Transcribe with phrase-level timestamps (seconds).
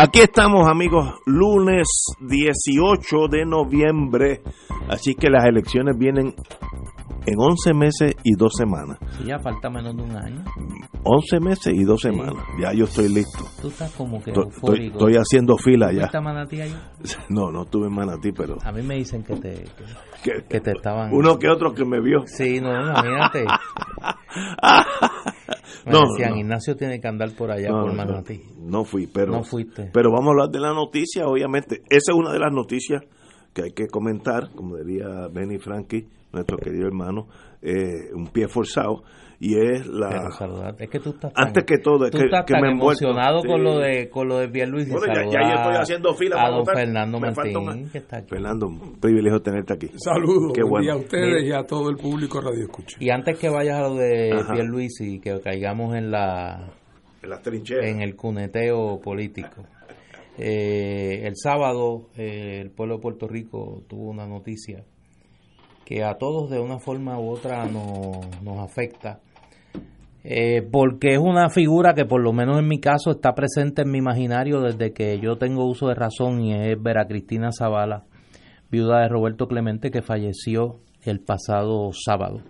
[0.00, 1.88] Aquí estamos amigos, lunes
[2.20, 4.42] 18 de noviembre,
[4.88, 6.36] así que las elecciones vienen
[7.26, 8.96] en 11 meses y 2 semanas.
[9.18, 10.44] Sí, ya falta menos de un año.
[11.02, 13.44] 11 meses y 2 semanas, ya yo estoy listo.
[13.60, 16.02] Tú estás como que Estoy, estoy haciendo fila ya.
[16.02, 16.76] ¿Fuiste a Manatí ayer?
[17.28, 19.64] No, no tuve manatí, pero A mí me dicen que te,
[20.22, 21.12] que, que- que te estaban...
[21.12, 22.22] uno que otro que me vio.
[22.26, 23.46] Sí, no, imagínate.
[25.86, 26.36] No, decían, no.
[26.38, 28.42] Ignacio tiene que andar por allá, No, por no, Manatí.
[28.60, 29.90] no fui, pero No fuiste.
[29.92, 31.82] Pero vamos a hablar de la noticia, obviamente.
[31.88, 33.02] Esa es una de las noticias
[33.52, 37.26] que hay que comentar, como diría Benny Frankie, nuestro querido hermano,
[37.62, 39.02] eh, un pie forzado,
[39.40, 40.08] y es la...
[40.08, 40.84] Pero saludarte.
[40.84, 42.70] Es que tú estás tan, Antes que todo, es tú que, estás que tan me
[42.72, 43.62] emocionado con Sí.
[43.62, 44.90] lo de con lo de Pierluisi.
[44.90, 46.76] Bueno, ya, ya Saludar yo estoy haciendo fila a para don votar.
[46.76, 48.28] Fernando Me falta Martín, un- que está aquí.
[48.30, 49.90] Fernando, un privilegio tenerte aquí.
[49.96, 50.82] Saludos, Qué buen bueno.
[50.82, 51.46] día a ustedes Mira.
[51.46, 52.96] y a todo el público Radio Escucha.
[53.00, 54.52] Y antes que vayas a lo de Ajá.
[54.54, 56.70] Pierluisi, que caigamos en la
[57.22, 57.86] En las trincheras.
[57.86, 59.62] en el cuneteo político.
[60.36, 64.84] Eh, el sábado eh, el pueblo de Puerto Rico tuvo una noticia
[65.84, 69.20] que a todos de una forma u otra nos, nos afecta,
[70.24, 73.90] eh, porque es una figura que por lo menos en mi caso está presente en
[73.90, 78.04] mi imaginario desde que yo tengo uso de razón y es Vera Cristina Zavala,
[78.70, 82.42] viuda de Roberto Clemente que falleció el pasado sábado.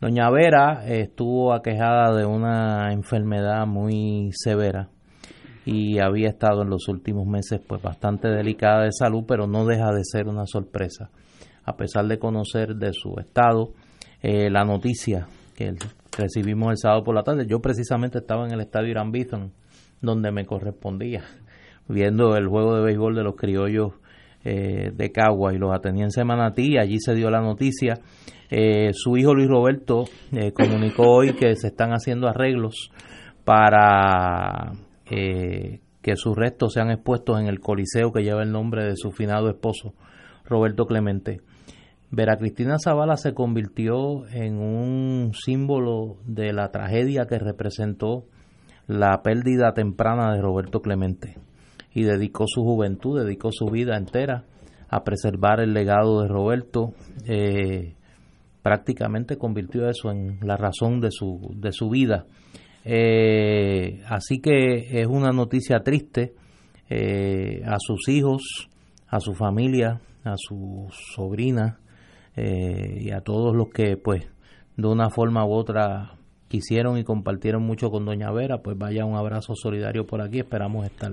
[0.00, 4.88] Doña Vera eh, estuvo aquejada de una enfermedad muy severa
[5.66, 9.92] y había estado en los últimos meses pues bastante delicada de salud, pero no deja
[9.92, 11.10] de ser una sorpresa.
[11.64, 13.72] A pesar de conocer de su estado,
[14.22, 15.26] eh, la noticia
[16.16, 19.52] recibimos el sábado por la tarde, yo precisamente estaba en el estadio Irán Bithorn,
[20.00, 21.22] donde me correspondía,
[21.88, 23.92] viendo el juego de béisbol de los criollos
[24.44, 28.00] eh, de Cagua y los atenienses de Manatí, allí se dio la noticia.
[28.50, 32.90] Eh, su hijo Luis Roberto eh, comunicó hoy que se están haciendo arreglos
[33.44, 34.72] para
[35.08, 39.12] eh, que sus restos sean expuestos en el coliseo que lleva el nombre de su
[39.12, 39.94] finado esposo,
[40.44, 41.40] Roberto Clemente.
[42.12, 48.24] Vera Cristina Zavala se convirtió en un símbolo de la tragedia que representó
[48.88, 51.36] la pérdida temprana de Roberto Clemente
[51.94, 54.44] y dedicó su juventud, dedicó su vida entera
[54.88, 56.92] a preservar el legado de Roberto.
[57.26, 57.94] eh,
[58.62, 62.26] prácticamente convirtió eso en la razón de su, de su vida.
[62.84, 66.34] Eh, así que es una noticia triste
[66.90, 68.68] eh, a sus hijos,
[69.08, 71.78] a su familia, a su sobrina
[72.36, 74.26] eh, y a todos los que pues
[74.76, 76.12] de una forma u otra
[76.48, 80.84] quisieron y compartieron mucho con Doña Vera, pues vaya un abrazo solidario por aquí, esperamos
[80.86, 81.12] estar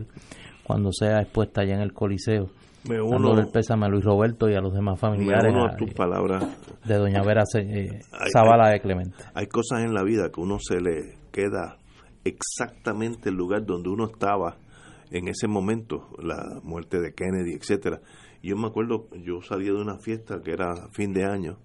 [0.64, 2.50] cuando sea expuesta allá en el Coliseo,
[2.90, 5.72] Me uno, el pésame a Luis Roberto y a los demás me familiares uno a-
[5.74, 6.44] a tus palabras.
[6.86, 9.24] de Doña Vera eh, Ay, Zavala de Clemente.
[9.34, 11.78] Hay cosas en la vida que uno se le queda
[12.24, 14.58] exactamente el lugar donde uno estaba
[15.12, 18.02] en ese momento, la muerte de Kennedy, etcétera.
[18.42, 21.58] Y yo me acuerdo, yo salía de una fiesta que era fin de año,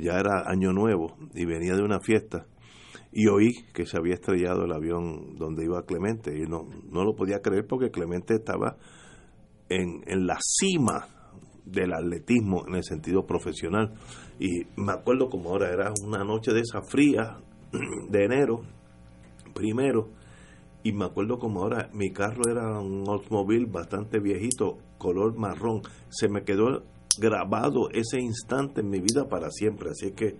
[0.00, 2.46] ya era año nuevo, y venía de una fiesta
[3.18, 7.14] y oí que se había estrellado el avión donde iba Clemente y no, no lo
[7.14, 8.76] podía creer porque Clemente estaba
[9.70, 11.06] en, en la cima
[11.64, 13.94] del atletismo en el sentido profesional.
[14.38, 17.38] Y me acuerdo como ahora era una noche de esa fría
[18.10, 18.60] de enero
[19.54, 20.10] primero
[20.82, 25.82] y me acuerdo como ahora mi carro era un Oldsmobile bastante viejito color marrón.
[26.08, 26.82] Se me quedó
[27.18, 29.90] grabado ese instante en mi vida para siempre.
[29.90, 30.36] Así que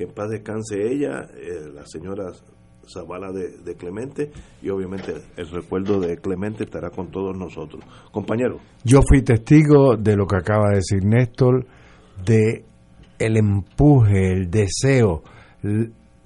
[0.00, 2.32] que en paz descanse ella eh, la señora
[2.90, 4.30] Zavala de, de Clemente
[4.62, 7.84] y obviamente el recuerdo de Clemente estará con todos nosotros.
[8.10, 8.60] Compañero.
[8.82, 11.66] Yo fui testigo de lo que acaba de decir Néstor,
[12.24, 12.64] de
[13.18, 15.22] el empuje, el deseo,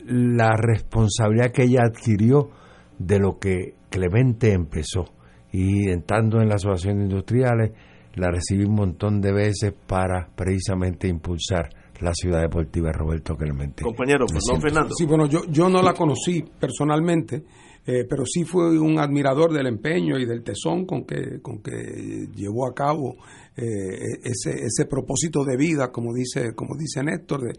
[0.07, 2.51] la responsabilidad que ella adquirió
[2.97, 5.07] de lo que Clemente empezó.
[5.57, 7.71] Y entrando en la asociación de industriales,
[8.17, 11.69] la recibí un montón de veces para precisamente impulsar
[12.01, 13.85] la ciudad deportiva Roberto Clemente.
[13.85, 17.45] compañero siento- Fernando Sí, bueno, yo, yo no la conocí personalmente,
[17.87, 22.27] eh, pero sí fui un admirador del empeño y del tesón con que, con que
[22.35, 23.15] llevó a cabo
[23.57, 23.65] eh,
[24.25, 27.53] ese, ese propósito de vida, como dice, como dice Néstor, de,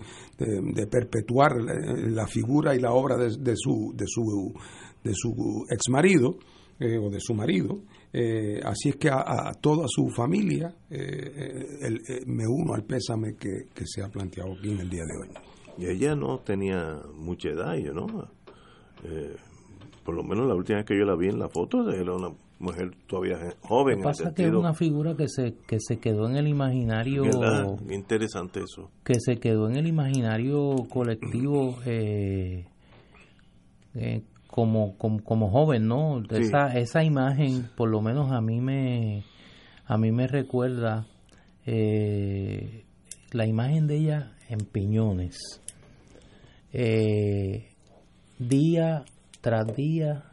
[0.46, 1.74] de- de perpetuar la,
[2.10, 4.52] la figura y la obra de, de su, de su,
[5.04, 6.36] de su ex marido
[6.80, 7.80] o de su marido.
[8.12, 14.10] Eh, así es que a, toda su familia me uno al pésame que, se ha
[14.10, 15.30] planteado aquí en el día de hoy.
[15.78, 18.30] Y ella no tenía mucha edad, ¿no?
[20.04, 22.30] por lo menos la última vez que yo la vi en la foto era una
[22.60, 23.98] mujer todavía joven.
[23.98, 27.24] Lo que pasa que es una figura que se, que se quedó en el imaginario.
[27.90, 28.92] Interesante eso.
[29.04, 32.66] Que se quedó en el imaginario colectivo eh,
[33.96, 34.22] eh,
[34.56, 36.24] como, como, joven, ¿no?
[36.30, 39.26] Esa, esa imagen, por lo menos a mí me,
[39.86, 41.06] a mí me recuerda
[41.66, 42.86] eh,
[43.34, 45.62] la imagen de ella en Piñones.
[48.40, 49.04] día
[49.42, 50.24] tras día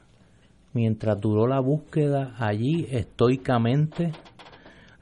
[0.72, 4.12] mientras duró la búsqueda allí estoicamente.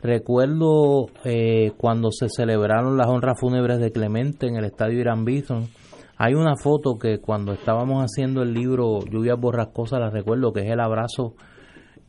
[0.02, 5.68] Recuerdo eh, cuando se celebraron las honras fúnebres de Clemente en el estadio Irán Bison.
[6.22, 10.70] Hay una foto que cuando estábamos haciendo el libro Lluvias Borrascosas, la recuerdo, que es
[10.70, 11.34] el abrazo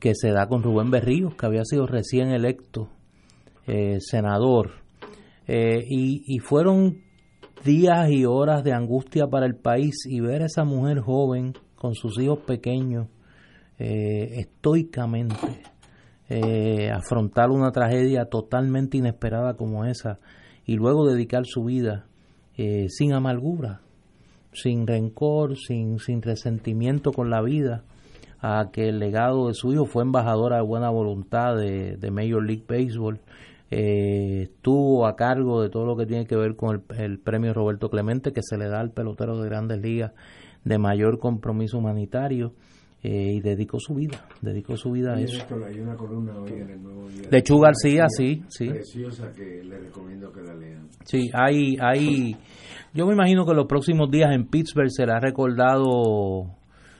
[0.01, 2.89] que se da con Rubén Berríos, que había sido recién electo
[3.67, 4.71] eh, senador.
[5.47, 6.97] Eh, y, y fueron
[7.63, 11.95] días y horas de angustia para el país y ver a esa mujer joven con
[11.95, 13.07] sus hijos pequeños
[13.79, 15.63] eh, estoicamente
[16.93, 20.19] afrontar una tragedia totalmente inesperada como esa
[20.65, 22.07] y luego dedicar su vida
[22.87, 23.81] sin amargura,
[24.53, 27.83] sin rencor, sin, sin resentimiento con la vida,
[28.39, 32.65] a que el legado de su hijo fue embajadora de buena voluntad de, Major League
[32.67, 33.19] Baseball,
[33.69, 37.89] estuvo a cargo de todo lo que tiene que ver con el, el, premio Roberto
[37.89, 40.11] Clemente que se le da al pelotero de grandes ligas
[40.65, 42.53] de mayor compromiso humanitario
[43.03, 45.43] eh, y dedicó su vida, dedicó su vida a eso.
[45.65, 47.29] Hay una columna hoy en el Nuevo Día.
[47.31, 48.69] De Chu García, sí, sí.
[48.69, 50.87] Preciosa que le recomiendo que la lean.
[51.05, 52.37] Sí, hay, hay,
[52.93, 56.55] yo me imagino que los próximos días en Pittsburgh será recordado,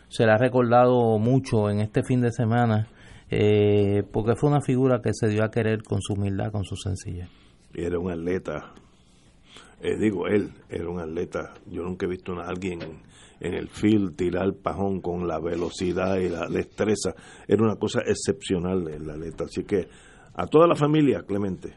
[0.07, 2.88] será recordado mucho en este fin de semana,
[3.30, 6.75] eh, porque fue una figura que se dio a querer con su humildad, con su
[6.77, 7.30] sencillez.
[7.75, 8.74] Y era un atleta,
[9.80, 12.80] eh, digo él, era un atleta, yo nunca he visto a alguien
[13.41, 17.15] en el field, tirar el pajón con la velocidad y la destreza.
[17.47, 19.47] Era una cosa excepcional en la letra.
[19.47, 19.88] Así que
[20.35, 21.73] a toda la familia, Clemente,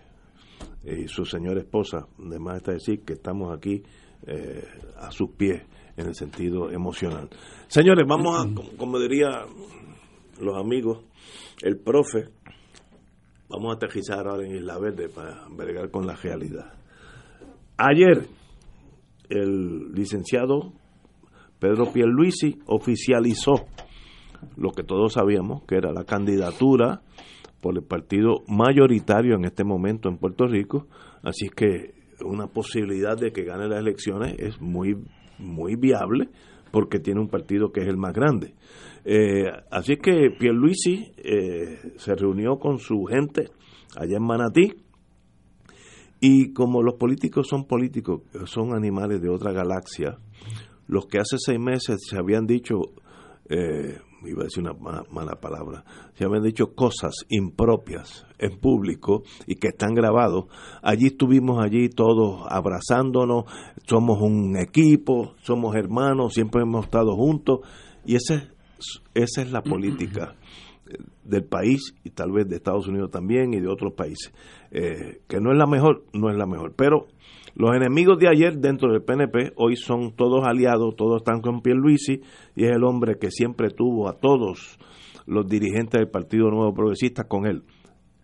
[0.85, 3.83] y su señora esposa, además está decir que estamos aquí
[4.27, 4.63] eh,
[4.99, 5.63] a sus pies
[5.97, 7.31] en el sentido emocional.
[7.67, 9.47] Señores, vamos a, como diría
[10.41, 11.03] los amigos,
[11.63, 12.29] el profe,
[13.49, 16.75] vamos a aterrizar ahora en Isla Verde para bregar con la realidad.
[17.79, 18.29] Ayer,
[19.31, 20.75] el licenciado
[21.59, 23.67] Pedro Pierluisi oficializó
[24.57, 27.03] lo que todos sabíamos, que era la candidatura
[27.61, 30.87] por el partido mayoritario en este momento en Puerto Rico,
[31.23, 34.97] así que una posibilidad de que gane las elecciones es muy,
[35.39, 36.29] muy viable
[36.71, 38.55] porque tiene un partido que es el más grande.
[39.05, 43.51] Eh, así que Pierluisi eh, se reunió con su gente
[43.97, 44.75] allá en Manatí
[46.21, 50.19] y como los políticos son políticos, son animales de otra galaxia,
[50.87, 52.77] los que hace seis meses se habían dicho,
[53.49, 54.75] eh, iba a decir una
[55.11, 55.85] mala, palabra,
[56.15, 60.47] se habían dicho cosas impropias en público y que están grabados,
[60.83, 63.45] allí estuvimos allí todos abrazándonos,
[63.87, 67.61] somos un equipo, somos hermanos, siempre hemos estado juntos
[68.07, 68.49] y ese,
[69.15, 70.37] esa es la política
[71.25, 74.33] del país y tal vez de Estados Unidos también y de otros países.
[74.71, 77.07] Eh, que no es la mejor, no es la mejor, pero
[77.55, 82.21] los enemigos de ayer dentro del PNP hoy son todos aliados, todos están con Pierluisi
[82.57, 84.79] y es el hombre que siempre tuvo a todos
[85.27, 87.63] los dirigentes del Partido Nuevo Progresista con él.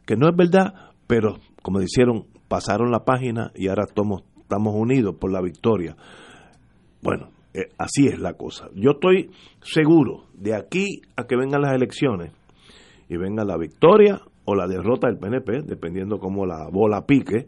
[0.04, 0.74] Que no es verdad,
[1.06, 5.96] pero como dijeron, pasaron la página y ahora estamos, estamos unidos por la victoria.
[7.00, 8.68] Bueno, eh, así es la cosa.
[8.74, 9.30] Yo estoy
[9.62, 12.32] seguro de aquí a que vengan las elecciones
[13.08, 17.46] y venga la victoria o la derrota del PNP, dependiendo cómo la bola pique,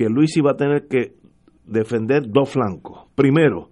[0.00, 1.12] Pierluisi va a tener que
[1.66, 3.08] defender dos flancos.
[3.14, 3.68] Primero,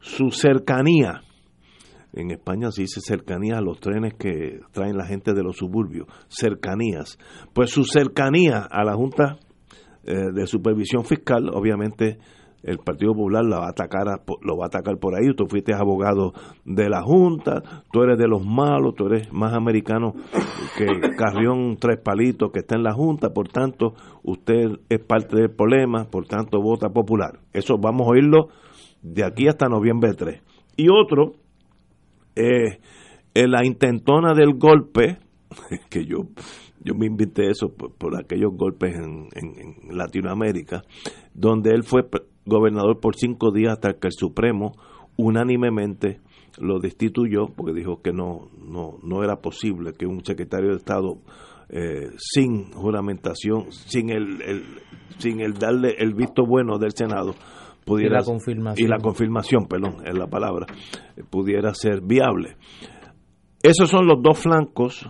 [0.00, 1.22] su cercanía.
[2.12, 6.08] En España se dice cercanía a los trenes que traen la gente de los suburbios.
[6.26, 7.16] Cercanías.
[7.52, 9.38] Pues su cercanía a la Junta
[10.02, 12.18] eh, de Supervisión Fiscal, obviamente
[12.62, 14.06] el Partido Popular lo va a atacar
[14.42, 15.34] lo va a atacar por ahí.
[15.34, 16.32] Tú fuiste abogado
[16.64, 20.14] de la junta tú eres de los malos tú eres más americano
[20.76, 23.30] que Carrión Tres Palitos que está en la junta.
[23.30, 27.40] Por tanto usted es parte del problema por tanto vota popular.
[27.52, 28.48] Eso vamos a oírlo
[29.02, 30.40] de aquí hasta noviembre 3
[30.76, 31.34] y otro
[32.36, 32.78] eh,
[33.34, 35.18] la intentona del golpe
[35.90, 36.28] que yo
[36.84, 40.82] yo me invité eso por, aquellos golpes en, en, Latinoamérica,
[41.32, 42.02] donde él fue
[42.46, 44.72] gobernador por cinco días hasta que el Supremo
[45.16, 46.20] unánimemente
[46.58, 51.18] lo destituyó porque dijo que no, no, no era posible que un secretario de Estado
[51.68, 54.62] eh, sin juramentación, sin el, el,
[55.18, 57.34] sin el darle el visto bueno del Senado,
[57.84, 60.66] pudiera y la confirmación, y la confirmación perdón, es la palabra,
[61.30, 62.56] pudiera ser viable.
[63.62, 65.08] Esos son los dos flancos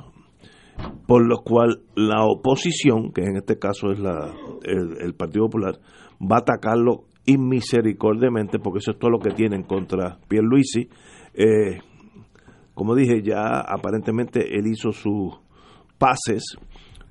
[1.06, 5.78] por los cuales la oposición, que en este caso es la, el, Partido Popular,
[6.20, 10.88] va a atacarlo inmisericordiamente, porque eso es todo lo que tienen contra Pierluisi.
[11.34, 11.80] Eh,
[12.74, 15.38] como dije, ya aparentemente él hizo sus
[15.98, 16.56] pases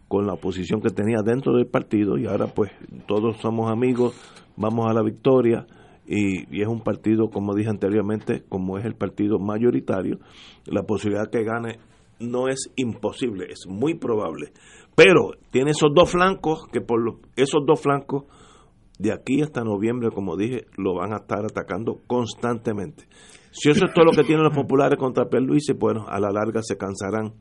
[0.08, 2.72] con la oposición que tenía dentro del partido y ahora pues
[3.08, 4.14] todos somos amigos,
[4.58, 5.66] vamos a la victoria
[6.06, 10.20] y, y, es un partido, como dije anteriormente, como es el partido mayoritario,
[10.66, 11.80] la posibilidad que gane
[12.20, 14.52] no es imposible, es muy probable.
[14.96, 17.00] Pero tiene esos dos flancos que por
[17.36, 18.26] esos dos flancos
[19.02, 23.06] de aquí hasta noviembre, como dije, lo van a estar atacando constantemente.
[23.52, 26.62] Si eso es todo lo que tienen los populares contra Pierluisi, bueno, a la larga
[26.62, 27.34] se cansarán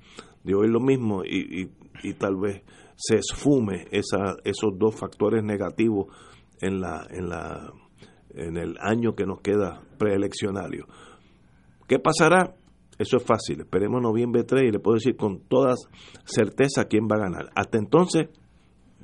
[0.43, 1.71] de oír lo mismo y,
[2.02, 2.62] y, tal vez
[2.97, 6.07] se esfume esa, esos dos factores negativos
[6.61, 7.73] en la, en la
[8.35, 10.87] en el año que nos queda preeleccionario.
[11.87, 12.55] ¿Qué pasará?
[12.99, 13.61] Eso es fácil.
[13.61, 15.75] Esperemos noviembre 3 y le puedo decir con toda
[16.25, 17.50] certeza quién va a ganar.
[17.55, 18.29] Hasta entonces,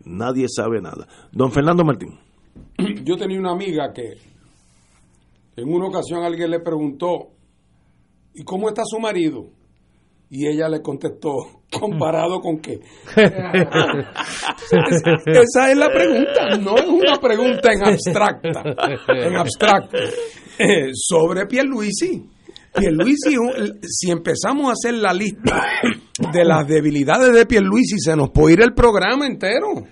[0.04, 1.08] nadie sabe nada.
[1.32, 2.25] Don Fernando Martín.
[3.04, 4.14] Yo tenía una amiga que
[5.56, 7.30] en una ocasión alguien le preguntó,
[8.34, 9.46] ¿y cómo está su marido?
[10.28, 11.30] Y ella le contestó,
[11.78, 12.80] ¿comparado con qué?
[15.26, 18.62] Esa es la pregunta, no es una pregunta en abstracta,
[19.08, 19.96] en abstracto,
[20.58, 22.30] eh, sobre Pierluisi.
[22.78, 23.36] Pierluisi,
[23.82, 25.64] si empezamos a hacer la lista
[26.30, 29.86] de las debilidades de Pierluisi, se nos puede ir el programa entero.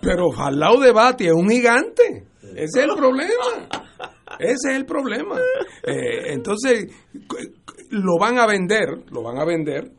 [0.00, 2.26] Pero al lado de Bati es un gigante.
[2.42, 3.68] Ese es el problema.
[4.38, 5.36] Ese es el problema.
[5.86, 6.86] Eh, entonces,
[7.90, 9.90] lo van a vender, lo van a vender,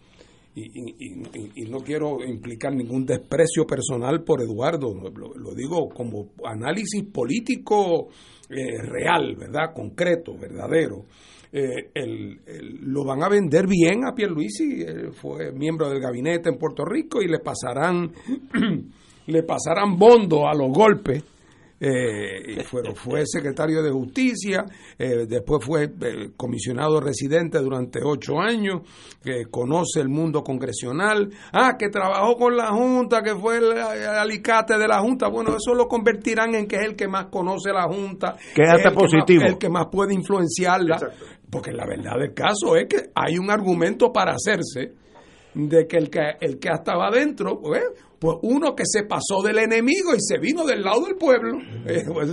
[0.56, 8.10] y, no quiero implicar ningún desprecio personal por Eduardo, lo, digo como análisis político
[8.50, 9.74] eh, real, ¿verdad?
[9.74, 11.06] Concreto, verdadero.
[11.52, 11.92] Eh,
[12.82, 17.28] lo van a vender bien a Pierluisi, fue miembro del gabinete en Puerto Rico y
[17.28, 18.12] le pasarán,
[19.30, 21.24] le pasarán bondo a los golpes
[21.82, 24.66] eh, fue, secretario de Justicia,
[24.98, 28.82] eh, después fue eh, comisionado residente durante ocho años,
[29.24, 34.78] que conoce el mundo congresional, ah, que trabajó con la Junta, que fue el, alicate
[34.78, 37.84] de la Junta, bueno, eso lo convertirán en que es el que más conoce la
[37.84, 39.46] Junta, que es hasta positivo.
[39.46, 40.98] el que más puede influenciarla,
[41.50, 44.96] porque la verdad del caso es que hay un argumento para hacerse
[45.54, 47.84] de que el que, el que estaba adentro, pues,
[48.20, 51.58] pues uno que se pasó del enemigo y se vino del lado del pueblo.
[51.86, 52.32] Eh, pues,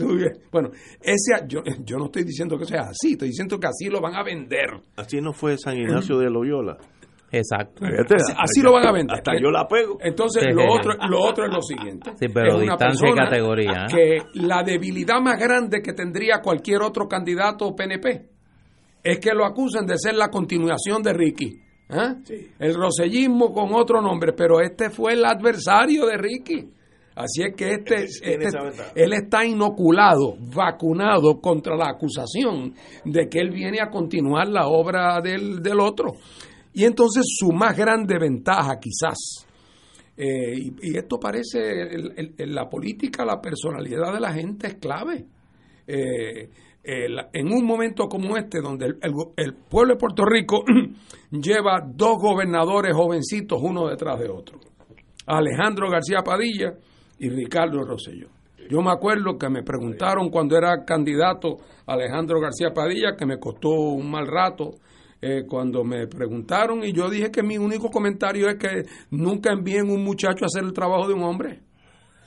[0.50, 0.70] bueno,
[1.00, 4.14] ese, yo, yo no estoy diciendo que sea así, estoy diciendo que así lo van
[4.14, 4.70] a vender.
[4.96, 6.76] Así no fue San Ignacio de Loyola.
[7.30, 7.84] Exacto.
[8.38, 9.16] Así, lo van a vender.
[9.16, 9.98] Hasta yo la pego.
[10.00, 12.12] Entonces, lo otro, lo otro es lo siguiente.
[12.16, 13.86] Sí, pero distancia y categoría.
[13.86, 13.92] ¿eh?
[13.92, 18.28] Que la debilidad más grande que tendría cualquier otro candidato PNP
[19.02, 21.65] es que lo acusen de ser la continuación de Ricky.
[21.88, 22.50] ¿Eh?
[22.58, 26.70] El rosellismo con otro nombre, pero este fue el adversario de Ricky.
[27.14, 28.48] Así es que este, este
[28.94, 32.74] él está inoculado, vacunado contra la acusación
[33.04, 36.12] de que él viene a continuar la obra del, del otro.
[36.74, 39.46] Y entonces su más grande ventaja quizás,
[40.14, 41.58] eh, y, esto parece,
[42.36, 45.24] en la política, la personalidad de la gente es clave.
[45.86, 46.50] Eh,
[46.86, 50.64] en un momento como este, donde el, pueblo de Puerto Rico
[51.30, 54.60] lleva dos gobernadores jovencitos uno detrás de otro,
[55.26, 56.74] Alejandro García Padilla
[57.18, 58.28] y Ricardo Rosselló.
[58.68, 63.70] Yo me acuerdo que me preguntaron cuando era candidato Alejandro García Padilla, que me costó
[63.70, 64.72] un mal rato,
[65.20, 69.90] eh, cuando me preguntaron y yo dije que mi único comentario es que nunca envíen
[69.90, 71.60] un muchacho a hacer el trabajo de un hombre.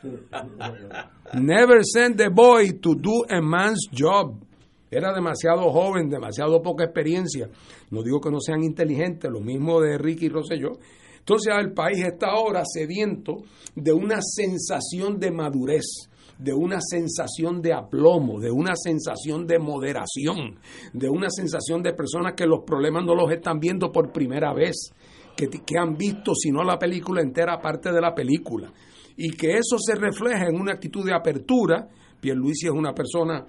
[1.33, 4.49] Never send the boy to do a man's job.
[4.91, 7.50] Era demasiado joven, demasiado poca experiencia.
[7.91, 10.79] No digo que no sean inteligentes, lo mismo de Ricky Rosselló.
[11.19, 13.43] Entonces el país está ahora sediento
[13.75, 20.58] de una sensación de madurez, de una sensación de aplomo, de una sensación de moderación,
[20.93, 24.91] de una sensación de personas que los problemas no los están viendo por primera vez,
[25.36, 28.74] que, que han visto, si no la película entera, parte de la película.
[29.15, 31.89] Y que eso se refleja en una actitud de apertura.
[32.22, 33.46] Pierluisi es una persona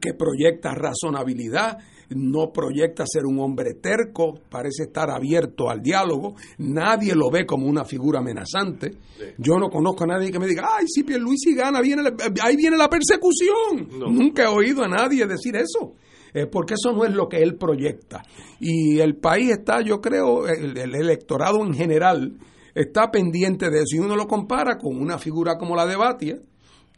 [0.00, 1.78] que proyecta razonabilidad,
[2.10, 7.66] no proyecta ser un hombre terco, parece estar abierto al diálogo, nadie lo ve como
[7.66, 8.92] una figura amenazante.
[9.38, 12.02] Yo no conozco a nadie que me diga, ay, si Pierluisi gana, viene
[12.42, 13.88] ahí viene la persecución.
[14.12, 15.94] Nunca he oído a nadie decir eso.
[16.34, 18.22] eh, porque eso no es lo que él proyecta.
[18.60, 22.36] Y el país está, yo creo, el, electorado en general
[22.74, 23.96] está pendiente de eso.
[23.96, 26.38] Y uno lo compara con una figura como la de Batia,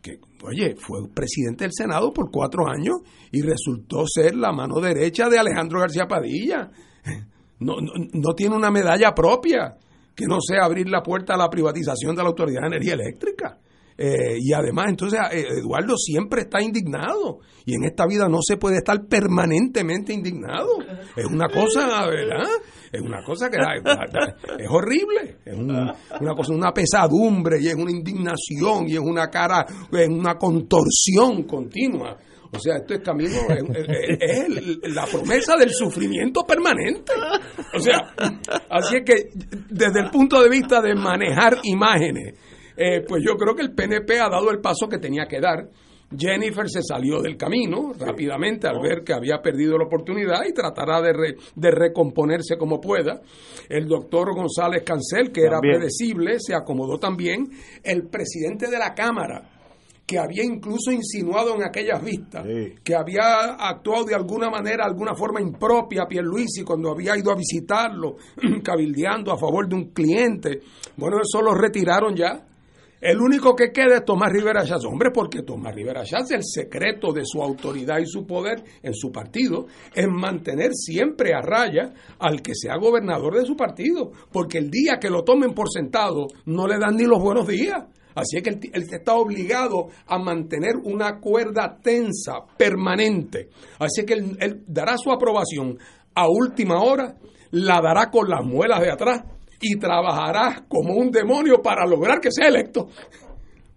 [0.02, 2.98] que, oye, fue presidente del Senado por cuatro años
[3.32, 6.70] y resultó ser la mano derecha de Alejandro García Padilla.
[7.60, 9.76] No, no, tiene una medalla propia
[10.14, 13.58] que no sea abrir la puerta a la privatización de la Autoridad de Energía Eléctrica.
[14.00, 17.40] Eh, y además, entonces, eh, Eduardo siempre está indignado.
[17.66, 20.68] Y en esta vida no se puede estar permanentemente indignado.
[21.16, 22.48] Es una cosa, ¿verdad?
[22.92, 25.38] Es una cosa que es horrible.
[25.44, 30.36] Es una cosa, una pesadumbre y es una indignación y es una cara, es una
[30.36, 32.16] contorsión continua.
[32.50, 37.12] O sea, esto es camino, es, la promesa del sufrimiento permanente.
[37.74, 38.14] O sea,
[38.70, 39.30] así es que
[39.68, 42.38] desde el punto de vista de manejar imágenes,
[42.78, 45.68] eh, pues yo creo que el PNP ha dado el paso que tenía que dar.
[46.16, 51.02] Jennifer se salió del camino rápidamente al ver que había perdido la oportunidad y tratará
[51.02, 53.20] de, de recomponerse como pueda.
[53.68, 57.50] El doctor González Cancel, que era predecible, se acomodó también.
[57.82, 59.50] El presidente de la Cámara,
[60.06, 62.46] que había incluso insinuado en aquellas vistas,
[62.82, 67.36] que había actuado de alguna manera, alguna forma impropia a Pierluisi cuando había ido a
[67.36, 68.16] visitarlo,
[68.64, 70.60] cabildeando a favor de un cliente.
[70.96, 72.47] Bueno, eso lo retiraron ya
[73.00, 74.84] el único que queda es Tomás Rivera Chávez.
[74.84, 79.12] Hombre, porque Tomás Rivera Chávez, el secreto de su autoridad y su poder en su
[79.12, 84.10] partido es mantener siempre a raya al que sea gobernador de su partido.
[84.32, 87.84] Porque el día que lo tomen por sentado, no le dan ni los buenos días.
[88.14, 93.50] Así es que él, está obligado a mantener una cuerda tensa, permanente.
[93.78, 95.78] Así es que él dará su aprobación
[96.14, 97.14] a última hora,
[97.52, 99.22] la dará con las muelas de atrás
[99.60, 102.88] y trabajará como un demonio para lograr que sea electo.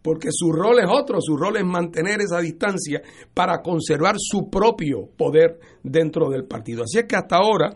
[0.01, 3.01] Porque su rol es otro, su rol es mantener esa distancia
[3.33, 6.83] para conservar su propio poder dentro del partido.
[6.83, 7.75] Así es que hasta ahora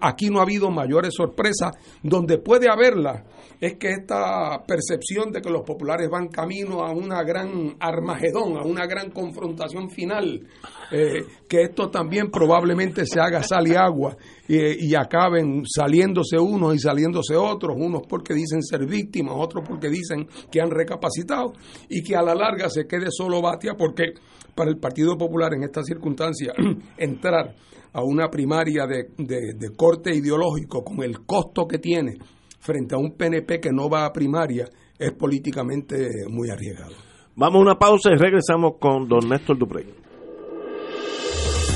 [0.00, 1.72] aquí no ha habido mayores sorpresas.
[2.02, 3.24] Donde puede haberla
[3.60, 8.62] es que esta percepción de que los populares van camino a una gran armagedón, a
[8.62, 10.46] una gran confrontación final,
[10.92, 14.16] eh, que esto también probablemente se haga sal y agua
[14.48, 20.28] y, acaben saliéndose unos y saliéndose otros, unos porque dicen ser víctimas, otros porque dicen
[20.50, 21.52] que han recapacitado
[21.88, 24.14] y que a la larga se quede solo Batia porque
[24.56, 26.52] para el Partido Popular en esta circunstancia
[26.98, 27.54] entrar
[27.92, 32.14] a una primaria de, de corte ideológico con el costo que tiene
[32.58, 36.96] frente a un PNP que no va a primaria es políticamente muy arriesgado.
[37.36, 39.86] Vamos a una pausa y regresamos con don Néstor Duprey.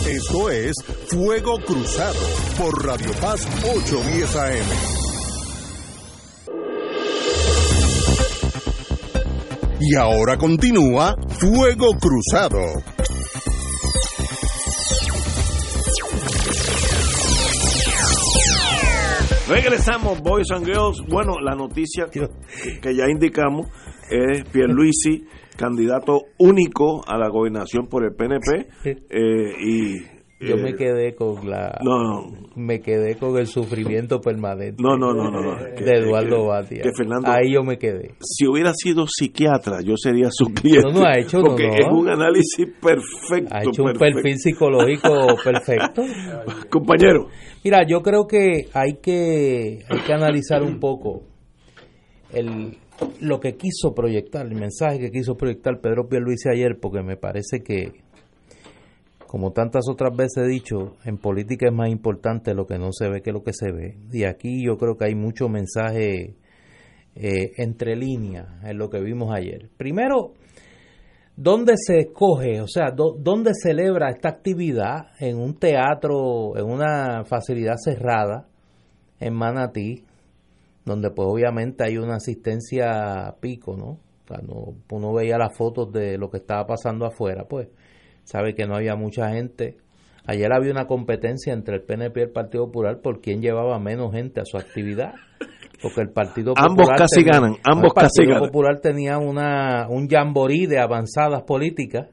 [0.09, 0.75] Esto es
[1.09, 2.19] Fuego Cruzado
[2.59, 5.10] por Radio Paz 810 AM.
[9.83, 12.59] Y ahora continúa Fuego Cruzado.
[19.49, 21.03] Regresamos, Boys and Girls.
[21.09, 22.29] Bueno, la noticia que,
[22.95, 23.69] ya indicamos
[24.11, 28.69] es Pierluisi, candidato único a la gobernación por el PNP.
[28.85, 34.83] Eh, y yo me eh, quedé con la no, me quedé con el sufrimiento permanente
[34.83, 36.83] no no no no, de Eduardo Batia.
[37.25, 38.15] ahí yo me quedé.
[38.21, 42.09] si hubiera sido psiquiatra yo sería su cliente no no ha hecho porque es un
[42.09, 45.11] análisis perfecto ha hecho un perfil psicológico
[45.43, 46.03] perfecto.
[46.71, 47.29] Compañero.
[47.65, 51.25] Mira, yo creo que hay que, hay que analizar un poco
[52.33, 52.79] el,
[53.21, 57.63] lo que quiso proyectar, el mensaje que quiso proyectar Pedro Pierluisi ayer, porque me parece
[57.63, 57.93] que,
[59.31, 63.09] como tantas otras veces he dicho, en política es más importante lo que no se
[63.09, 63.97] ve que lo que se ve.
[64.11, 66.35] Y aquí yo creo que hay mucho mensaje
[67.15, 69.71] eh, entre líneas en lo que vimos ayer.
[69.77, 70.33] Primero,
[71.37, 75.13] ¿Dónde se escoge, o sea, dónde celebra esta actividad?
[75.21, 78.49] En un teatro, en una facilidad cerrada,
[79.21, 80.05] en Manatí,
[80.85, 83.91] donde pues obviamente hay una asistencia pico, ¿no?
[83.91, 87.69] O sea, no, uno veía las fotos de lo que estaba pasando afuera, pues
[88.31, 89.77] sabe que no había mucha gente.
[90.25, 94.13] Ayer había una competencia entre el PNP y el Partido Popular por quién llevaba menos
[94.13, 95.15] gente a su actividad.
[95.83, 100.67] Porque el Partido Popular ambos casi ganan ambos el Partido Popular tenía una un jamboree
[100.67, 102.09] de avanzadas políticas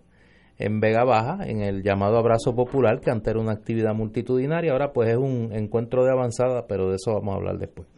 [0.58, 4.94] en Vega Baja en el llamado Abrazo Popular que antes era una actividad multitudinaria ahora
[4.94, 7.90] pues es un encuentro de avanzada pero de eso vamos a hablar después.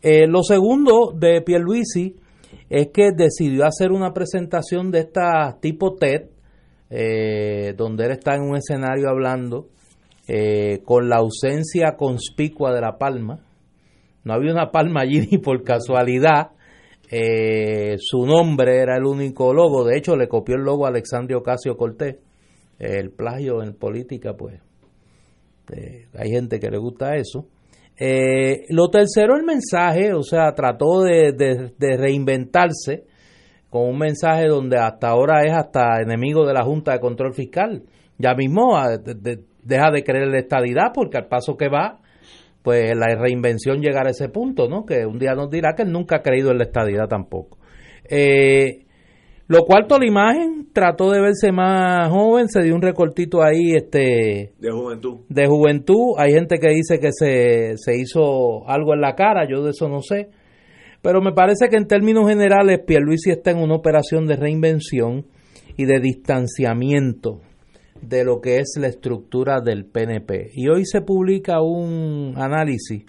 [0.00, 2.14] Eh, lo segundo de Pierluisi
[2.68, 6.28] es que decidió hacer una presentación de esta tipo TED
[6.90, 9.68] eh, donde él está en un escenario hablando
[10.28, 13.40] eh, con la ausencia conspicua de la palma
[14.24, 16.50] no había una palma allí ni por casualidad.
[17.10, 19.84] Eh, su nombre era el único logo.
[19.84, 22.16] De hecho, le copió el logo a Alexandria Ocasio Cortés,
[22.78, 24.60] el plagio en política, pues
[25.72, 27.46] eh, hay gente que le gusta eso.
[28.70, 33.04] Lo tercero, el mensaje, o sea, trató de, de, reinventarse
[33.70, 37.84] con un mensaje donde hasta ahora es hasta enemigo de la Junta de Control Fiscal.
[38.18, 42.00] Ya mismo ah, deja de creer en la estadidad porque al paso que va,
[42.62, 44.84] pues la reinvención llegará a ese punto, ¿no?
[44.84, 47.58] Que un día nos dirá que él nunca ha creído en la estadidad tampoco.
[48.08, 48.86] Eh,
[49.46, 54.52] lo cuarto, la imagen trató de verse más joven, se dio un recortito ahí este
[54.58, 55.20] de juventud.
[55.28, 59.62] De juventud, hay gente que dice que se, se hizo algo en la cara, yo
[59.62, 60.28] de eso no sé.
[61.02, 65.26] Pero me parece que en términos generales Pierluisi está en una operación de reinvención
[65.76, 67.40] y de distanciamiento
[68.02, 70.50] de lo que es la estructura del PNP.
[70.54, 73.04] Y hoy se publica un análisis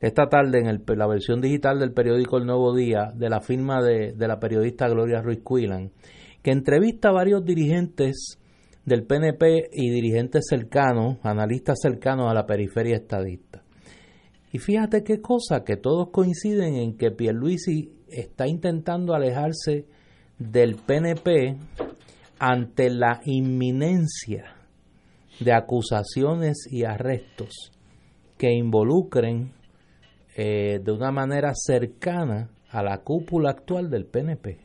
[0.00, 3.80] esta tarde en el, la versión digital del periódico El Nuevo Día de la firma
[3.82, 5.92] de, la periodista Gloria Ruiz Cuilan,
[6.42, 8.38] que entrevista a varios dirigentes
[8.84, 13.51] del PNP y dirigentes cercanos, analistas cercanos a la periferia estadista.
[14.52, 19.86] Y fíjate qué cosa, que todos coinciden en que Pierluisi está intentando alejarse
[20.38, 21.56] del PNP
[22.38, 24.56] ante la inminencia
[25.40, 27.72] de acusaciones y arrestos
[28.36, 29.52] que involucren
[30.36, 34.58] eh, de una manera cercana a la cúpula actual del PNP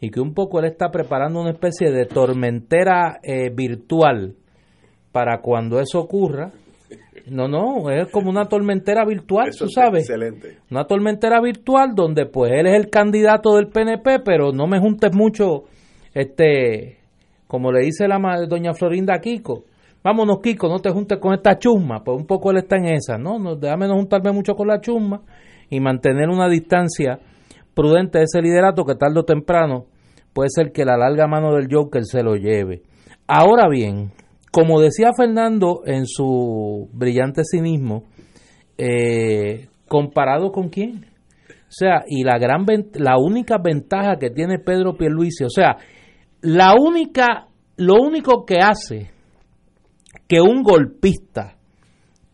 [0.00, 4.34] y que un poco él está preparando una especie de tormentera eh, virtual
[5.12, 6.52] para cuando eso ocurra.
[7.30, 10.10] No, no, es como una tormentera virtual, tú sabes.
[10.10, 10.58] Excelente.
[10.68, 15.14] Una tormentera virtual donde pues él es el candidato del PNP, pero no me juntes
[15.14, 15.62] mucho,
[16.12, 16.98] este,
[17.46, 19.64] como le dice la doña Florinda Kiko,
[20.02, 23.16] vámonos Kiko, no te juntes con esta chusma, pues un poco él está en esa,
[23.16, 25.22] no, no déjame no juntarme mucho con la chusma
[25.70, 27.20] y mantener una distancia
[27.74, 29.86] prudente de ese liderato que tarde o temprano
[30.32, 32.82] puede ser que la larga mano del Joker se lo lleve.
[33.28, 34.10] Ahora bien,
[34.50, 38.04] como decía Fernando en su brillante cinismo,
[38.78, 41.06] eh, comparado con quién?
[41.48, 45.76] O sea, y la gran la única ventaja que tiene Pedro Pierluisi, o sea,
[46.40, 49.10] la única lo único que hace
[50.28, 51.56] que un golpista,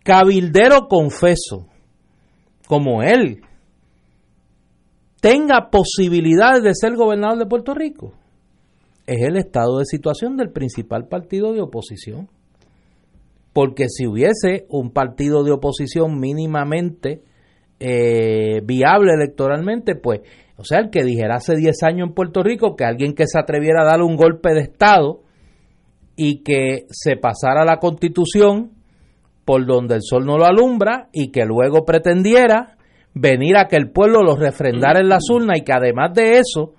[0.02, 1.68] cabildero confeso,
[2.66, 3.42] como él,
[5.20, 8.12] tenga posibilidades de ser gobernador de Puerto Rico,
[9.07, 12.29] es el estado de situación del principal partido de oposición.
[13.53, 17.23] Porque si hubiese un partido de oposición mínimamente
[17.81, 20.21] eh, viable electoralmente, pues,
[20.57, 23.38] o sea, el que dijera hace 10 años en Puerto Rico que alguien que se
[23.38, 25.23] atreviera a darle un golpe de Estado
[26.16, 28.73] y que se pasara la constitución
[29.45, 32.77] por donde el sol no lo alumbra y que luego pretendiera
[33.14, 36.75] venir a que el pueblo lo refrendara en las urnas y que además de eso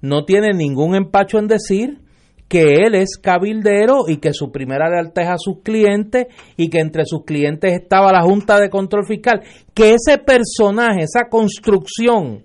[0.00, 2.00] no tiene ningún empacho en decir
[2.48, 6.80] que él es cabildero y que su primera lealtad es a sus clientes y que
[6.80, 12.44] entre sus clientes estaba la Junta de Control Fiscal, que ese personaje, esa construcción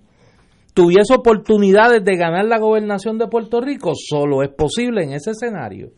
[0.74, 5.90] tuviese oportunidades de ganar la gobernación de Puerto Rico, solo es posible en ese escenario.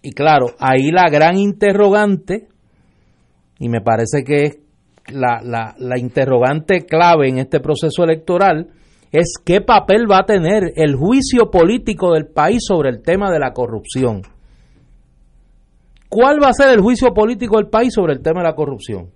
[0.00, 2.48] Y claro, ahí la gran interrogante,
[3.58, 4.58] y me parece que es
[5.12, 8.68] la, la, la interrogante clave en este proceso electoral,
[9.12, 13.40] es qué papel va a tener el juicio político del país sobre el tema de
[13.40, 14.22] la corrupción.
[16.08, 19.10] ¿Cuál va a ser el juicio político del país sobre el tema de la corrupción?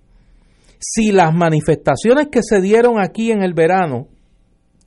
[0.79, 4.07] Si las manifestaciones que se dieron aquí en el verano,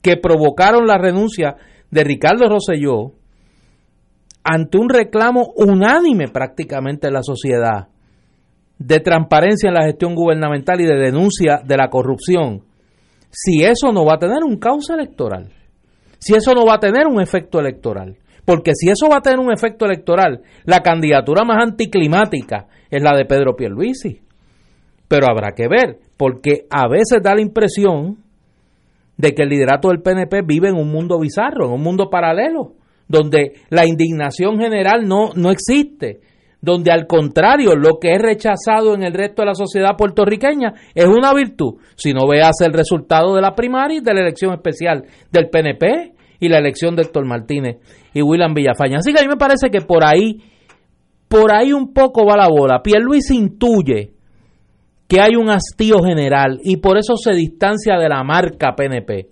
[0.01, 1.55] que provocaron la renuncia
[1.91, 3.13] de Ricardo Rosselló,
[4.43, 7.89] ante un reclamo unánime prácticamente en la sociedad
[8.77, 12.63] de transparencia en la gestión gubernamental y de denuncia de la corrupción,
[13.31, 15.51] si eso no va a tener un causa electoral,
[16.19, 19.39] si eso no va a tener un efecto electoral, porque si eso va a tener
[19.39, 24.21] un efecto electoral, la candidatura más anticlimática es la de Pedro Pierluisi.
[25.07, 28.17] Pero habrá que ver, porque a veces da la impresión
[29.17, 32.73] de que el liderato del PNP vive en un mundo bizarro, en un mundo paralelo
[33.09, 36.21] donde la indignación general no, no existe,
[36.61, 41.05] donde al contrario, lo que es rechazado en el resto de la sociedad puertorriqueña es
[41.05, 41.75] una virtud.
[41.95, 46.13] Si no veas el resultado de la primaria y de la elección especial del PNP
[46.39, 47.77] y la elección de Héctor Martínez
[48.13, 48.97] y William Villafaña.
[48.97, 50.41] Así que a mí me parece que por ahí,
[51.27, 52.81] por ahí un poco va la bola.
[53.01, 54.11] Luis intuye
[55.07, 59.29] que hay un hastío general y por eso se distancia de la marca PNP.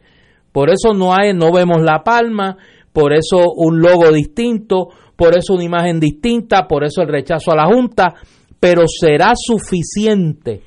[0.51, 2.57] Por eso no hay, no vemos la palma,
[2.91, 7.55] por eso un logo distinto, por eso una imagen distinta, por eso el rechazo a
[7.55, 8.13] la Junta,
[8.59, 10.61] pero será suficiente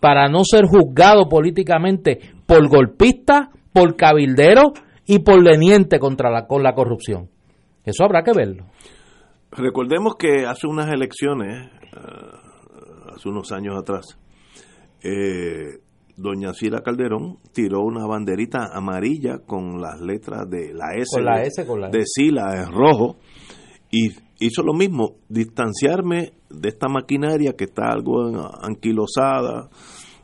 [0.00, 4.72] para no ser juzgado políticamente por golpista, por cabildero
[5.06, 7.28] y por leniente contra la, con la corrupción.
[7.84, 8.64] Eso habrá que verlo.
[9.50, 14.18] Recordemos que hace unas elecciones, uh, hace unos años atrás,
[15.02, 15.83] eh,
[16.16, 21.42] doña Sila Calderón tiró una banderita amarilla con las letras de la S, Con la
[21.42, 22.04] S, con la de.
[22.04, 23.16] Sila en rojo
[23.90, 24.08] y
[24.40, 29.68] hizo lo mismo, distanciarme de esta maquinaria que está algo anquilosada,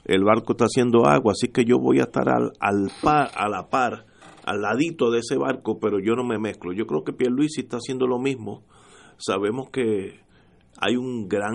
[0.05, 3.49] el barco está haciendo agua, así que yo voy a estar al, al par, a
[3.49, 4.07] la par,
[4.45, 6.73] al ladito de ese barco, pero yo no me mezclo.
[6.73, 8.65] Yo creo que Pierluisi está haciendo lo mismo.
[9.19, 10.21] Sabemos que
[10.81, 11.55] hay un gran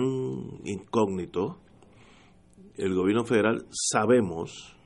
[0.64, 1.58] incógnito.
[2.76, 4.76] El gobierno federal sabemos,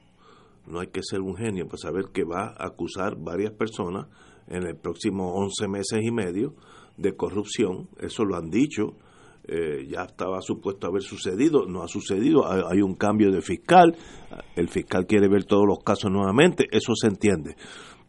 [0.66, 4.06] no hay que ser un genio para saber que va a acusar varias personas
[4.46, 6.54] en el próximo 11 meses y medio
[6.96, 8.96] de corrupción, eso lo han dicho,
[9.48, 13.96] eh, ya estaba supuesto haber sucedido, no ha sucedido, hay, hay un cambio de fiscal,
[14.54, 17.56] el fiscal quiere ver todos los casos nuevamente, eso se entiende.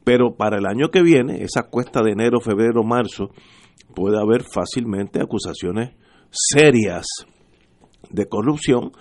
[0.03, 3.29] Pero para el año que viene, esa cuesta de enero, febrero, marzo,
[3.95, 5.95] puede haber fácilmente acusaciones
[6.31, 7.05] serias
[8.09, 8.91] de corrupción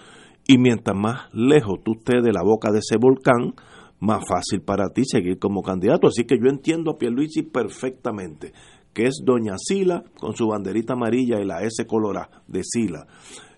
[0.50, 3.54] y mientras más lejos tú estés de la boca de ese volcán,
[4.00, 6.08] más fácil para ti seguir como candidato.
[6.08, 8.52] Así que yo entiendo a Pierluisi perfectamente,
[8.92, 13.06] que es Doña Sila con su banderita amarilla y la S colorada de Sila.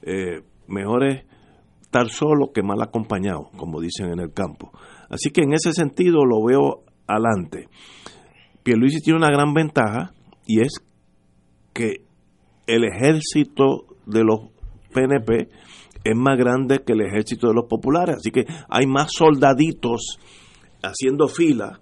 [0.02, 1.24] Eh, mejor es
[1.81, 4.70] estar solo que mal acompañado, como dicen en el campo.
[5.09, 7.68] Así que en ese sentido lo veo adelante.
[8.62, 10.12] Pierluisi tiene una gran ventaja
[10.46, 10.74] y es
[11.72, 12.05] que
[12.66, 14.50] el ejército de los
[14.92, 15.48] PNP
[16.04, 20.18] es más grande que el ejército de los populares, así que hay más soldaditos
[20.82, 21.80] haciendo fila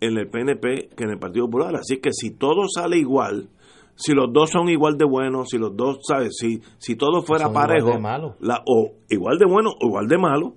[0.00, 3.48] en el PNP que en el Partido Popular, así que si todo sale igual,
[3.96, 6.36] si los dos son igual de buenos, si los dos, ¿sabes?
[6.38, 8.36] Si, si todo fuera Son igual parejo, de malos.
[8.40, 10.54] la, o igual de bueno o igual de malo,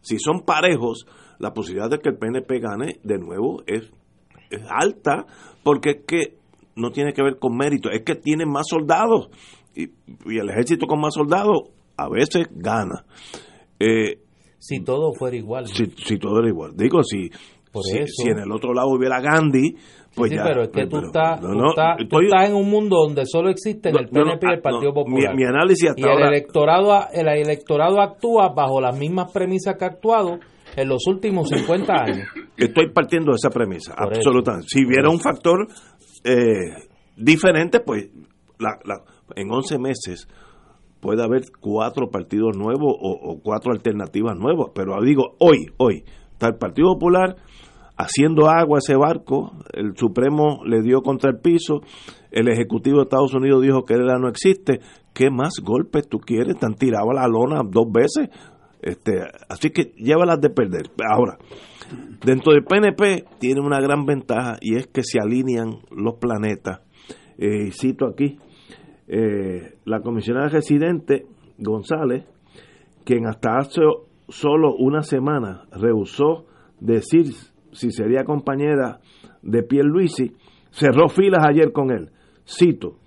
[0.00, 1.06] si son parejos,
[1.38, 3.92] la posibilidad de que el PNP gane de nuevo es,
[4.50, 5.24] es alta,
[5.62, 6.36] porque es que
[6.74, 9.30] no tiene que ver con mérito, es que tienen más soldados
[9.74, 9.84] y,
[10.26, 11.70] y el ejército con más soldados
[12.04, 13.04] a veces gana.
[13.78, 14.18] Eh,
[14.58, 15.66] Si todo fuera igual.
[15.66, 16.72] si, si todo era igual.
[16.76, 17.28] Digo, si,
[18.06, 19.74] si, en el otro lado hubiera Gandhi,
[20.14, 20.42] pues sí, ya.
[20.44, 22.96] pero es que tú, pero- estás, no, tú estás- tú estoy- estás en un mundo
[23.06, 25.34] donde solo existen el no, PNP y el ah, Partido no, Popular.
[25.34, 29.84] Mi, mi análisis hasta y el electorado, el electorado actúa bajo las mismas premisas que
[29.84, 30.40] ha actuado
[30.76, 32.28] en los últimos 50 años.
[32.56, 34.18] Estoy partiendo de esa premisa, Por eso.
[34.18, 34.66] absolutamente.
[34.68, 35.66] Si hubiera un factor
[36.24, 36.74] eh,
[37.16, 38.08] diferente, pues
[38.58, 39.02] la, la-
[39.36, 40.26] en 11 meses
[41.00, 44.68] puede haber cuatro partidos nuevos o, cuatro alternativas nuevas.
[44.74, 47.36] Pero digo, hoy, hoy, está el Partido Popular
[48.00, 51.82] haciendo agua ese barco, el Supremo le dio contra el piso,
[52.30, 54.80] el Ejecutivo de Estados Unidos dijo que él no existe.
[55.12, 56.58] ¿Qué más golpes tú quieres?
[56.58, 58.30] Te han tirado a la lona dos veces.
[58.80, 60.90] Este, así que llévalas de perder.
[61.06, 61.36] Ahora,
[62.24, 66.80] dentro del PNP tiene una gran ventaja y es que se alinean los planetas.
[67.36, 68.38] Eh, cito aquí,
[69.12, 71.26] eh, la comisionada residente
[71.58, 72.24] González,
[73.04, 73.80] quien hasta hace
[74.28, 76.46] solo una semana rehusó
[76.78, 77.32] decir
[77.72, 79.00] si sería compañera
[79.42, 80.36] de Pierluisi,
[80.70, 82.10] cerró filas ayer con él.
[82.46, 82.98] Cito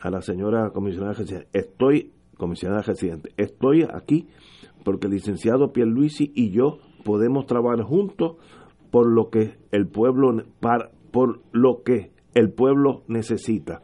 [0.00, 4.28] a la señora comisionada residente, estoy, comisionada residente, estoy aquí
[4.84, 8.36] porque el licenciado Pierluisi y yo podemos trabajar juntos
[8.92, 13.80] por lo que el pueblo para, por lo que el pueblo necesita.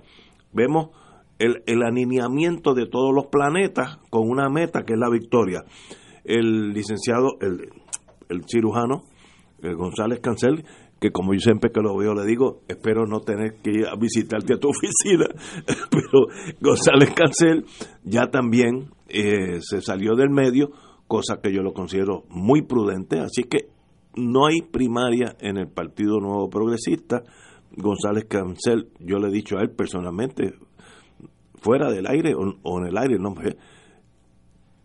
[0.53, 0.91] Vemos
[1.39, 5.65] el, el alineamiento de todos los planetas con una meta que es la victoria.
[6.25, 7.71] El licenciado, el,
[8.29, 9.03] el cirujano,
[9.63, 10.65] el González Cancel,
[11.01, 13.97] que como yo siempre que lo veo le digo, espero no tener que ir a
[13.97, 15.27] visitarte a tu oficina,
[15.91, 16.27] pero
[16.61, 17.65] González Cancel
[18.05, 20.71] ya también eh, se salió del medio,
[21.07, 23.69] cosa que yo lo considero muy prudente, así que
[24.17, 27.23] no hay primaria en el Partido Nuevo Progresista.
[27.77, 30.55] González Cancel, yo le he dicho a él personalmente,
[31.67, 33.35] fuera del aire o, en el aire, no,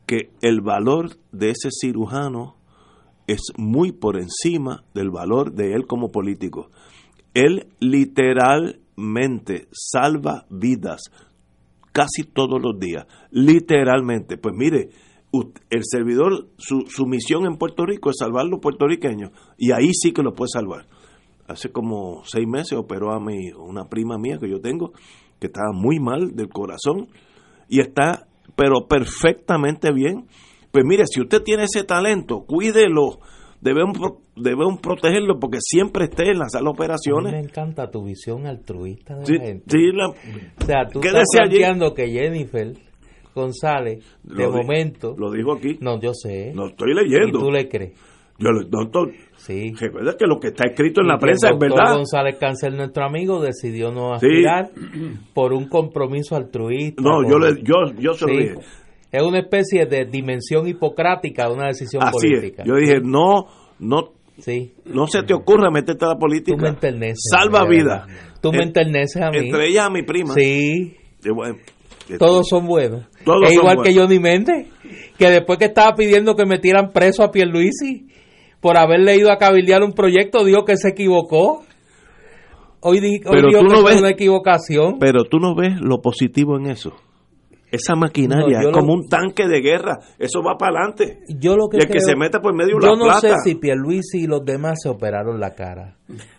[0.08, 2.56] que el valor de ese cirujano
[3.28, 6.72] es muy por encima del valor de él como político.
[7.36, 11.02] Él literalmente salva vidas
[11.92, 14.38] casi todos los días, literalmente.
[14.38, 14.90] Pues mire,
[15.70, 19.92] el servidor, su, su misión en Puerto Rico es salvar a los puertorriqueños y ahí
[19.94, 20.88] sí que lo puede salvar.
[21.48, 24.94] Hace como seis meses operó a mi, una prima mía que yo tengo,
[25.42, 27.08] que estaba muy mal del corazón
[27.68, 30.28] y está, pero perfectamente bien.
[30.72, 33.20] Pues mire, si usted tiene ese talento, cuídelo,
[33.60, 33.98] debemos,
[34.36, 37.34] debemos protegerlo porque siempre esté en la sala de A mí me operaciones.
[37.44, 39.66] encanta tu visión altruista de Sí, la gente.
[39.68, 40.86] sí, la- O sea,
[41.94, 42.74] que Jennifer
[43.34, 45.16] González, de Lo di- momento...
[45.18, 45.78] lo dijo aquí.
[45.82, 46.52] No, yo sé.
[46.54, 47.40] No estoy y leyendo.
[47.40, 47.94] tú le crees.
[48.38, 49.12] Yo, doctor,
[49.44, 49.74] Sí.
[49.80, 51.96] recuerda que lo que está escrito en la Y prensa el es verdad.
[51.96, 54.70] González Cáncer, nuestro amigo, decidió no aspirar
[55.34, 57.02] por un compromiso altruista.
[57.02, 58.38] No, yo, le, yo, yo se lo Sí.
[58.40, 58.56] dije.
[59.12, 62.62] Es una especie de dimensión hipocrática de una decisión Así política.
[62.64, 62.68] es.
[62.68, 63.48] Yo dije, no,
[63.80, 64.74] no, Sí.
[64.86, 66.58] no se te ocurra meterte a la Tú política.
[66.62, 67.24] me enterneces.
[67.30, 68.06] Salva vida.
[68.42, 69.38] Tú me En- enterneces a mí.
[69.40, 70.34] Entre ellas a mi prima.
[70.34, 70.96] Sí.
[71.36, 71.58] Bueno,
[72.18, 73.06] Todos son buenos.
[73.26, 73.94] Todos es son igual buenos.
[73.94, 74.68] que Johnny Méndez,
[75.18, 78.08] que después que estaba pidiendo que metieran preso a Pierluisi
[78.62, 81.64] por haber leído a cabildear un proyecto, dijo que se equivocó.
[82.80, 84.98] Hoy, di- hoy dijo que fue una equivocación.
[85.00, 86.94] Pero tú no ves lo positivo en eso.
[87.72, 90.00] Esa maquinaria No, yo es como lo- un tanque de guerra.
[90.20, 91.20] Eso va para adelante.
[91.40, 93.22] Yo lo que Y el que se meta por medio Yo la no plata.
[93.22, 95.96] sé si Pierluisi y los demás se operaron la cara,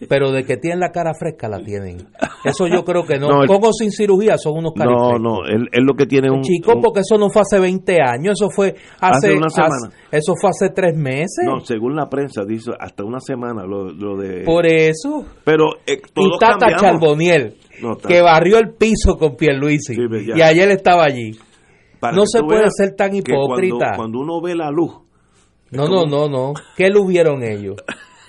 [0.09, 2.07] pero de que tienen la cara fresca la tienen.
[2.45, 3.29] Eso yo creo que no.
[3.63, 5.21] No, sin cirugía son unos No, carifrescos.
[5.23, 6.43] no, él, él lo que tiene un...
[6.43, 9.63] Chico, un- porque eso no fue hace 20 años, eso fue hace, Hace una hace-
[9.63, 9.95] semana.
[10.11, 11.45] eso fue hace tres meses.
[11.47, 14.43] No, según la prensa dice hasta una semana lo, lo de...
[14.45, 15.25] Por eso.
[15.45, 16.83] Pero eh, Y todos Tata cambiamos.
[16.83, 19.95] Charboniel, No, que barrió el piso con Pierluisi.
[19.95, 20.03] Sí,
[20.35, 21.33] y ayer estaba allí.
[22.01, 23.77] Para no se puede ser tan hipócrita.
[23.95, 24.93] Cuando, cuando uno ve la luz,
[25.71, 26.53] No, no, no, no.
[26.77, 27.77] ¿Qué lo vieron ellos?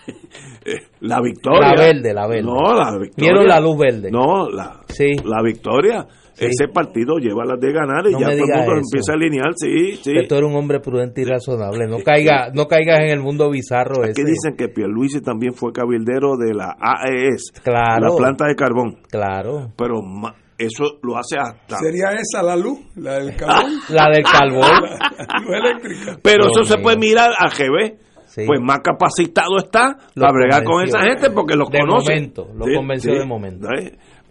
[0.65, 1.69] eh, la victoria...
[1.73, 2.43] La verde, la verde.
[2.43, 3.31] No, la victoria...
[3.31, 4.11] Vieron la luz verde.
[4.11, 5.11] No, la, Sí.
[5.25, 6.07] la victoria...
[6.33, 6.45] Sí.
[6.45, 8.81] Ese partido lleva las de ganar y No ya todo el mundo eso.
[8.83, 10.13] empieza a alinear, sí, sí.
[10.13, 11.87] Que tú eres un hombre prudente y razonable.
[11.87, 14.11] No caiga, no caigas en el mundo bizarro ese.
[14.19, 18.07] Aquí dicen que Pierluisi también fue cabildero de la AES, Claro.
[18.09, 18.97] la planta de carbón.
[19.11, 19.71] Claro.
[19.77, 21.77] Pero ma- eso lo hace hasta...
[21.77, 22.79] ¿Sería esa la luz?
[22.95, 23.71] ¿La del carbón?
[23.89, 24.61] La del carbón.
[25.27, 26.19] la luz eléctrica.
[26.23, 27.97] Pero Dios eso se puede mirar al GB.
[28.25, 28.41] Sí.
[28.47, 32.13] Pues más capacitado está Lo para bregar con esa gente porque los De conoce.
[32.15, 33.67] momento, lo convenció de momento.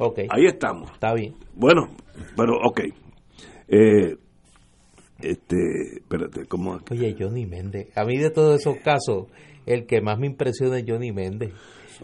[0.04, 0.18] Ok.
[0.30, 0.90] ahí estamos.
[0.92, 1.34] Está bien.
[1.54, 1.88] Bueno,
[2.36, 2.80] pero ok.
[3.68, 4.16] Eh,
[5.20, 6.80] este, espérate, ¿cómo?
[6.90, 7.96] Oye, Johnny Méndez.
[7.96, 9.26] A mí de todos esos casos,
[9.66, 11.52] el que más me impresiona es Johnny Méndez.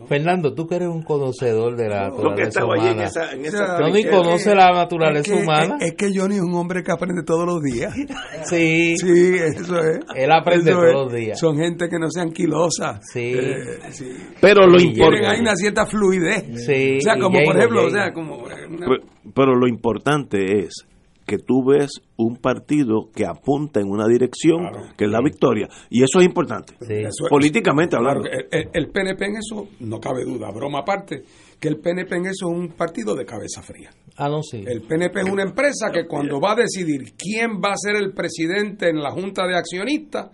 [0.06, 3.04] Fernando, tú que eres un conocedor de la Lo que naturaleza estaba allí en humana.
[3.08, 4.16] esa, en O esa sea, Johnny trinchera.
[4.16, 5.76] conoce la naturaleza es que, humana.
[5.80, 7.94] Es, es que Johnny es un hombre que aprende todos los días.
[8.44, 10.00] Sí, Sí, eso es.
[10.14, 10.94] Él aprende Eso todos es.
[10.94, 11.38] los días.
[11.38, 13.00] Son gente que no sean quilosas.
[13.12, 13.32] Sí.
[13.34, 14.06] Eh, sí.
[14.40, 16.64] Pero lo importante, una cierta fluidez.
[16.64, 19.02] Sí, O sea, como por ejemplo, o sea, como una- pero,
[19.34, 20.86] pero lo importante es
[21.28, 24.64] que tú ves un partido que apunta en una dirección
[24.96, 26.94] que es la victoria y eso es importante Sí.
[26.94, 31.22] Eso es- políticamente Claro, el, el- el PNP en eso no cabe duda, broma aparte,
[31.60, 33.90] que el PNP en eso es un partido de cabeza fría.
[34.16, 34.64] Ah, no, sí.
[34.66, 38.12] El PNP es una empresa que cuando va a decidir quién va a ser el
[38.12, 40.30] presidente en la junta de accionistas,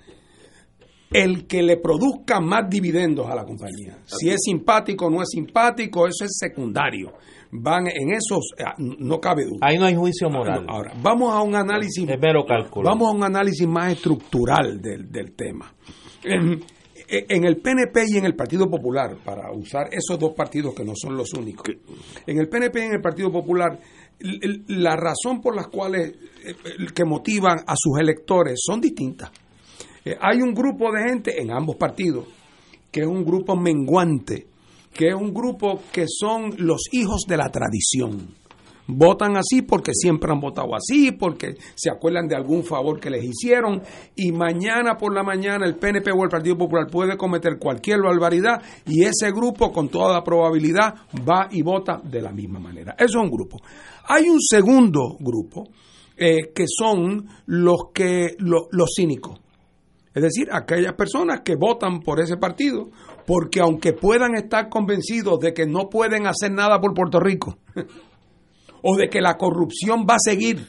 [1.10, 3.98] el que le produzca más dividendos a la compañía.
[4.06, 7.12] Si es simpático o no es simpático, eso es secundario.
[7.56, 9.58] Van en esos, ah, no cabe duda.
[9.62, 10.66] Ahí no hay juicio moral.
[10.68, 12.88] Ahora, vamos a un análisis Es mero cálculo.
[12.88, 15.72] Vamos a un análisis más estructural del, del tema.
[16.24, 16.60] En,
[17.08, 20.92] en el PNP y en el Partido Popular, para usar esos dos partidos que no
[20.96, 21.68] son los únicos,
[22.26, 23.78] en el PNP y en el Partido Popular,
[24.68, 26.12] la razón por las cuales
[26.44, 29.30] eh, eh, que motivan a sus electores son distintas.
[30.04, 32.26] Eh, hay un grupo de gente en ambos partidos
[32.90, 34.46] que es un grupo menguante,
[34.94, 38.34] que es un grupo que son los hijos de la tradición.
[38.86, 43.24] Votan así porque siempre han votado así, porque se acuerdan de algún favor que les
[43.24, 43.80] hicieron
[44.14, 48.60] y mañana por la mañana el PNP o el Partido Popular puede cometer cualquier barbaridad
[48.86, 50.94] y ese grupo con toda probabilidad
[51.26, 52.94] va y vota de la misma manera.
[52.98, 53.58] Eso es un grupo.
[54.06, 55.66] Hay un segundo grupo
[56.18, 59.40] eh, que son los que lo- los cínicos.
[60.14, 62.90] Es decir, aquellas personas que votan por ese partido,
[63.26, 67.58] porque aunque puedan estar convencidos de que no pueden hacer nada por Puerto Rico,
[68.82, 70.68] o de que la corrupción va a seguir,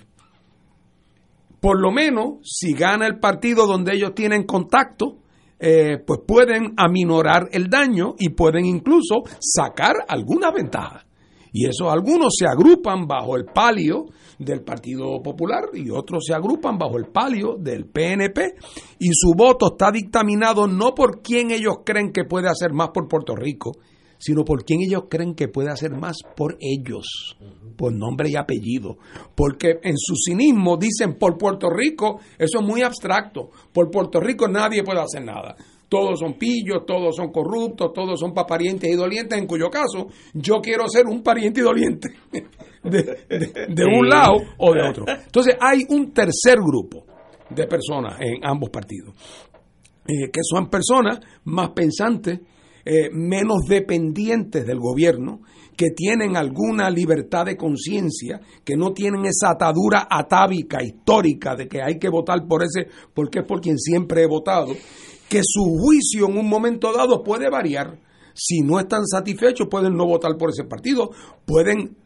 [1.59, 5.17] por lo menos si gana el partido donde ellos tienen contacto,
[5.59, 11.05] eh, pues pueden aminorar el daño y pueden incluso sacar alguna ventaja.
[11.51, 14.07] Y esos algunos se agrupan bajo el palio
[14.39, 18.55] del Partido Popular y otros se agrupan bajo el palio del PNP
[18.99, 23.07] y su voto está dictaminado no por quién ellos creen que puede hacer más por
[23.07, 23.71] Puerto Rico,
[24.17, 27.37] sino por quién ellos creen que puede hacer más por ellos,
[27.77, 28.97] por nombre y apellido.
[29.35, 34.47] Porque en su cinismo dicen por Puerto Rico, eso es muy abstracto, por Puerto Rico
[34.47, 35.55] nadie puede hacer nada.
[35.87, 40.55] Todos son pillos, todos son corruptos, todos son paparientes y dolientes, en cuyo caso yo
[40.61, 42.09] quiero ser un pariente y doliente
[42.89, 45.05] de, de- de un lado o de otro.
[45.07, 47.05] Entonces hay un tercer grupo
[47.49, 49.13] de personas en ambos partidos,
[50.07, 52.39] eh, que son personas más pensantes,
[52.85, 55.41] eh, menos dependientes del gobierno,
[55.75, 61.81] que tienen alguna libertad de conciencia, que no tienen esa atadura atávica histórica de que
[61.81, 64.67] hay que votar por ese, porque es por quien siempre he votado,
[65.27, 67.99] que su juicio en un momento dado puede variar.
[68.33, 71.09] Si no están satisfechos, pueden no votar por ese partido,
[71.45, 71.97] pueden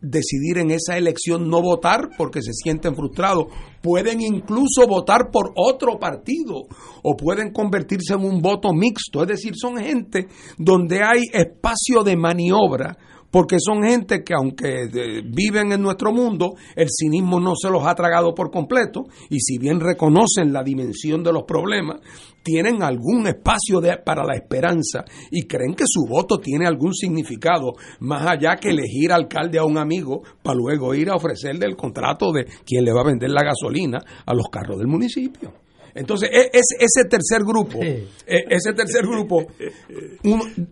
[0.00, 3.46] decidir en esa elección no votar porque se sienten frustrados.
[3.82, 6.66] Pueden incluso votar por otro partido
[7.02, 9.22] o pueden convertirse en un voto mixto.
[9.22, 12.96] Es decir, son gente donde hay espacio de maniobra
[13.30, 17.86] porque son gente que aunque eh, viven en nuestro mundo, el cinismo no se los
[17.86, 22.00] ha tragado por completo y si bien reconocen la dimensión de los problemas,
[22.42, 28.26] tienen algún espacio para la esperanza y creen que su voto tiene algún significado, más
[28.26, 32.46] allá que elegir alcalde a un amigo para luego ir a ofrecerle el contrato de
[32.64, 35.67] quien le va a vender la gasolina a los carros del municipio.
[35.98, 39.46] Entonces, e, es, ese tercer grupo, e, ese tercer grupo,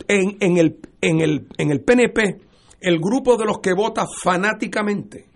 [0.07, 2.41] en, en, el, en, el, en el PNP,
[2.81, 5.27] el grupo de los que vota fanáticamente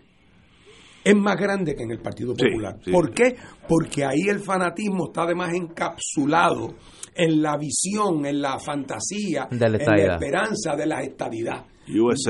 [1.03, 2.79] es más grande que en el Partido Popular.
[2.93, 3.35] ¿Por qué?
[3.67, 6.75] Porque ahí el fanatismo está además encapsulado
[7.15, 11.65] en la visión, en la fantasía, en la esperanza de la estadidad.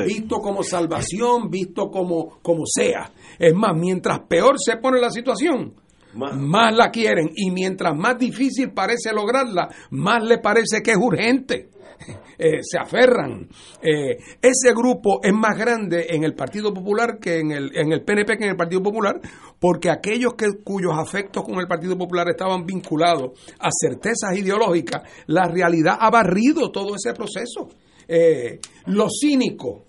[0.07, 3.13] Visto como salvación, visto como, como sea.
[3.39, 5.75] Es más, mientras peor se pone la situación,
[6.15, 7.31] más la quieren.
[7.35, 11.71] Y mientras más difícil parece lograrla, más le parece que es urgente.
[12.43, 13.47] Eh, se aferran.
[13.83, 18.03] Eh, ese grupo es más grande en el Partido Popular que en el, en el
[18.03, 19.21] PNP que en el Partido Popular,
[19.59, 25.49] porque aquellos que, cuyos afectos con el Partido Popular estaban vinculados a certezas ideológicas, la
[25.49, 27.69] realidad ha barrido todo ese proceso.
[28.09, 29.83] Eh, los cínicos,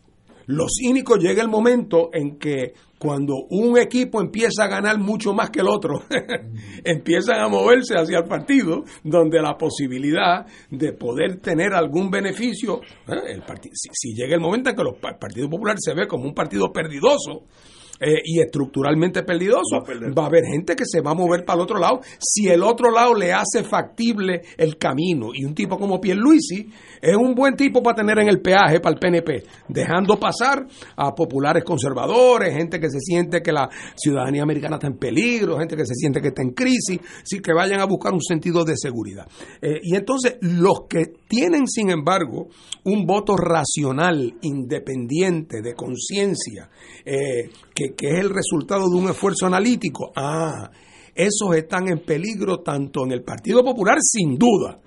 [0.48, 0.72] los
[1.22, 5.68] llega el momento en que cuando un equipo empieza a ganar mucho más que el
[5.68, 6.04] otro,
[6.84, 13.34] empiezan a moverse hacia el partido, donde la posibilidad de poder tener algún beneficio, ¿eh?
[13.34, 13.44] el
[13.74, 16.72] si, si, llega el momento en que el Partido Popular se ve como un partido
[16.72, 17.46] perdidoso,
[18.02, 19.84] eh, y estructuralmente perdidoso,
[20.18, 22.64] va a, haber gente que se va a mover para el otro lado si el
[22.64, 25.30] otro lado le hace factible el camino.
[25.34, 26.68] Y un tipo como Pierluisi
[27.00, 31.14] es un buen tipo para tener en el peaje para el PNP, dejando pasar a
[31.14, 35.86] populares conservadores, gente que se siente que la ciudadanía americana está en peligro, gente que
[35.86, 39.28] se siente que está en crisis, sí, que vayan a buscar un sentido de seguridad.
[39.62, 42.50] Eh, y entonces los que tienen, sin embargo,
[42.84, 46.70] un voto racional, independiente, de conciencia,
[47.06, 50.70] eh, que, es el resultado de un esfuerzo analítico, ah,
[51.16, 54.82] esos están en peligro tanto en el Partido Popular, sin duda,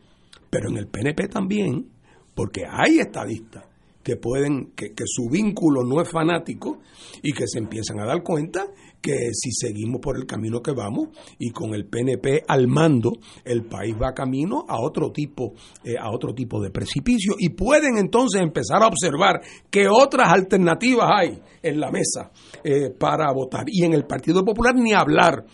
[0.51, 1.89] pero en el PNP también,
[2.35, 3.65] porque hay estadistas
[4.03, 6.81] que pueden, que, que, su vínculo no es fanático
[7.23, 8.67] y que se empiezan a dar cuenta
[9.05, 13.13] que si seguimos por el camino que vamos y con el PNP al mando,
[13.45, 15.53] el país va camino a otro tipo,
[15.85, 21.11] eh, a otro tipo de precipicio y pueden entonces empezar a observar qué otras alternativas
[21.15, 22.31] hay en la mesa
[22.65, 23.65] eh, para votar.
[23.67, 25.45] Y en el Partido Popular ni hablar,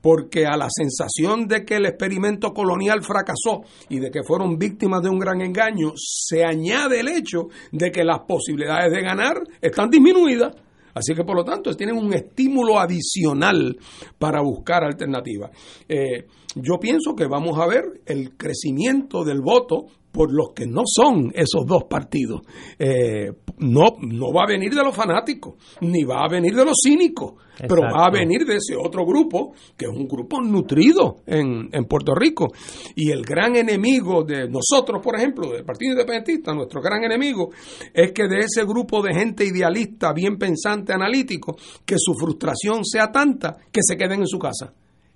[0.00, 5.02] porque a la sensación de que el experimento colonial fracasó y de que fueron víctimas
[5.02, 9.90] de un gran engaño, se añade el hecho de que las posibilidades de ganar están
[9.90, 10.54] disminuidas
[10.94, 13.76] Así que por lo tanto tienen un estímulo adicional
[14.18, 15.50] para buscar alternativas.
[15.88, 20.82] Eh, yo pienso que vamos a ver el crecimiento del voto por los que no
[20.84, 22.42] son esos dos partidos.
[22.78, 26.76] Eh, no, no va a venir de los fanáticos, ni va a venir de los
[26.84, 27.34] cínicos,
[27.68, 31.84] pero va a venir de ese otro grupo, que es un grupo nutrido en, en,
[31.84, 32.52] Puerto Rico.
[32.94, 37.50] Y el gran enemigo de nosotros, por ejemplo, del Partido Independentista, nuestro gran enemigo,
[37.92, 43.10] es que de ese grupo de gente idealista, bien pensante, analítico, que su frustración sea
[43.10, 44.72] tanta que se queden en su casa.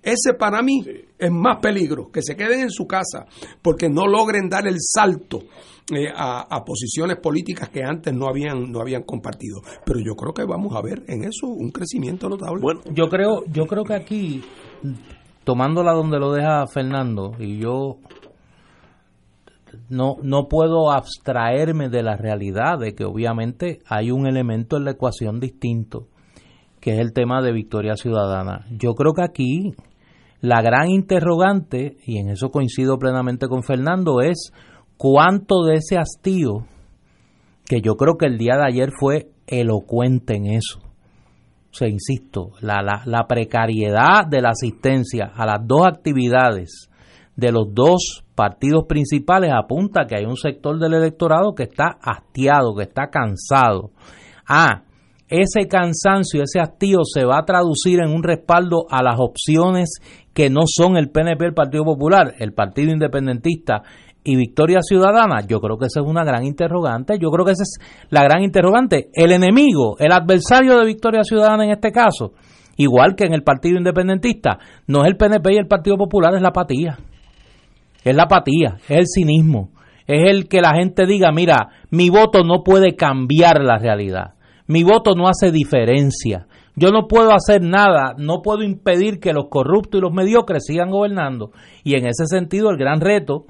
[0.07, 0.85] Ese para mí
[1.19, 3.25] es más peligro, que se queden en su casa
[3.61, 5.39] porque no logren dar el salto
[5.93, 9.59] eh, a, posiciones políticas que antes no habían no habían compartido.
[9.85, 12.61] Pero yo creo que vamos a ver en eso un crecimiento notable.
[12.61, 14.41] Bueno, yo creo yo creo que aquí
[15.43, 17.97] tomándola donde lo deja Fernando y yo
[19.89, 24.91] no, no puedo abstraerme de la realidad de que obviamente hay un elemento en la
[24.91, 26.07] ecuación distinto,
[26.79, 28.65] que es el tema de victoria ciudadana.
[28.71, 29.73] Yo creo que aquí
[30.41, 34.51] la gran interrogante, y en eso coincido plenamente con Fernando, es
[34.97, 36.65] cuánto de ese hastío,
[37.65, 40.79] que yo creo que el día de ayer fue elocuente en eso.
[40.79, 46.89] O sea, insisto, la, la, la precariedad de la asistencia a las dos actividades
[47.35, 52.75] de los dos partidos principales apunta que hay un sector del electorado que está hastiado,
[52.75, 53.91] que está cansado.
[54.47, 54.83] Ah,
[55.29, 59.89] ese cansancio, ese hastío se va a traducir en un respaldo a las opciones
[60.37, 63.81] que no son el PNP, el Partido Popular, el Partido Independentista
[64.23, 67.63] y Victoria Ciudadana, yo creo que esa es una gran interrogante, yo creo que esa
[67.63, 67.79] es
[68.11, 69.09] la gran interrogante.
[69.13, 72.33] El enemigo, el adversario de Victoria Ciudadana en este caso,
[72.75, 76.41] igual que en el Partido Independentista, no es el PNP y el Partido Popular, es
[76.43, 76.99] la apatía.
[78.03, 79.71] Es la apatía, es el cinismo,
[80.05, 84.35] es el que la gente diga, mira, mi voto no puede cambiar la realidad,
[84.67, 86.45] mi voto no hace diferencia,
[86.79, 90.91] yo no puedo hacer nada, no puedo impedir que los corruptos y los mediocres sigan
[90.91, 91.49] gobernando.
[91.83, 93.45] Y en ese sentido, el gran reto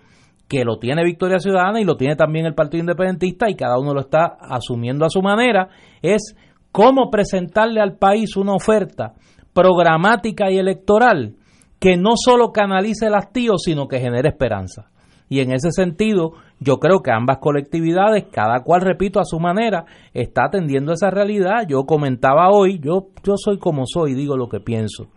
[0.47, 3.93] que lo tiene Victoria Ciudadana y lo tiene también el Partido Independentista y cada uno
[3.93, 5.67] lo está asumiendo a su manera,
[6.01, 6.37] es
[6.71, 9.13] cómo presentarle al país una oferta
[9.53, 11.35] programática y electoral
[11.81, 14.89] que no solo canalice el hastío, sino que genere esperanza.
[15.29, 19.85] Y en ese sentido, yo creo que ambas colectividades, cada cual, repito, a su manera,
[20.13, 21.67] está atendiendo esa realidad.
[21.67, 25.07] Yo comentaba hoy, yo, yo soy como soy, digo lo que pienso.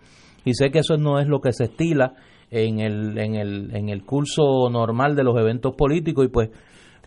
[0.44, 2.14] Y sé que eso no es lo que se estila
[2.50, 6.50] en el, en el, en el curso normal de los eventos políticos y pues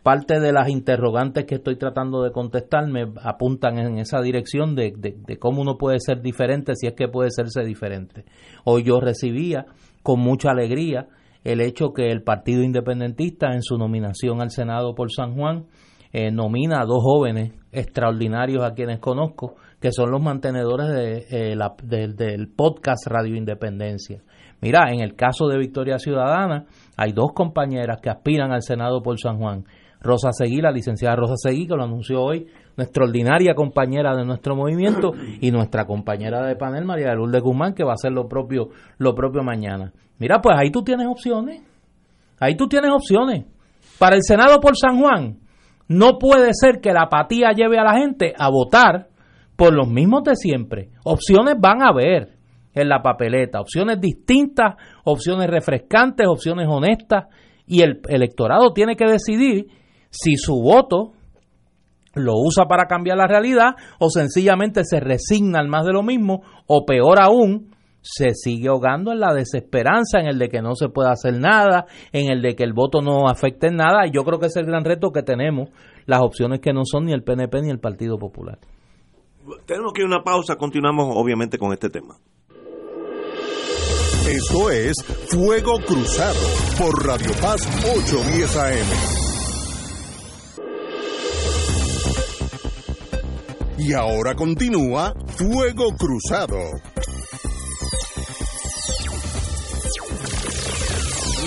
[0.03, 4.93] parte de las interrogantes que estoy tratando de contestar me apuntan en esa dirección de,
[4.97, 8.25] de, cómo uno puede ser diferente si es que puede serse diferente.
[8.65, 9.65] Hoy yo recibía
[10.03, 11.07] con mucha alegría
[11.43, 15.65] el hecho que el Partido Independentista en su nominación al Senado por San Juan
[16.11, 21.55] eh, nomina a dos jóvenes extraordinarios a quienes conozco, que son los mantenedores de, eh,
[21.55, 24.21] la, del podcast Radio Independencia.
[24.61, 29.19] Mira, en el caso de Victoria Ciudadana, hay dos compañeras que aspiran al Senado por
[29.19, 29.65] San Juan.
[29.99, 34.55] Rosa Seguí, la licenciada Rosa Seguí, que lo anunció hoy, nuestra ordinaria compañera de nuestro
[34.55, 38.27] movimiento, y nuestra compañera de panel, María de Lourdes Guzmán, que va a hacer lo
[38.27, 39.93] propio, lo propio mañana.
[40.19, 41.61] Mira, pues ahí tú tienes opciones.
[42.39, 43.45] Ahí tú tienes opciones.
[43.99, 45.39] Para el Senado por San Juan,
[45.87, 49.09] no puede ser que la apatía lleve a la gente a votar
[49.55, 50.89] por los mismos de siempre.
[51.03, 52.33] Opciones van a haber
[52.73, 57.25] en la papeleta, opciones distintas, opciones refrescantes, opciones honestas,
[57.67, 59.67] y el electorado tiene que decidir
[60.09, 61.13] si su voto
[62.13, 66.41] lo usa para cambiar la realidad o sencillamente se resigna al más de lo mismo
[66.67, 70.89] o peor aún, se sigue ahogando en la desesperanza, en el de que no se
[70.89, 74.05] pueda hacer nada, en el de que el voto no afecte en nada.
[74.05, 75.69] Y yo creo que es el gran reto que tenemos,
[76.05, 78.59] las opciones que no son ni el PNP ni el Partido Popular.
[79.65, 82.15] Tenemos que ir a una pausa, continuamos obviamente con este tema.
[84.27, 84.95] Esto es
[85.29, 86.39] Fuego Cruzado
[86.77, 89.22] por Radio Paz 810 AM.
[93.77, 96.57] Y ahora continúa Fuego Cruzado.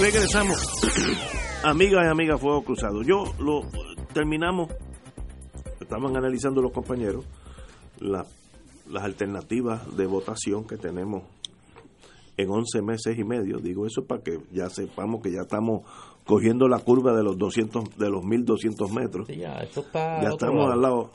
[0.00, 0.56] Regresamos.
[1.64, 3.02] Amigas y amigas Fuego Cruzado.
[3.02, 3.62] Yo lo
[4.12, 4.70] terminamos,
[5.80, 7.24] estaban analizando los compañeros
[8.00, 8.26] las
[9.02, 11.24] alternativas de votación que tenemos
[12.36, 13.58] en 11 meses y medio.
[13.58, 15.82] Digo eso para que ya sepamos que ya estamos
[16.24, 19.28] cogiendo la curva de los 200 de los 1200 metros.
[19.28, 21.10] ya, está ya estamos al lado.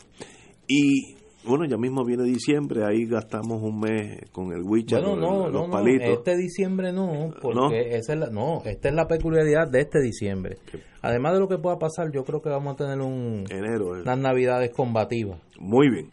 [0.68, 5.50] Y bueno, ya mismo viene diciembre, ahí gastamos un mes con el Witcher, bueno, no,
[5.50, 6.10] los no, palitos.
[6.10, 10.58] este diciembre no, porque Esa es la, no, esta es la peculiaridad de este diciembre.
[11.02, 14.18] Además de lo que pueda pasar, yo creo que vamos a tener un enero, unas
[14.20, 15.42] navidades combativas.
[15.60, 16.12] Muy bien.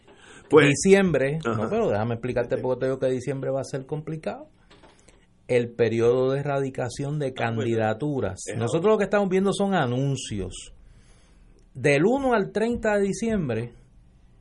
[0.49, 4.47] Pues, diciembre, no, pero déjame explicarte porque te digo que diciembre va a ser complicado
[5.47, 8.39] el periodo de erradicación de ah, candidaturas.
[8.57, 10.73] Nosotros lo que estamos viendo son anuncios.
[11.75, 13.73] Del 1 al 30 de diciembre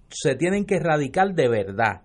[0.08, 2.02] se tienen que erradicar de verdad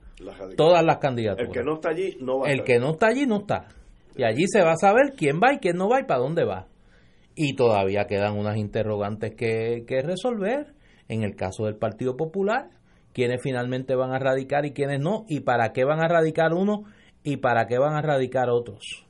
[0.56, 1.48] todas las candidaturas.
[1.48, 2.50] El que no está allí no va.
[2.50, 3.68] El que no está allí no está.
[4.16, 6.46] Y allí se va a saber quién va y quién no va y para dónde
[6.46, 6.68] va.
[7.36, 10.74] Y todavía quedan unas interrogantes que, que resolver.
[11.10, 12.70] En el caso del Partido Popular,
[13.12, 16.86] quiénes finalmente van a radicar y quiénes no, y para qué van a radicar uno
[17.24, 19.06] y para qué van a radicar otros.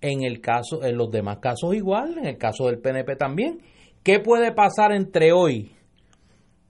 [0.00, 3.60] En el caso, en los demás casos igual, en el caso del PNP también.
[4.02, 5.72] ¿Qué puede pasar entre hoy,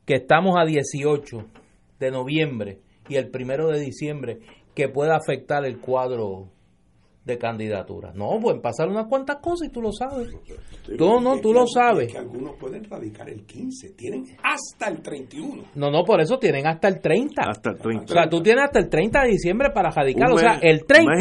[0.09, 1.37] que estamos a 18
[2.01, 2.79] de noviembre,
[3.11, 4.39] y el primero de diciembre,
[4.75, 6.49] que pueda afectar el cuadro
[7.27, 8.13] de candidatura.
[8.15, 10.31] No, pueden pasar unas cuantas cosas y tú lo sabes.
[10.97, 12.11] tú no, tú lo sabes.
[12.11, 15.65] que algunos pueden radicar el 15, tienen hasta el 31.
[15.75, 17.43] No, no, por eso tienen hasta el 30.
[17.47, 18.05] Hasta el 30.
[18.05, 20.33] O sea, tú tienes hasta el 30 de diciembre para radicar.
[20.33, 21.13] o sea, el 30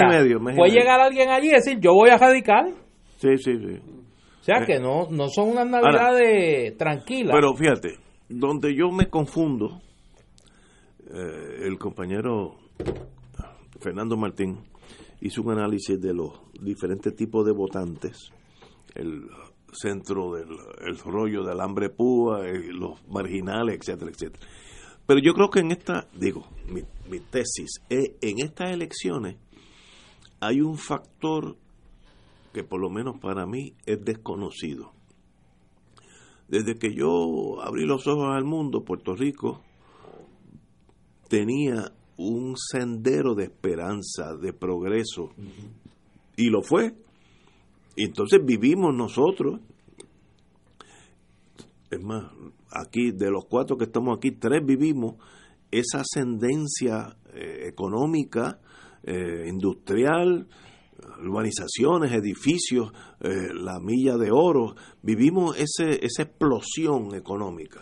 [0.56, 2.70] puede llegar alguien allí y decir, yo voy a radicar.
[3.18, 3.82] Sí, sí, sí.
[4.40, 7.36] O sea, que no, no son unas navidades tranquilas.
[7.36, 9.82] Pero fíjate, donde yo me confundo,
[11.10, 12.58] eh, el compañero
[13.80, 14.58] Fernando Martín
[15.22, 18.32] hizo un análisis de los diferentes tipos de votantes,
[18.96, 19.30] el
[19.72, 20.48] centro del
[20.86, 24.48] el rollo del hambre púa, eh, los marginales, etcétera, etcétera.
[25.06, 29.38] Pero yo creo que en esta, digo, mi, mi tesis, es, en estas elecciones
[30.40, 31.56] hay un factor
[32.54, 34.97] que por lo menos para mí es desconocido.
[36.48, 39.62] Desde que yo abrí los ojos al mundo, Puerto Rico
[41.28, 45.32] tenía un sendero de esperanza, de progreso,
[46.36, 46.96] y lo fue.
[47.96, 49.60] Y entonces vivimos nosotros,
[51.90, 52.32] es más,
[52.72, 55.16] aquí de los cuatro que estamos aquí, tres vivimos
[55.72, 58.60] esa ascendencia eh, económica,
[59.04, 60.48] eh, industrial,
[61.20, 67.82] urbanizaciones, edificios, eh, la milla de oro, vivimos ese, esa explosión económica.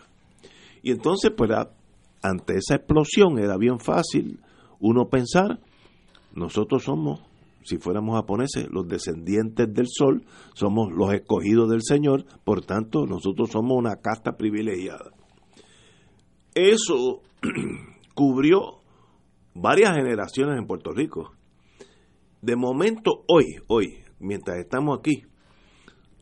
[0.82, 1.50] Y entonces, pues,
[2.22, 4.40] ante esa explosión era bien fácil
[4.80, 5.60] uno pensar,
[6.34, 7.22] nosotros somos,
[7.64, 13.50] si fuéramos japoneses, los descendientes del sol, somos los escogidos del Señor, por tanto, nosotros
[13.52, 15.12] somos una casta privilegiada.
[16.54, 17.22] Eso
[18.14, 18.82] cubrió
[19.54, 21.35] varias generaciones en Puerto Rico.
[22.46, 25.24] De momento, hoy, hoy, mientras estamos aquí,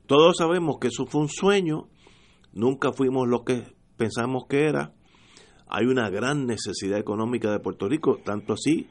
[0.06, 1.90] todos sabemos que eso fue un sueño,
[2.54, 3.64] nunca fuimos lo que
[3.98, 4.94] pensamos que era.
[5.68, 8.88] Hay una gran necesidad económica de Puerto Rico, tanto así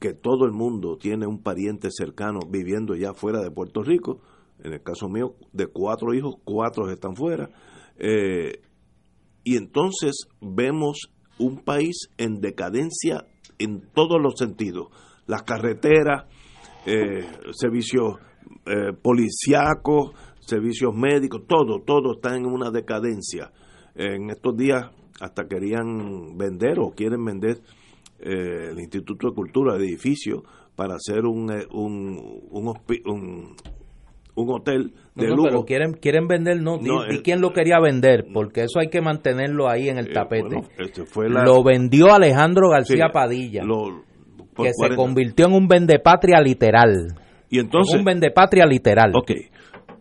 [0.00, 4.20] que todo el mundo tiene un pariente cercano viviendo ya fuera de Puerto Rico.
[4.64, 7.48] En el caso mío, de cuatro hijos, cuatro están fuera.
[7.96, 8.60] Eh,
[9.44, 13.24] y entonces vemos un país en decadencia
[13.60, 14.88] en todos los sentidos.
[15.28, 16.24] Las carreteras,
[16.86, 18.16] eh, servicios
[18.66, 20.10] eh, policíacos,
[20.40, 23.50] servicios médicos, todo, todo está en una decadencia.
[23.94, 27.58] En estos días hasta querían vender o quieren vender
[28.20, 30.42] eh, el Instituto de Cultura, el edificio,
[30.74, 32.18] para hacer un, eh, un,
[32.50, 33.54] un,
[34.36, 35.48] un hotel de no, lujo.
[35.48, 38.26] pero quieren, quieren vender, no, No, ¿y eh, quién lo quería vender?
[38.32, 40.42] Porque eso hay que mantenerlo ahí en el Eh, tapete.
[40.44, 44.04] bueno, este fue la- Lo vendió Alejandro García Sí, Padilla, lo-
[44.58, 44.96] por que se 40.
[44.96, 47.14] convirtió en un vendepatria literal.
[47.48, 49.12] Y entonces, un vendepatria literal.
[49.14, 49.30] ok,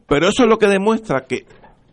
[0.08, 1.46] pero eso es lo que demuestra que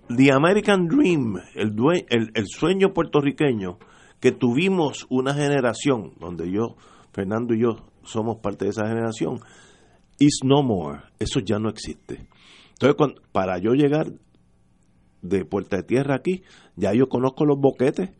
[0.08, 3.78] The American Dream, el, due- el, el sueño puertorriqueño,
[4.20, 6.76] que tuvimos una generación, donde yo,
[7.12, 9.38] Fernando y yo somos parte de esa generación,
[10.18, 12.26] is no more, eso ya no existe.
[12.72, 14.06] Entonces, cuando- para yo llegar
[15.22, 16.42] de Puerta de Tierra aquí,
[16.76, 18.10] ya yo conozco los boquetes,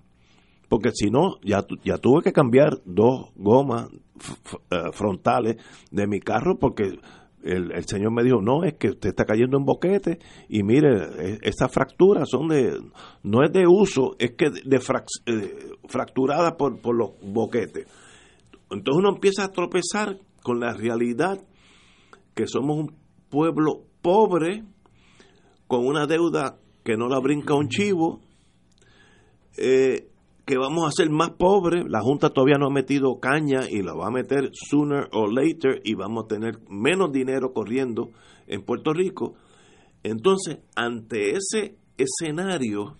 [0.69, 3.89] porque si no, ya, ya tuve que cambiar dos gomas
[4.93, 5.57] frontales
[5.91, 6.99] de mi carro porque
[7.43, 10.89] el, el señor me dijo, no, es que usted está cayendo en boquete y mire,
[11.19, 12.81] e- esas fracturas son de,
[13.23, 15.73] no es de uso, es que de, frac- eh,
[16.57, 17.87] por, por los boquetes.
[18.71, 21.39] Entonces uno empieza a tropezar con la realidad
[22.35, 22.95] que somos un
[23.29, 24.65] pueblo pobre,
[25.67, 28.21] con una deuda que no la brinca un chivo,
[29.57, 30.09] eh,
[30.45, 31.85] que vamos a ser más pobres.
[31.89, 35.81] La Junta todavía no ha metido caña y la va a meter sooner or later
[35.85, 38.11] y vamos a tener menos dinero corriendo
[38.47, 39.35] en Puerto Rico.
[40.03, 42.99] Entonces, ante ese escenario,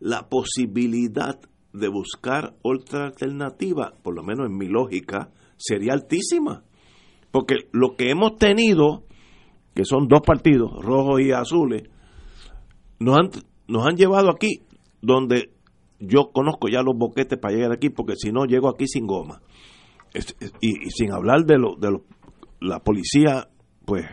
[0.00, 1.38] la posibilidad
[1.72, 6.64] de buscar otra alternativa, por lo menos en mi lógica, sería altísima.
[7.30, 9.04] Porque lo que hemos tenido,
[9.74, 11.82] que son dos partidos, rojos y azules,
[12.98, 13.30] nos han,
[13.66, 14.62] nos han llevado aquí
[15.02, 15.52] donde
[15.98, 19.42] yo conozco ya los boquetes para llegar aquí, porque si no llego aquí sin goma.
[20.60, 22.00] Y, sin hablar de, lo, de
[22.60, 23.48] la policía,
[23.84, 24.06] pues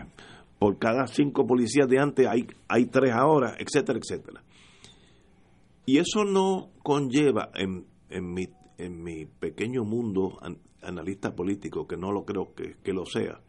[0.59, 4.43] por cada cinco policías de antes hay, hay tres ahora, etcétera, etcétera.
[5.85, 11.97] Y eso no conlleva en, en, mi, en mi pequeño mundo an- analista político, que
[11.97, 13.39] no lo creo que, que lo sea,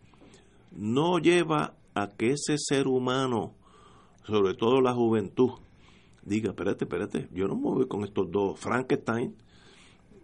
[0.72, 3.54] no lleva a que ese ser humano,
[4.24, 5.50] sobre todo la juventud,
[6.26, 9.34] diga, espérate, espérate, yo no me voy con estos dos Frankenstein,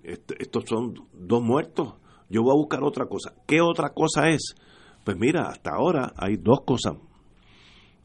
[0.02, 1.94] este- estos son dos muertos,
[2.28, 3.34] yo voy a buscar otra cosa.
[3.46, 4.54] ¿Qué otra cosa es?
[5.04, 6.94] Pues mira, hasta ahora hay dos cosas.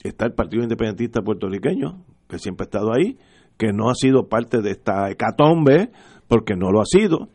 [0.04, 3.18] Está el Partido Independentista Puertorriqueño, que siempre ha estado ahí,
[3.58, 5.92] que no ha sido parte de esta hecatombe,
[6.28, 7.30] porque no lo ha sido,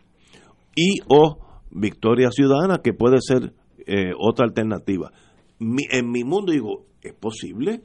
[0.77, 1.39] y o
[1.71, 3.55] Victoria Ciudadana, que puede ser
[3.87, 5.11] eh, otra alternativa.
[5.59, 7.83] En mi mundo digo, es posible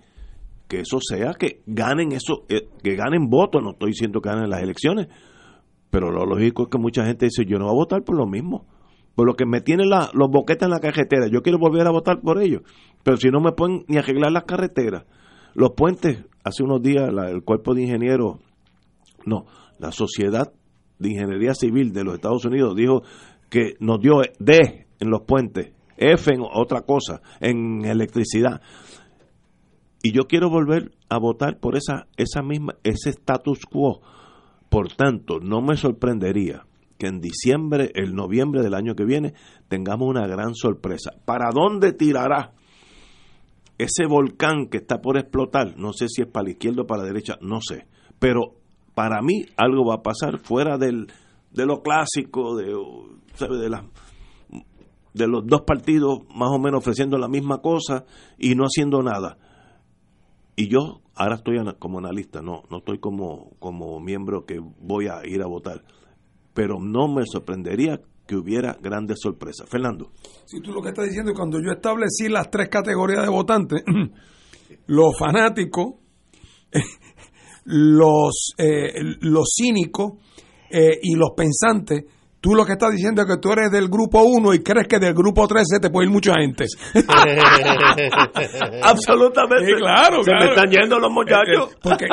[0.68, 4.50] que eso sea, que ganen eso, eh, que ganen votos, no estoy diciendo que ganen
[4.50, 5.08] las elecciones,
[5.90, 8.26] pero lo lógico es que mucha gente dice, yo no voy a votar por lo
[8.28, 8.66] mismo,
[9.16, 11.92] por lo que me tienen la- los boquetes en la carretera, yo quiero volver a
[11.92, 12.62] votar por ellos,
[13.04, 15.06] pero si no me pueden ni arreglar las carreteras,
[15.54, 18.38] los puentes, hace unos días la- el cuerpo de ingenieros,
[19.26, 19.46] no,
[19.80, 20.52] la Sociedad
[21.00, 23.04] de Ingeniería Civil de los Estados Unidos dijo
[23.50, 28.62] que nos dio D en los puentes, F en otra cosa, en electricidad.
[30.04, 34.02] Y yo quiero volver a votar por esa, esa misma, ese status quo.
[34.70, 36.66] Por tanto, no me sorprendería
[36.98, 39.34] que en diciembre, el noviembre del año que viene,
[39.68, 41.12] tengamos una gran sorpresa.
[41.26, 42.54] ¿Para dónde tirará
[43.78, 47.04] ese volcán que está por explotar, no sé si es para la izquierda o para
[47.04, 47.88] la derecha, no sé,
[48.20, 48.56] pero
[48.96, 51.08] para mí algo va a pasar fuera del,
[51.52, 53.82] de lo clásico, de, de,
[55.14, 58.06] de los dos partidos más o menos ofreciendo la misma cosa
[58.40, 59.38] y no haciendo nada.
[60.60, 65.22] Y yo ahora estoy como analista, no, no estoy como, como miembro que voy a
[65.24, 65.84] ir a votar,
[66.56, 69.70] pero no me sorprendería que hubiera grandes sorpresas.
[69.70, 70.12] Fernando.
[70.46, 73.84] Si tú lo que estás diciendo es cuando yo establecí las tres categorías de votantes,
[74.88, 75.94] los fanáticos,
[77.66, 80.14] los, eh, los cínicos
[80.72, 82.04] eh, y los pensantes,
[82.48, 85.00] Tú lo que estás diciendo es que tú eres del grupo 1 y crees que
[85.00, 86.64] del grupo 3 se te puede ir mucha gente.
[88.84, 89.76] Absolutamente.
[89.76, 91.76] claro, Se me están yendo los muchachos.
[91.84, 92.06] Porque,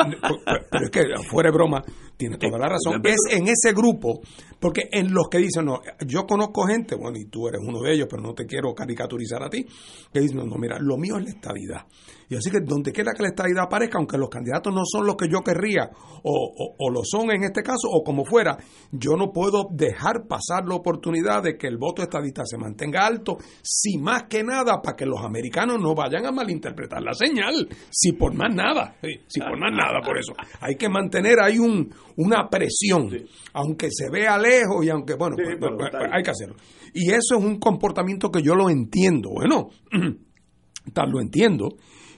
[0.69, 1.81] pero es que, fuera de broma,
[2.17, 2.99] tiene toda la razón.
[3.05, 4.19] Es en ese grupo,
[4.59, 7.93] porque en los que dicen, no, yo conozco gente, bueno, y tú eres uno de
[7.93, 9.65] ellos, pero no te quiero caricaturizar a ti,
[10.11, 11.85] que dicen, no, no mira, lo mío es la estadidad.
[12.29, 15.15] Y así que donde quiera que la estadidad aparezca, aunque los candidatos no son los
[15.15, 15.89] que yo querría,
[16.23, 18.57] o, o, lo son en este caso, o como fuera,
[18.91, 23.37] yo no puedo dejar pasar la oportunidad de que el voto estadista se mantenga alto,
[23.61, 28.13] si más que nada para que los americanos no vayan a malinterpretar la señal, si
[28.13, 28.95] por más nada,
[29.27, 30.33] si por más nada, por eso.
[30.61, 33.09] Hay que mantener ahí un, una presión,
[33.53, 36.55] aunque se vea lejos y aunque, bueno, pues, pues, pues, hay que hacerlo.
[36.93, 39.69] Y eso es un comportamiento que yo lo entiendo, bueno,
[40.93, 41.75] tal lo entiendo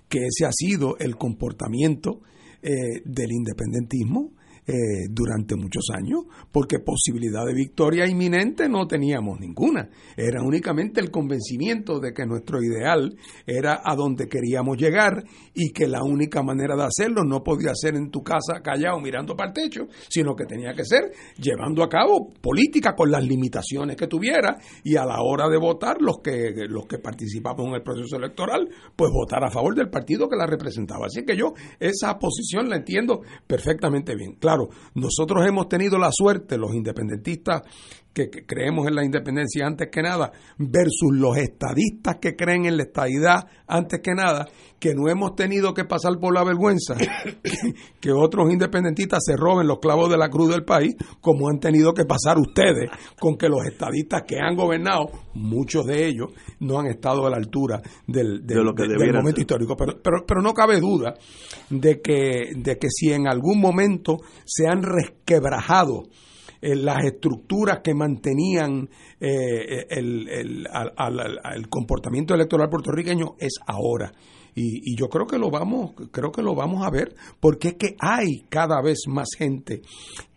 [0.09, 2.21] que ese ha sido el comportamiento
[2.61, 4.31] eh, del independentismo
[4.67, 9.89] eh, durante muchos años, porque posibilidad de victoria inminente no teníamos ninguna.
[10.17, 13.15] Era únicamente el convencimiento de que nuestro ideal
[13.45, 17.95] era a donde queríamos llegar y que la única manera de hacerlo no podía ser
[17.95, 21.87] en tu casa callado mirando para el techo, sino que tenía que ser llevando a
[21.87, 26.53] cabo política con las limitaciones que tuviera y a la hora de votar los que
[26.67, 30.45] los que participamos en el proceso electoral, pues votar a favor del partido que la
[30.45, 31.05] representaba.
[31.05, 34.33] Así que yo esa posición la entiendo perfectamente bien.
[34.39, 34.56] Claro,
[34.93, 37.63] nosotros hemos tenido la suerte, los independentistas
[38.25, 42.83] que, creemos en la independencia antes que nada, versus los estadistas que creen en la
[42.83, 44.47] estadidad antes que nada,
[44.79, 46.95] que no hemos tenido que pasar por la vergüenza
[47.99, 51.93] que, otros independentistas se roben los clavos de la cruz del país, como han tenido
[51.93, 52.89] que pasar ustedes,
[53.19, 57.37] con que los estadistas que han gobernado, muchos de ellos, no han estado a la
[57.37, 58.41] altura del,
[59.13, 59.75] momento histórico.
[59.75, 61.13] Pero, pero, pero no cabe duda
[61.69, 66.03] de que, de que si en algún momento se han resquebrajado
[66.67, 68.89] eh, las estructuras que mantenían
[69.21, 74.11] eh, el, el, comportamiento electoral puertorriqueño es ahora.
[74.53, 77.73] Y, y, yo creo que lo vamos, creo que lo vamos a ver, porque es
[77.75, 79.81] que hay cada vez más gente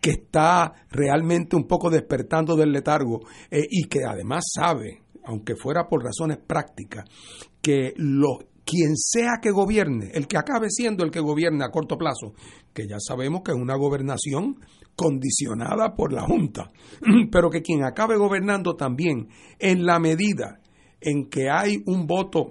[0.00, 5.88] que está realmente un poco despertando del letargo eh, y que además sabe, aunque fuera
[5.88, 7.06] por razones prácticas,
[7.60, 11.96] que los quien sea que gobierne, el que acabe siendo el que gobierne a corto
[11.96, 12.34] plazo,
[12.72, 14.60] que ya sabemos que es una gobernación
[15.00, 16.70] condicionada por la Junta,
[17.32, 19.28] pero que quien acabe gobernando también,
[19.58, 20.60] en la medida
[21.00, 22.50] en que hay un voto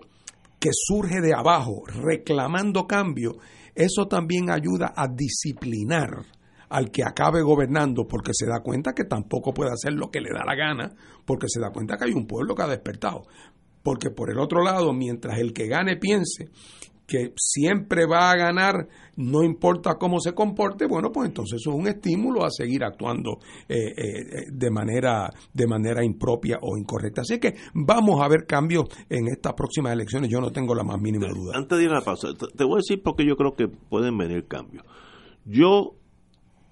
[0.60, 3.34] que surge de abajo reclamando cambio,
[3.76, 6.26] eso también ayuda a disciplinar
[6.70, 10.30] al que acabe gobernando porque se da cuenta que tampoco puede hacer lo que le
[10.34, 10.96] da la gana,
[11.26, 13.28] porque se da cuenta que hay un pueblo que ha despertado.
[13.84, 16.50] Porque por el otro lado, mientras el que gane piense
[17.06, 18.88] que siempre va a ganar,
[19.20, 23.94] no importa cómo se comporte, bueno, pues entonces es un estímulo a seguir actuando eh,
[23.98, 27.22] eh, de, manera, de manera impropia o incorrecta.
[27.22, 31.02] Así que vamos a ver cambios en estas próximas elecciones, yo no tengo la más
[31.02, 31.58] mínima duda.
[31.58, 34.18] Antes de ir a la pausa, te voy a decir porque yo creo que pueden
[34.18, 34.86] venir cambios.
[35.44, 35.96] Yo,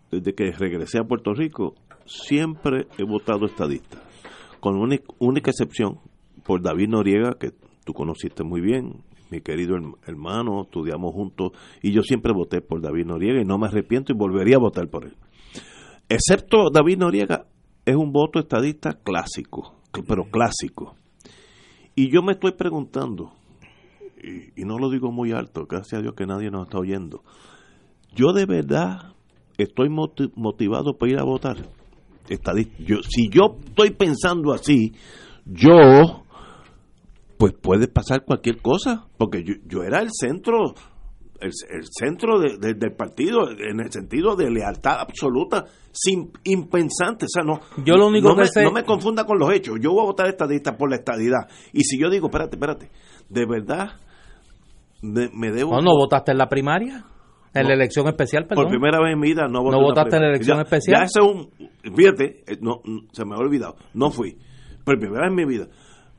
[0.10, 1.76] desde que regresé a Puerto Rico,
[2.06, 4.02] siempre he votado estadista,
[4.62, 4.78] con
[5.20, 6.00] única excepción,
[6.46, 7.52] por David Noriega, que
[7.84, 9.76] tú conociste muy bien, mi querido
[10.06, 11.52] hermano, estudiamos juntos
[11.82, 14.88] y yo siempre voté por David Noriega y no me arrepiento y volvería a votar
[14.90, 15.16] por él.
[16.10, 17.46] Excepto David Noriega,
[17.86, 19.76] es un voto estadista clásico,
[20.08, 20.96] pero clásico.
[21.96, 23.34] Y yo me estoy preguntando,
[24.22, 27.24] y, no lo digo muy alto, gracias a Dios que nadie nos está oyendo,
[28.14, 29.14] yo de verdad
[29.58, 31.58] estoy motivado para ir a votar.
[32.80, 34.92] Yo, si yo estoy pensando así,
[35.46, 36.26] yo
[37.38, 40.74] pues puede pasar cualquier cosa, porque yo, era el centro,
[41.40, 41.52] el,
[41.84, 47.96] centro del partido en el sentido de lealtad absoluta, sin impensante, o sea, no, yo
[47.96, 48.64] lo único no, que me, sé...
[48.64, 51.84] no me confunda con los hechos, yo voy a votar estadista por la estadidad, y
[51.84, 52.90] si yo digo, espérate, espérate,
[53.30, 53.92] de verdad
[55.04, 55.76] me, debo...
[55.76, 57.06] ¿No, no votaste en la primaria?
[57.54, 58.66] En la elección especial, perdón.
[58.66, 59.78] Por primera vez en mi vida no voté.
[59.78, 61.00] ¿No votaste en la elección especial?
[61.00, 61.50] Ya ese un...
[61.96, 62.82] Fíjate, eh, no,
[63.12, 64.38] se me ha olvidado, no fui.
[64.84, 65.68] Por primera vez en mi vida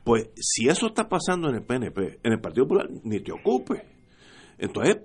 [0.03, 3.85] Pues si eso está pasando en el PNP, en el Partido Popular, ni te ocupe.
[4.57, 4.97] Entonces,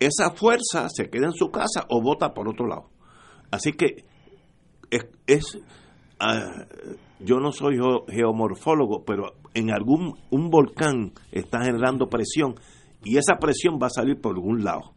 [0.00, 2.90] esa fuerza se queda en su casa o vota por otro lado.
[3.50, 4.04] Así que
[4.90, 5.58] es, es
[6.20, 6.66] ah,
[7.20, 7.78] yo no soy
[8.08, 12.54] geomorfólogo, pero en algún un volcán está generando presión
[13.04, 14.92] y esa presión va a salir por algún lado.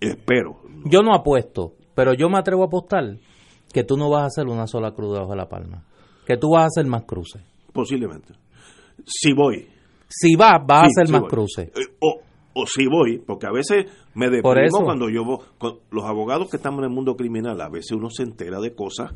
[0.00, 0.60] Espero.
[0.84, 3.18] Yo no apuesto, pero yo me atrevo a apostar
[3.72, 5.84] que tú no vas a hacer una sola cruz debajo de la palma,
[6.26, 7.42] que tú vas a hacer más cruces.
[7.72, 8.34] Posiblemente.
[9.06, 9.68] Si voy.
[10.08, 11.68] Si vas, vas a hacer más cruces.
[11.68, 12.20] Eh, o,
[12.54, 16.56] o si voy, porque a veces me deprimo cuando yo voy, con los abogados que
[16.56, 19.12] estamos en el mundo criminal, a veces uno se entera de cosas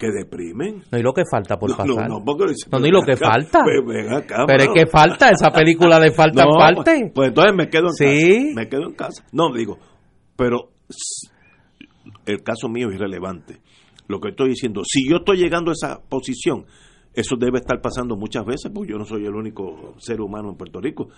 [0.00, 0.82] que deprimen.
[0.90, 1.86] No, y lo que falta por pasar.
[1.86, 3.62] No, no, no, ni lo que falta.
[3.64, 7.00] Pero es que falta esa película de falta no, parte.
[7.00, 8.54] Pues, pues, entonces me quedo en casa.
[8.54, 9.24] Me quedo en casa.
[9.32, 9.78] No, digo,
[10.36, 10.70] pero
[12.26, 13.60] el caso mío es irrelevante.
[14.08, 16.64] Lo que estoy diciendo, si yo estoy llegando a esa posición,
[17.12, 20.56] eso debe estar pasando muchas veces, porque yo no soy el único ser humano en
[20.56, 21.08] Puerto Rico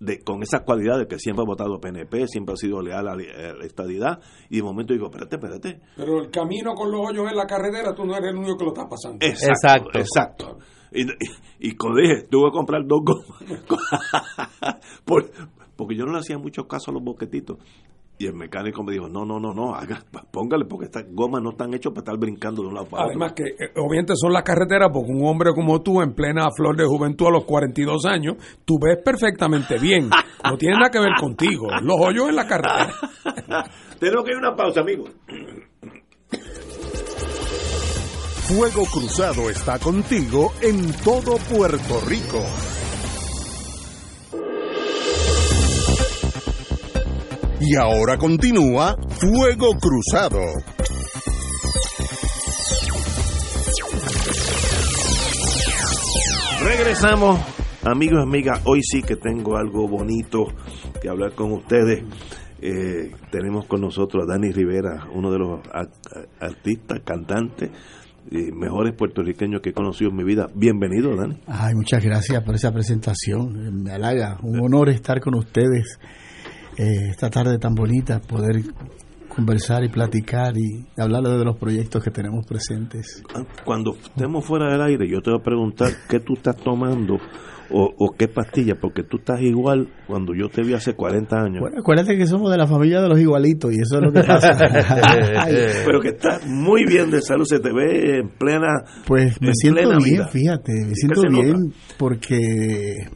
[0.00, 3.64] de, con esas cualidades que siempre ha votado PNP, siempre ha sido leal a la,
[3.64, 5.80] estadidad, y de momento digo, espérate, espérate.
[5.96, 8.64] Pero el camino con los hoyos en la carretera, tú no eres el único que
[8.64, 9.18] lo está pasando.
[9.20, 10.58] Exacto, exacto.
[10.90, 11.02] Y,
[11.60, 13.42] y, dije, tuve que comprar dos gomas.
[15.76, 17.58] porque yo no le hacía mucho caso a los boquetitos.
[18.18, 21.50] Y el mecánico me dijo, no, no, no, no, haga, póngale, porque estas gomas no
[21.50, 23.10] están hechas para estar brincando de un lado para otro.
[23.10, 26.76] Además que, eh, obviamente, son las carreteras, porque un hombre como tú, en plena flor
[26.76, 30.08] de juventud a los 42 años, tú ves perfectamente bien.
[30.44, 31.68] No tiene nada que ver contigo.
[31.82, 32.92] Los hoyos en la carretera.
[33.98, 35.04] Tenemos que ir a una pausa, amigo.
[38.42, 42.44] Fuego Cruzado está contigo en todo Puerto Rico.
[47.64, 50.40] Y ahora continúa Fuego Cruzado.
[56.64, 57.40] Regresamos,
[57.84, 58.60] amigos y amigas.
[58.64, 60.46] Hoy sí que tengo algo bonito
[61.00, 62.02] que hablar con ustedes.
[62.60, 65.60] Eh, tenemos con nosotros a Dani Rivera, uno de los
[66.40, 67.70] artistas, cantantes
[68.28, 70.48] y mejores puertorriqueños que he conocido en mi vida.
[70.52, 71.38] Bienvenido, Dani.
[71.46, 73.84] Ay, muchas gracias por esa presentación.
[73.84, 76.00] Me halaga, un honor estar con ustedes
[76.78, 78.62] eh, esta tarde tan bonita, poder
[79.34, 83.22] conversar y platicar y hablar de los proyectos que tenemos presentes.
[83.64, 87.18] Cuando estemos fuera del aire, yo te voy a preguntar qué tú estás tomando
[87.74, 91.60] o, qué pastilla, porque tú estás igual cuando yo te vi hace 40 años.
[91.60, 94.22] Bueno, acuérdate que somos de la familia de los igualitos y eso es lo que
[94.22, 94.50] pasa.
[95.86, 98.84] Pero que estás muy bien de salud, se te ve en plena.
[99.06, 103.08] Pues me siento bien, fíjate, me siento bien porque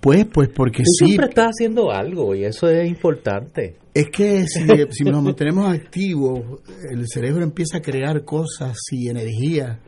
[0.00, 3.76] pues, pues porque Tú siempre estás haciendo algo y eso es importante.
[3.92, 9.80] Es que si, si nos mantenemos activos, el cerebro empieza a crear cosas y energía.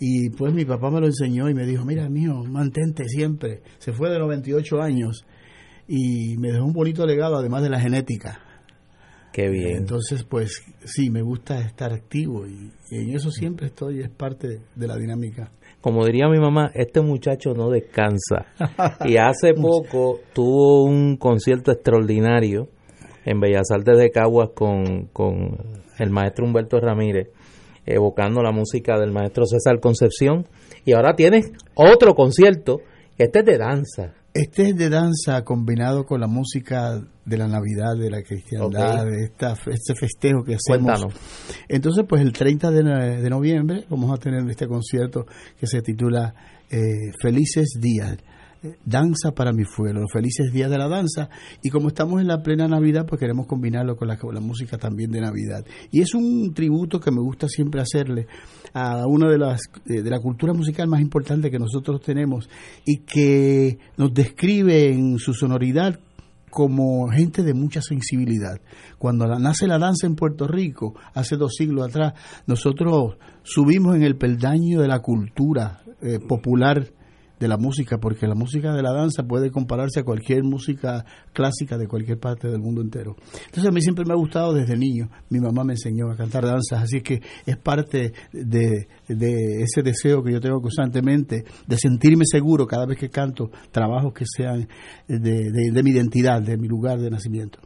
[0.00, 3.62] Y pues mi papá me lo enseñó y me dijo, mira, mío, mantente siempre.
[3.78, 5.24] Se fue de 98 años
[5.88, 8.40] y me dejó un bonito legado, además de la genética.
[9.32, 9.78] Qué bien.
[9.78, 14.60] Entonces, pues sí, me gusta estar activo y, y en eso siempre estoy, es parte
[14.74, 15.50] de la dinámica
[15.80, 18.46] como diría mi mamá, este muchacho no descansa.
[19.06, 22.68] Y hace poco tuvo un concierto extraordinario
[23.24, 25.58] en Bellas Artes de Caguas con, con
[25.98, 27.28] el maestro Humberto Ramírez,
[27.86, 30.46] evocando la música del maestro César Concepción.
[30.84, 32.80] Y ahora tienes otro concierto,
[33.16, 34.14] este es de danza.
[34.34, 39.24] Este es de danza combinado con la música de la Navidad, de la cristiandad, de
[39.24, 41.06] esta, este festejo que hacemos.
[41.68, 45.26] Entonces, pues el 30 de, noviembre vamos a tener este concierto
[45.58, 46.34] que se titula
[46.70, 48.18] eh, Felices Días
[48.84, 51.28] danza para mi pueblo, los felices días de la danza.
[51.62, 55.20] Y como estamos en la plena Navidad, pues queremos combinarlo con la, música también de
[55.20, 55.64] Navidad.
[55.90, 58.26] Y es un tributo que me gusta siempre hacerle
[58.72, 62.48] a una de las de la cultura musical más importante que nosotros tenemos
[62.84, 66.00] y que nos describe en su sonoridad
[66.50, 68.60] como gente de mucha sensibilidad.
[68.98, 72.14] Cuando nace la danza en Puerto Rico, hace dos siglos atrás,
[72.46, 76.88] nosotros subimos en el peldaño de la cultura eh, popular
[77.38, 81.78] de la música, porque la música de la danza puede compararse a cualquier música clásica
[81.78, 83.16] de cualquier parte del mundo entero.
[83.46, 86.44] Entonces a mí siempre me ha gustado desde niño, mi mamá me enseñó a cantar
[86.44, 92.66] danzas, así que es parte de, ese deseo que yo tengo constantemente de sentirme seguro
[92.66, 94.68] cada vez que canto trabajos que sean
[95.06, 97.58] de, mi identidad, de mi lugar de nacimiento.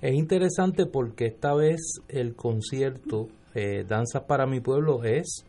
[0.00, 5.46] Es interesante porque esta vez el concierto eh, Danzas para mi pueblo es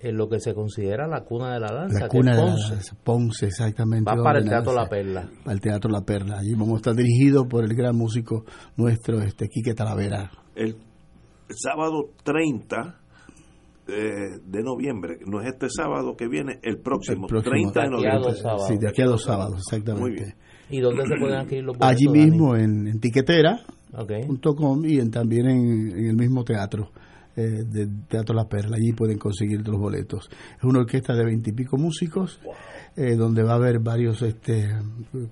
[0.00, 2.00] en lo que se considera la cuna de la danza.
[2.00, 4.10] La cuna de la danza, Ponce, exactamente.
[4.10, 5.30] Va para el Teatro La Perla.
[5.42, 6.38] Para el Teatro La Perla.
[6.38, 8.44] Allí vamos a estar dirigidos por el gran músico
[8.76, 10.30] nuestro, este Quique Talavera.
[10.54, 10.76] El
[11.48, 13.00] sábado 30
[13.86, 18.32] eh, de noviembre, no es este sábado que viene, el próximo, 30 de noviembre.
[18.66, 20.36] Sí, de aquí a dos sábados, exactamente.
[20.70, 21.94] ¿Y dónde se pueden adquirir los boletos?
[21.94, 26.92] Allí mismo, en, en tiquetera.com y en, también en, el mismo teatro.
[27.36, 30.28] Eh, de Teatro La Perla, allí pueden conseguir los boletos.
[30.56, 32.38] Es una orquesta de veintipico músicos,
[32.94, 34.70] eh, donde va a haber varios este,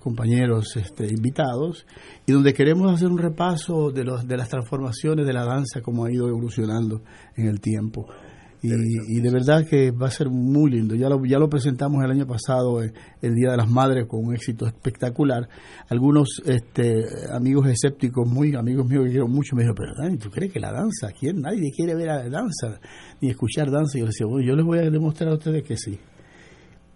[0.01, 1.87] compañeros este, invitados
[2.27, 6.05] y donde queremos hacer un repaso de, los, de las transformaciones de la danza, como
[6.05, 7.03] ha ido evolucionando
[7.37, 8.09] en el tiempo.
[8.65, 10.95] Y, de verdad que va a ser muy lindo.
[10.95, 14.25] Ya lo, ya lo presentamos el año pasado, eh, el Día de las Madres, con
[14.25, 15.49] un éxito espectacular.
[15.89, 20.31] Algunos este, amigos escépticos, muy amigos míos que quiero mucho, me dijeron, pero Dani, ¿tú
[20.31, 21.09] crees que la danza?
[21.19, 21.41] ¿Quién?
[21.41, 22.81] Nadie quiere ver la danza,
[23.21, 23.99] ni escuchar danza.
[23.99, 25.99] Y yo les decía, bueno, yo les voy a demostrar a ustedes que sí.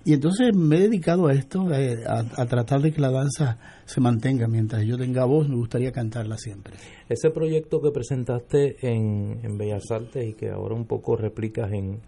[0.07, 4.01] Y entonces me he dedicado a esto, eh, a, tratar de que la danza se
[4.01, 4.47] mantenga.
[4.47, 6.75] Mientras yo tenga voz, me gustaría cantarla siempre.
[7.09, 11.99] Ese proyecto que presentaste en, en Bellas Artes y que ahora un poco replicas en,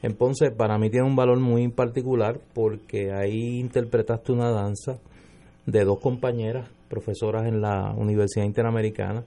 [0.00, 5.00] en Ponce, para mí tiene un valor muy particular porque ahí interpretaste una danza
[5.66, 9.24] de dos compañeras, profesoras en la Universidad Interamericana,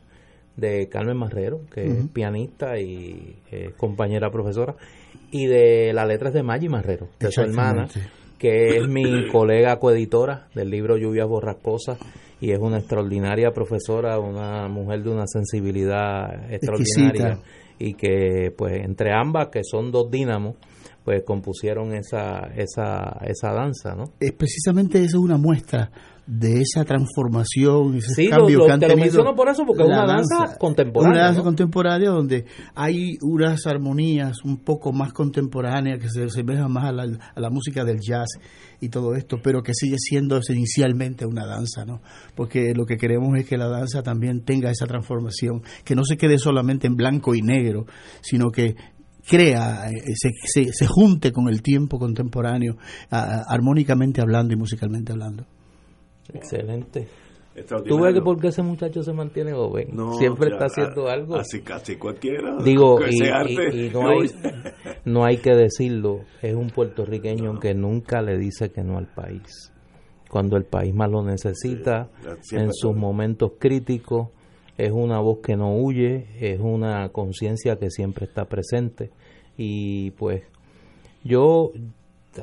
[0.55, 3.35] de Carmen Marrero, que es pianista y
[3.75, 4.75] compañera profesora,
[5.31, 7.87] y de las letras de Maggie Marrero, de su hermana,
[8.37, 11.97] que es mi colega coeditora del libro Lluvias Borrascosas
[12.39, 17.39] y es una extraordinaria profesora, una mujer de una sensibilidad extraordinaria
[17.79, 20.55] y que pues entre ambas, que son dos dínamos,
[21.03, 24.05] pues compusieron esa, esa, esa danza, ¿no?
[24.19, 25.89] Es precisamente eso es una muestra
[26.25, 29.83] de esa transformación, ese sí, cambio lo, que han te lo menciono por eso, porque
[29.83, 31.11] es una danza, contemporánea.
[31.11, 32.45] Una danza contemporánea donde
[32.75, 37.03] hay unas armonías un poco más contemporáneas que se asemejan más a la,
[37.35, 38.39] a la, música del jazz
[38.79, 42.01] y todo esto, pero que sigue siendo esencialmente una danza, ¿no?
[42.35, 46.15] Porque lo que queremos es que la danza también tenga esa transformación, que no se
[46.15, 47.85] quede solamente en blanco y negro,
[48.21, 48.75] sino que
[49.27, 52.77] crea, eh, se, se, se junte con el tiempo contemporáneo,
[53.09, 55.45] armónicamente hablando y musicalmente hablando.
[56.33, 57.07] Excelente.
[57.85, 59.89] ¿Tú ves que porque ese muchacho se mantiene joven?
[60.17, 61.35] Siempre está haciendo algo.
[61.35, 62.57] Así casi cualquiera.
[62.63, 63.19] Digo, y,
[63.91, 64.31] no, hay,
[65.05, 69.71] no hay que decirlo, es un puertorriqueño que nunca le dice que no al país.
[70.29, 72.09] Cuando el país más lo necesita,
[72.51, 74.29] en sus momentos críticos,
[74.75, 79.11] es una voz que no huye, es una conciencia que siempre está presente.
[79.57, 80.41] Y pues
[81.23, 81.71] yo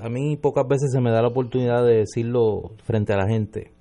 [0.00, 3.72] a mí pocas veces se me da la oportunidad de decirlo frente a la gente.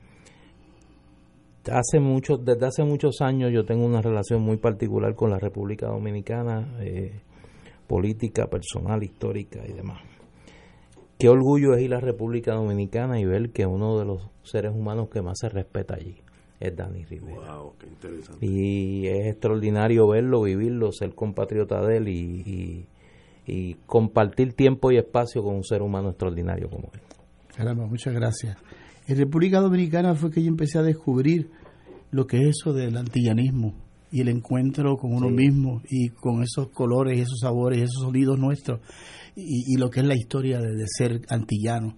[1.72, 5.88] Hace mucho, desde hace muchos años yo tengo una relación muy particular con la República
[5.88, 7.22] Dominicana, eh,
[7.86, 10.02] política, personal, histórica y demás.
[11.18, 14.72] Qué orgullo es ir a la República Dominicana y ver que uno de los seres
[14.74, 16.16] humanos que más se respeta allí
[16.60, 17.58] es Dani Rivera.
[17.58, 18.46] Wow, qué interesante.
[18.46, 22.88] Y es extraordinario verlo, vivirlo, ser compatriota de él y y
[23.86, 27.02] compartir tiempo y espacio con un ser humano extraordinario como él.
[27.56, 28.58] Caramba, muchas gracias.
[29.08, 31.50] En República Dominicana fue que yo empecé a descubrir
[32.12, 33.74] lo que es eso del antillanismo
[34.12, 38.02] y el encuentro con uno mismo y con esos colores y esos sabores y esos
[38.02, 38.80] sonidos nuestros
[39.36, 41.96] y, lo que es la historia de, de ser antillano.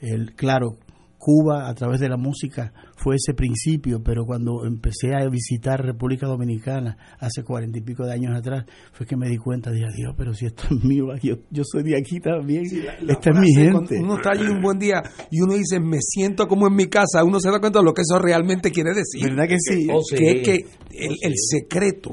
[0.00, 0.76] El, claro,
[1.18, 6.26] Cuba a través de la música fue ese principio, pero cuando empecé a visitar República
[6.26, 10.14] Dominicana hace cuarenta y pico de años atrás, fue que me di cuenta, dije, Dios,
[10.16, 13.98] pero si esto es mío, yo, yo soy de aquí también, esta es mi gente.
[14.00, 17.24] Uno está allí un buen día y uno dice, me siento como en mi casa,
[17.24, 19.28] uno se da cuenta de lo que eso realmente quiere decir.
[19.28, 19.88] ¿Verdad que sí?
[19.90, 22.12] Oh, que es que el, secreto,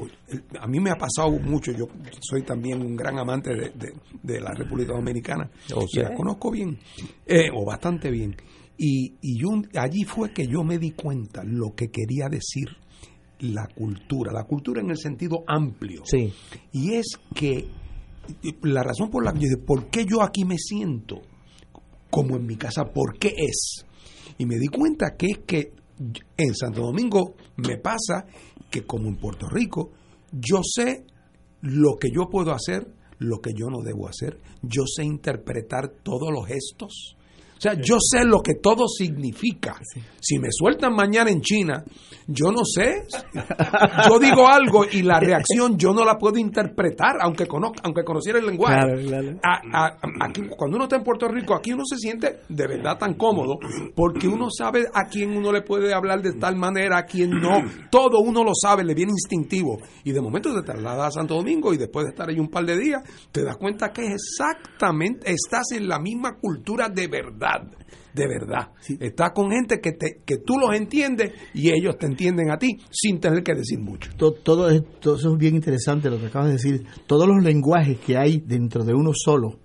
[0.60, 1.86] a mí me ha pasado mucho, yo
[2.20, 6.78] soy también un gran amante de, la República Dominicana, o oh, sea, la conozco bien,
[7.24, 8.36] eh, o bastante bien
[8.78, 9.38] y, y
[9.78, 12.68] allí fue que yo me di cuenta lo que quería decir
[13.40, 16.02] la cultura, la cultura en el sentido amplio.
[16.04, 16.32] Sí.
[16.72, 17.68] Y es que
[18.62, 21.20] la razón por la que yo dije, ¿por qué yo aquí me siento
[22.10, 22.84] como en mi casa?
[22.84, 23.84] ¿Por qué es?
[24.38, 25.72] Y me di cuenta que es que
[26.36, 28.26] en Santo Domingo me pasa
[28.70, 29.92] que como en Puerto Rico,
[30.32, 31.04] yo sé
[31.62, 32.86] lo que yo puedo hacer,
[33.18, 37.15] lo que yo no debo hacer, yo sé interpretar todos los gestos,
[37.56, 39.80] o sea, yo sé lo que todo significa.
[40.20, 41.82] Si me sueltan mañana en China,
[42.26, 43.04] yo no sé.
[44.08, 48.38] Yo digo algo y la reacción yo no la puedo interpretar, aunque conozca, aunque conociera
[48.38, 48.74] el lenguaje.
[50.20, 53.58] aquí, cuando uno está en Puerto Rico, aquí uno se siente de verdad tan cómodo
[53.94, 57.62] porque uno sabe a quién uno le puede hablar de tal manera, a quién no.
[57.90, 59.78] Todo uno lo sabe, le viene instintivo.
[60.04, 62.66] Y de momento te trasladas a Santo Domingo y después de estar ahí un par
[62.66, 63.02] de días,
[63.32, 67.76] te das cuenta que exactamente estás en la misma cultura de verdad verdad,
[68.12, 68.68] de verdad.
[69.00, 72.78] Estás con gente que, te, que tú los entiendes y ellos te entienden a ti
[72.90, 74.10] sin tener que decir mucho.
[74.16, 76.86] Todo, todo, eso es bien interesante lo que acabas de decir.
[77.06, 79.58] Todos los lenguajes que hay dentro de uno solo,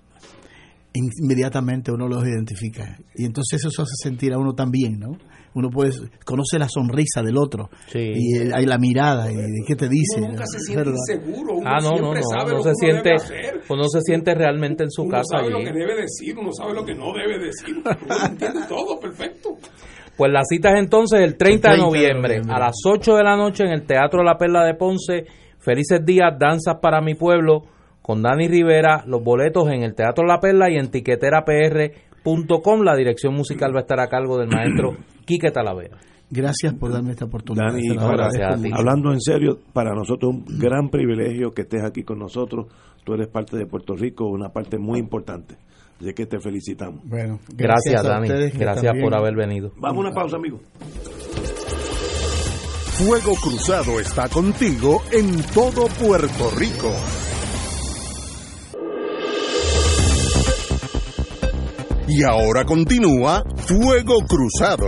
[0.94, 2.98] inmediatamente uno los identifica.
[3.16, 5.18] Y entonces eso hace sentir a uno también, ¿no?
[5.54, 5.92] uno puede
[6.26, 7.70] conoce la sonrisa del otro.
[7.94, 9.36] Y hay la mirada y
[9.68, 12.64] qué te dice uno nunca se siente inseguro uno ah, no, no, no, sabe uno
[12.64, 13.12] se siente
[13.70, 16.74] uno se siente realmente en su uno casa sabe lo que debe decir uno sabe
[16.74, 17.76] lo que no debe decir.
[17.84, 19.58] Uno entiende todo perfecto.
[20.16, 23.64] Pues la cita es entonces el 30, de, noviembre, a las 8 de la noche
[23.64, 25.26] en el Teatro La Perla de Ponce.
[25.58, 27.64] Felices días, danzas para mi pueblo
[28.02, 32.82] con Dani Rivera, los boletos en el Teatro La Perla y en tiqueterapr.com.
[32.82, 35.98] La dirección musical va a estar a cargo del maestro Quique Talavera.
[36.30, 37.74] Gracias por darme esta oportunidad.
[37.74, 42.68] Dani, hablando en serio, para nosotros es un gran privilegio que estés aquí con nosotros.
[43.04, 45.58] Tú eres parte de Puerto Rico, una parte muy importante.
[46.00, 47.02] Así que te felicitamos.
[47.04, 48.28] Bueno, gracias, Dani.
[48.54, 49.72] Gracias por haber venido.
[49.78, 50.60] Vamos a una pausa, amigo.
[52.98, 56.92] Fuego Cruzado está contigo en todo Puerto Rico.
[62.08, 64.88] Y ahora continúa Fuego Cruzado.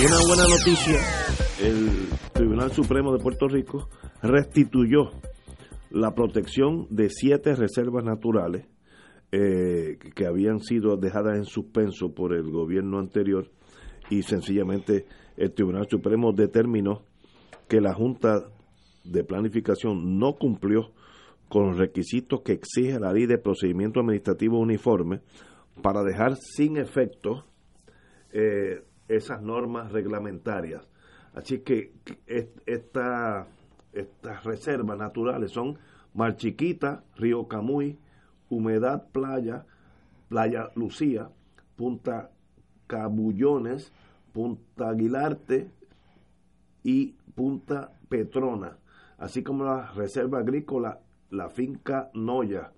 [0.00, 1.00] Y una buena noticia,
[1.60, 3.88] el Tribunal Supremo de Puerto Rico
[4.22, 5.10] restituyó
[5.90, 8.66] la protección de siete reservas naturales
[9.32, 13.50] eh, que habían sido dejadas en suspenso por el gobierno anterior
[14.10, 15.06] y sencillamente
[15.36, 17.02] el Tribunal Supremo determinó
[17.68, 18.44] que la Junta
[19.04, 20.92] de Planificación no cumplió
[21.52, 25.20] con los requisitos que exige la ley de procedimiento administrativo uniforme
[25.82, 27.44] para dejar sin efecto
[28.32, 30.88] eh, esas normas reglamentarias.
[31.34, 31.92] Así que
[32.64, 33.46] esta,
[33.92, 35.76] estas reservas naturales son
[36.14, 37.98] Mar Chiquita, Río Camuy,
[38.48, 39.66] Humedad Playa,
[40.30, 41.28] Playa Lucía,
[41.76, 42.30] Punta
[42.86, 43.92] Cabullones,
[44.32, 45.68] Punta Aguilarte
[46.82, 48.78] y Punta Petrona,
[49.18, 51.01] así como la reserva agrícola
[51.32, 52.70] la finca Noya.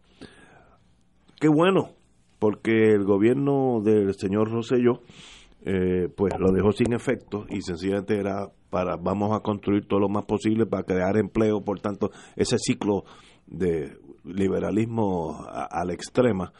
[1.38, 1.90] Qué bueno,
[2.38, 5.02] porque el gobierno del señor Rosselló
[5.66, 10.09] eh, pues lo dejó sin efecto y sencillamente era para vamos a construir todo lo
[10.09, 13.05] más posible para crear empleo, por tanto, ese ciclo
[13.46, 16.52] de liberalismo a, la extrema,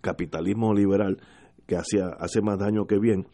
[0.00, 1.18] capitalismo liberal
[1.66, 3.26] que hacía, hace más daño que bien,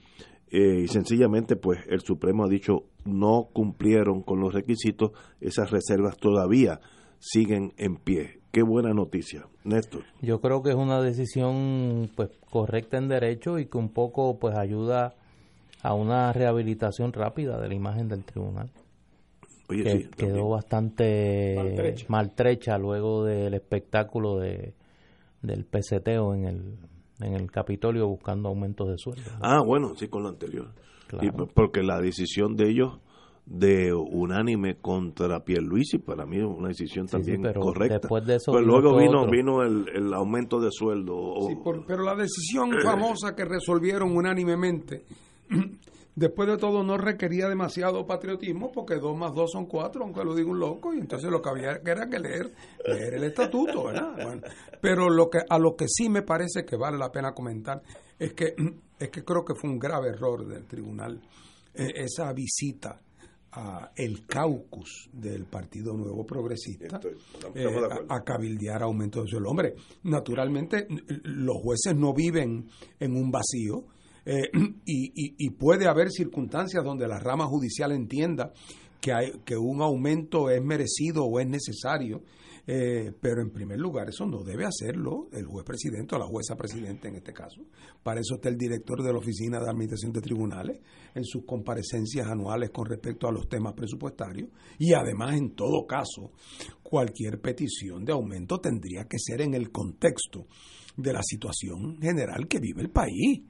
[0.51, 6.17] eh, y sencillamente pues el Supremo ha dicho no cumplieron con los requisitos, esas reservas
[6.17, 6.81] todavía
[7.19, 8.41] siguen en pie.
[8.53, 10.05] Qué buena noticia, Néstor.
[10.23, 14.57] Yo creo que es una decisión pues correcta en derecho y que un poco pues
[14.57, 15.15] ayuda
[15.83, 18.71] a una rehabilitación rápida de la imagen del tribunal.
[19.69, 22.79] que quedó bastante maltrecha.
[22.79, 24.75] luego del espectáculo de
[25.43, 26.79] del peseteo en el
[27.21, 29.31] en el Capitolio buscando aumentos de sueldo.
[29.41, 30.73] Ah, bueno, sí, con lo anterior.
[31.55, 32.99] porque la decisión de ellos
[33.47, 38.01] de unánime contra Pierluisi para mí es una decisión también correcta.
[38.01, 41.15] después de eso pero luego vino vino el, el, aumento de sueldo
[41.49, 41.55] sí,
[41.87, 45.05] pero la decisión famosa que resolvieron unánimemente
[46.17, 50.35] después de todo no requería demasiado patriotismo porque dos más dos son cuatro aunque lo
[50.35, 52.51] diga un loco y entonces lo que había que era que leer
[52.85, 54.43] leer el estatuto verdad
[54.81, 57.81] pero lo que a lo que sí me parece que vale la pena comentar
[58.19, 58.57] es que
[58.99, 61.21] es que creo que fue un grave error del tribunal
[61.75, 63.01] eh, esa visita
[63.97, 67.01] el caucus del Partido Nuevo Progresista
[67.55, 67.67] eh,
[68.09, 69.51] a, cabildear aumento de sueldo.
[69.51, 70.87] Hombre, naturalmente
[71.25, 72.69] los jueces no viven
[73.01, 73.85] en un vacío
[74.27, 74.51] eh,
[74.85, 78.53] y, puede haber circunstancias donde la rama judicial entienda
[79.01, 82.23] que, hay, que un aumento es merecido o es necesario
[82.67, 86.57] eh, pero en primer lugar, eso no debe hacerlo el juez presidente o la jueza
[86.57, 87.63] presidente en este caso.
[88.03, 90.81] Para eso está el director de la Oficina de Administración de Tribunales
[91.15, 94.51] en sus comparecencias anuales con respecto a los temas presupuestarios.
[94.79, 96.33] Y además, en todo caso,
[96.83, 100.47] cualquier petición de aumento tendría que ser en el contexto
[100.97, 103.43] de la situación general que vive el país.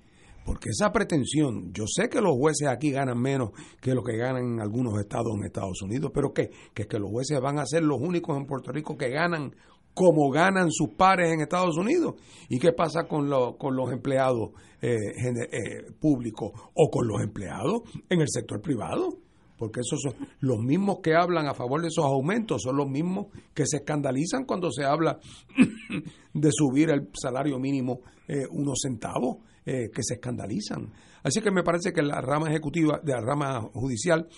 [0.46, 3.50] Porque esa pretensión, yo sé que los jueces aquí ganan menos
[3.80, 6.50] que lo que ganan en algunos estados en Estados Unidos, pero ¿qué?
[6.72, 9.52] Que es que los jueces van a ser los únicos en Puerto Rico que ganan
[9.92, 12.14] como ganan sus pares en Estados Unidos.
[12.48, 14.50] ¿Y qué pasa con, con los empleados
[14.80, 19.18] eh, eh, públicos o con los empleados en el sector privado?
[19.58, 23.28] Porque esos son los mismos que hablan a favor de esos aumentos, son los mismos
[23.52, 25.18] que se escandalizan cuando se habla
[26.34, 29.38] de subir el salario mínimo eh, unos centavos.
[29.68, 30.92] Eh, que se escandalizan.
[31.24, 34.28] Así que me parece que la rama ejecutiva, de la rama judicial,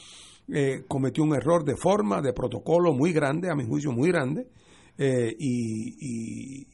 [0.51, 4.47] eh, cometió un error de forma, de protocolo muy grande, a mi juicio muy grande,
[5.01, 6.67] eh, y,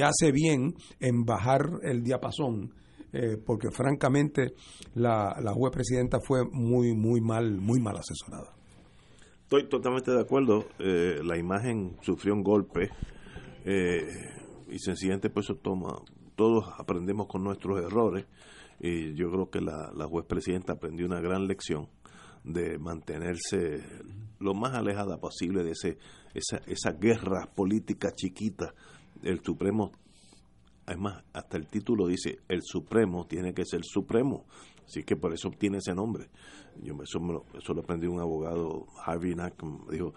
[0.00, 2.72] hace bien en bajar el diapasón,
[3.12, 4.54] eh, porque francamente
[4.94, 8.54] la, la juez presidenta fue muy, muy mal, muy mal asesorada.
[9.42, 10.66] Estoy totalmente de acuerdo.
[10.78, 12.88] Eh, la imagen sufrió un golpe
[13.64, 16.00] y sencillamente pues eso toma.
[16.38, 18.24] Todos aprendemos con nuestros errores
[18.78, 21.88] y yo creo que la, juez presidenta aprendió una gran lección
[22.44, 23.82] de mantenerse
[24.38, 25.98] lo más alejada posible de ese
[26.32, 28.72] esa, esa guerra política chiquita.
[29.20, 29.90] El Supremo,
[30.86, 34.46] además, hasta el título dice, el Supremo tiene que ser Supremo.
[34.86, 36.28] Así que por eso tiene ese nombre.
[36.80, 39.60] Yo eso, lo, eso lo aprendí un abogado, Harvey Nack,
[39.90, 40.14] dijo,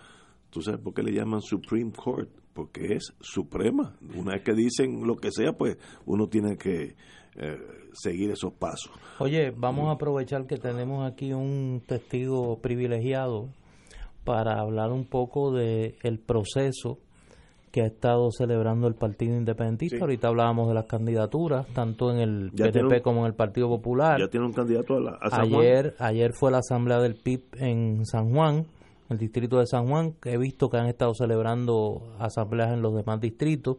[0.51, 2.29] ¿tú sabes por qué le llaman Supreme Court?
[2.61, 3.95] Porque es suprema.
[4.15, 6.93] Una vez que dicen lo que sea, pues uno tiene que
[7.35, 7.57] eh,
[7.91, 8.91] seguir esos pasos.
[9.17, 13.49] Oye, vamos a aprovechar que tenemos aquí un testigo privilegiado
[14.23, 16.99] para hablar un poco de el proceso
[17.71, 19.97] que ha estado celebrando el Partido Independentista.
[19.99, 24.19] Ahorita hablábamos de las candidaturas, tanto en el PNP como en el Partido Popular.
[24.19, 28.31] Ya tiene un candidato a, la, ayer, Ayer fue la asamblea del PIB en San
[28.31, 28.67] Juan,
[29.11, 32.95] el distrito de San Juan, que he visto que han estado celebrando asambleas en los
[32.95, 33.77] demás distritos.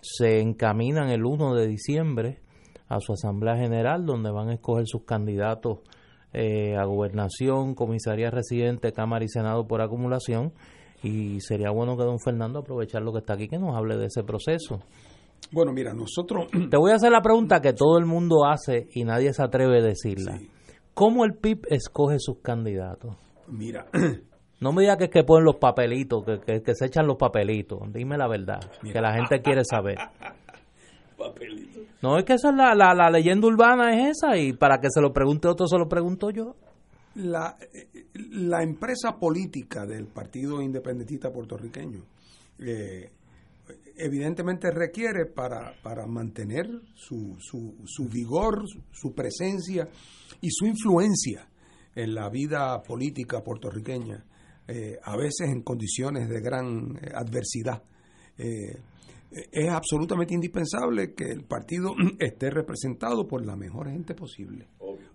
[0.00, 2.40] Se encaminan el 1 de diciembre
[2.88, 5.78] a su asamblea general, donde van a escoger sus candidatos
[6.32, 10.52] eh, a gobernación, comisaría residente, Cámara y Senado por acumulación.
[11.02, 14.06] Y sería bueno que don Fernando aprovechar lo que está aquí, que nos hable de
[14.06, 14.80] ese proceso.
[15.50, 16.46] Bueno, mira, nosotros...
[16.70, 19.78] Te voy a hacer la pregunta que todo el mundo hace y nadie se atreve
[19.78, 20.40] a decirla.
[20.94, 23.16] ¿Cómo el PIB escoge sus candidatos?
[23.48, 23.86] Mira...
[24.62, 27.80] No me digas que es que ponen los papelitos, que, que, se echan los papelitos.
[27.92, 29.98] Dime la verdad, que la gente quiere saber.
[32.02, 35.00] No, es que esa es la, la, leyenda urbana es esa y para que se
[35.00, 36.56] lo pregunte otro se lo pregunto yo.
[37.14, 37.56] La,
[38.32, 42.02] la empresa política del Partido Independentista puertorriqueño
[42.58, 43.08] eh,
[43.96, 46.66] evidentemente requiere para, para mantener
[46.96, 49.88] su, su, su vigor, su presencia
[50.40, 51.46] y su influencia
[51.94, 54.24] en la vida política puertorriqueña,
[54.68, 57.82] eh, a veces en condiciones de gran eh, adversidad
[58.34, 64.68] es absolutamente indispensable que el partido esté representado por la mejor gente posible.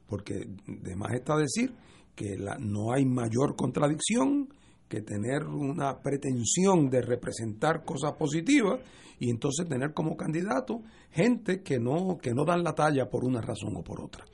[0.08, 1.74] Porque de más está decir
[2.16, 4.48] que la, no hay mayor contradicción
[4.88, 8.80] que tener una pretensión de representar cosas positivas
[9.20, 13.42] y entonces tener como candidato gente que no, que no dan la talla por una
[13.42, 14.26] razón o por otra.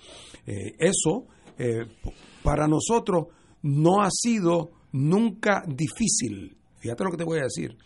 [0.45, 1.26] Eh, eso
[1.57, 1.85] eh,
[2.44, 3.27] para nosotros
[3.61, 6.57] no ha sido nunca difícil.
[6.78, 7.78] Fíjate lo que te voy a decir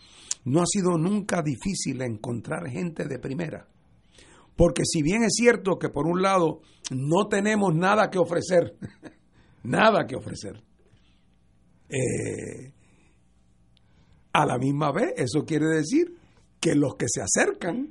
[0.44, 3.68] no ha sido nunca difícil encontrar gente de primera.
[4.56, 6.60] Porque si bien es cierto que por un lado
[6.90, 8.76] no tenemos nada que ofrecer,
[9.62, 10.62] nada que ofrecer,
[11.88, 12.72] eh,
[14.32, 16.16] a la misma vez eso quiere decir
[16.60, 17.88] que los que se acercan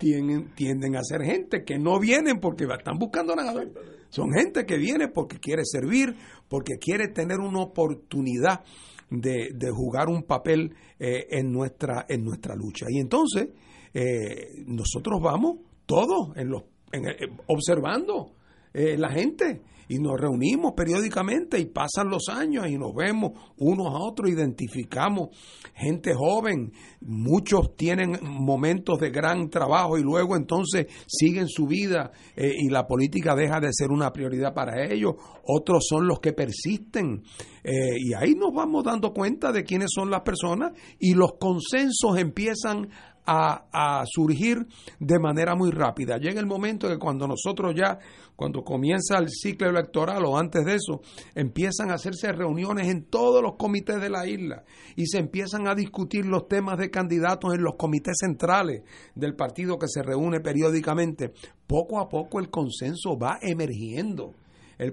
[0.00, 3.62] tienden, tienden a ser gente que no vienen porque están buscando nada.
[4.08, 6.16] Son gente que viene porque quiere servir,
[6.48, 8.64] porque quiere tener una oportunidad
[9.10, 12.86] de, de jugar un papel eh, en, nuestra, en nuestra lucha.
[12.88, 13.50] Y entonces
[13.92, 16.62] eh, nosotros vamos todos en los,
[16.92, 18.32] eh, observando
[18.72, 19.62] la gente.
[19.90, 25.30] Y nos reunimos periódicamente y pasan los años y nos vemos unos a otros, identificamos
[25.74, 32.52] gente joven, muchos tienen momentos de gran trabajo y luego entonces siguen su vida eh,
[32.56, 37.24] y la política deja de ser una prioridad para ellos, otros son los que persisten
[37.64, 42.16] eh, y ahí nos vamos dando cuenta de quiénes son las personas y los consensos
[42.16, 42.90] empiezan
[43.26, 44.66] a, surgir
[44.98, 46.18] de manera muy rápida.
[46.18, 47.98] Llega el momento que cuando nosotros ya,
[48.34, 51.00] cuando comienza el ciclo electoral o antes de eso,
[51.34, 54.64] empiezan a hacerse reuniones en todos los comités de la isla
[54.96, 58.82] y se empiezan a discutir los temas de candidatos en los comités centrales
[59.14, 61.32] del partido que se reúne periódicamente.
[61.66, 64.34] Poco a poco el consenso va emergiendo,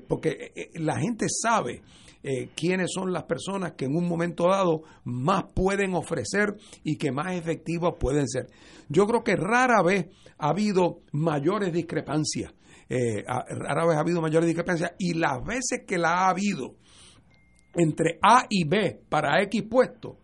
[0.07, 1.81] porque eh, eh, la gente sabe
[2.23, 7.11] eh, quiénes son las personas que en un momento dado más pueden ofrecer y que
[7.11, 8.47] más efectivas pueden ser.
[8.89, 10.07] Yo creo que rara vez
[10.37, 12.53] ha habido mayores discrepancias,
[12.89, 16.75] eh, rara vez ha habido mayores discrepancias y las veces que la ha habido
[17.75, 20.17] entre A y B para X puesto,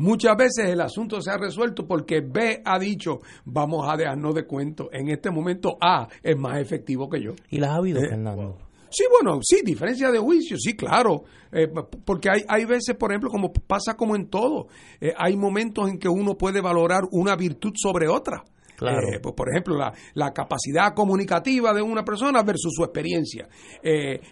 [0.00, 4.46] Muchas veces el asunto se ha resuelto porque B ha dicho, vamos a dejarnos de
[4.46, 7.32] cuento, en este momento A es más efectivo que yo.
[7.50, 8.56] ¿Y las ha habido, eh, Fernando?
[8.90, 11.24] Sí, bueno, sí, diferencia de juicio, sí, claro.
[11.52, 11.68] Eh,
[12.04, 14.68] porque hay, hay veces, por ejemplo, como pasa como en todo,
[15.00, 18.44] eh, hay momentos en que uno puede valorar una virtud sobre otra.
[18.76, 19.08] Claro.
[19.12, 23.48] Eh, pues, por ejemplo, la, la, capacidad comunicativa de una persona versus su experiencia.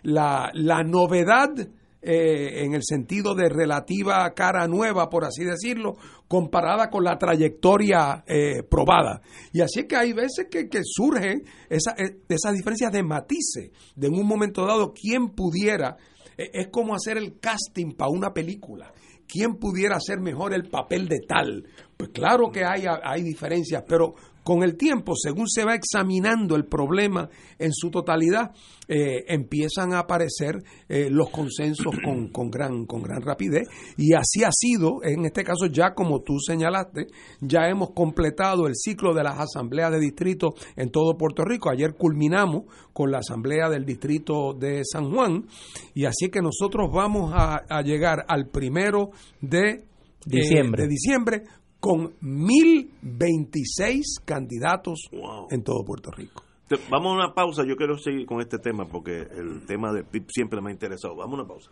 [0.03, 1.51] la, la novedad
[2.01, 5.97] eh, en el sentido de relativa cara nueva, por así decirlo,
[6.29, 9.21] comparada con la trayectoria eh, probada.
[9.53, 14.07] Y así es que hay veces que, surgen esa, eh, esas diferencias de matices, de
[14.07, 15.97] en un momento dado quién pudiera,
[16.37, 18.93] es como hacer el casting para una película.
[19.27, 21.67] ¿Quién pudiera hacer mejor el papel de tal?
[21.97, 24.15] Pues claro que hay, hay diferencias, pero
[24.49, 28.53] con el tiempo, según se va examinando el problema en su totalidad,
[28.89, 31.95] eh, empiezan a aparecer eh, los consensos
[32.33, 33.69] con, gran, con gran rapidez.
[33.99, 37.09] Y así ha sido, en este caso ya como tú señalaste,
[37.43, 41.69] ya hemos completado el ciclo de las asambleas de distrito en todo Puerto Rico.
[41.69, 42.63] Ayer culminamos
[42.95, 45.45] con la asamblea del distrito de San Juan
[45.93, 49.11] y así que nosotros vamos a, llegar al primero
[49.43, 49.85] de
[50.25, 50.85] diciembre.
[50.85, 51.43] de diciembre
[51.81, 55.09] con 1026 candidatos
[55.51, 56.43] en todo Puerto Rico.
[56.91, 60.27] Vamos a una pausa, yo quiero seguir con este tema porque el tema de PIB
[60.29, 61.17] siempre me ha interesado.
[61.17, 61.71] Vamos a una pausa.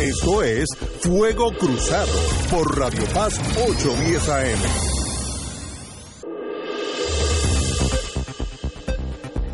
[0.00, 0.68] Esto es
[1.00, 2.12] Fuego Cruzado
[2.50, 4.58] por Radio Paz 810 AM.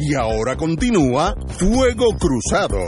[0.01, 2.79] Y ahora continúa Fuego Cruzado.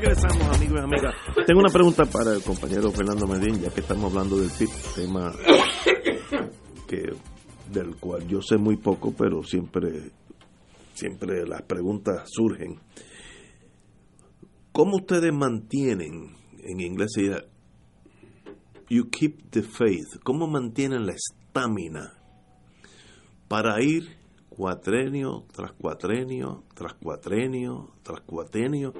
[0.00, 1.14] Regresamos, amigos y amigas.
[1.44, 5.32] Tengo una pregunta para el compañero Fernando Medín, ya que estamos hablando del PIB, tema
[7.72, 10.12] del cual yo sé muy poco, pero siempre,
[10.94, 12.78] siempre las preguntas surgen.
[14.70, 17.32] ¿Cómo ustedes mantienen, en inglés se
[18.88, 22.14] you keep the faith, cómo mantienen la estamina
[23.48, 24.16] para ir
[24.48, 28.94] cuatrenio tras cuatrenio, tras cuatrenio, tras cuatrenio,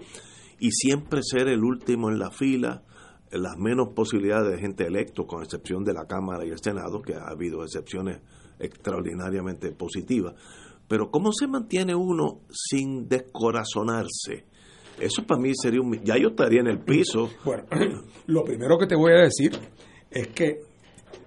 [0.61, 2.83] y siempre ser el último en la fila,
[3.31, 7.15] las menos posibilidades de gente electo, con excepción de la Cámara y el Senado, que
[7.15, 8.21] ha habido excepciones
[8.59, 10.35] extraordinariamente positivas.
[10.89, 14.47] Pero ¿cómo se mantiene uno sin descorazonarse?
[14.99, 15.93] Eso para mí sería un...
[16.03, 17.31] Ya yo estaría en el piso.
[17.45, 17.65] Bueno,
[18.27, 19.53] lo primero que te voy a decir
[20.11, 20.63] es que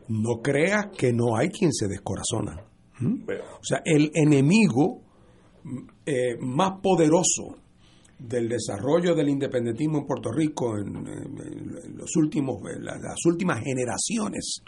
[0.10, 2.66] no creas que no hay quien se descorazona.
[3.00, 3.24] ¿Mm?
[3.24, 5.02] O sea, el enemigo
[6.06, 7.61] eh, más poderoso
[8.22, 14.62] del desarrollo del independentismo en Puerto Rico en, los últimos, las últimas generaciones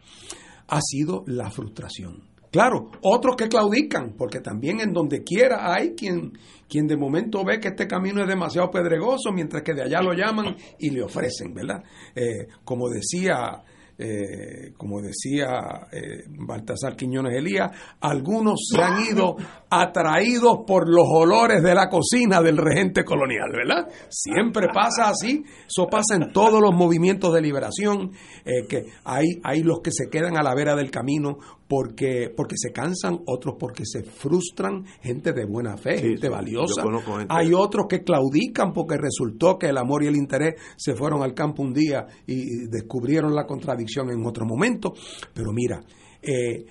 [0.67, 2.33] ha sido la frustración.
[2.51, 6.33] Claro, otros que claudican, porque también en donde quiera hay quien,
[6.69, 10.13] quien de momento ve que este camino es demasiado pedregoso, mientras que de allá lo
[10.13, 11.83] llaman y le ofrecen, ¿verdad?
[12.15, 13.63] Eh, como decía
[13.97, 17.71] eh, como decía eh, Baltasar Quiñones Elías,
[18.01, 19.35] algunos se han ido
[19.69, 23.87] atraídos por los olores de la cocina del regente colonial, ¿verdad?
[24.09, 28.11] Siempre pasa así, eso pasa en todos los movimientos de liberación,
[28.45, 31.37] eh, que hay, hay los que se quedan a la vera del camino
[31.75, 36.83] porque, porque se cansan, otros porque se frustran, gente de buena fe, gente valiosa.
[37.29, 41.33] Hay otros que claudican porque resultó que el amor y el interés se fueron al
[41.33, 44.93] campo un día y descubrieron la contradicción en otro momento.
[45.33, 45.83] Pero mira,
[46.21, 46.63] eh,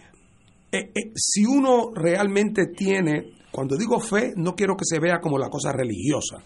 [0.71, 5.37] eh, eh, si uno realmente tiene, cuando digo fe, no quiero que se vea como
[5.37, 6.45] la cosa religiosa.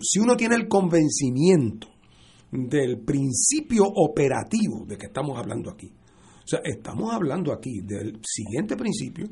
[0.00, 1.86] si uno tiene el convencimiento
[2.50, 5.92] del principio operativo de que estamos hablando aquí,
[6.56, 9.28] sea, estamos hablando aquí del siguiente principio,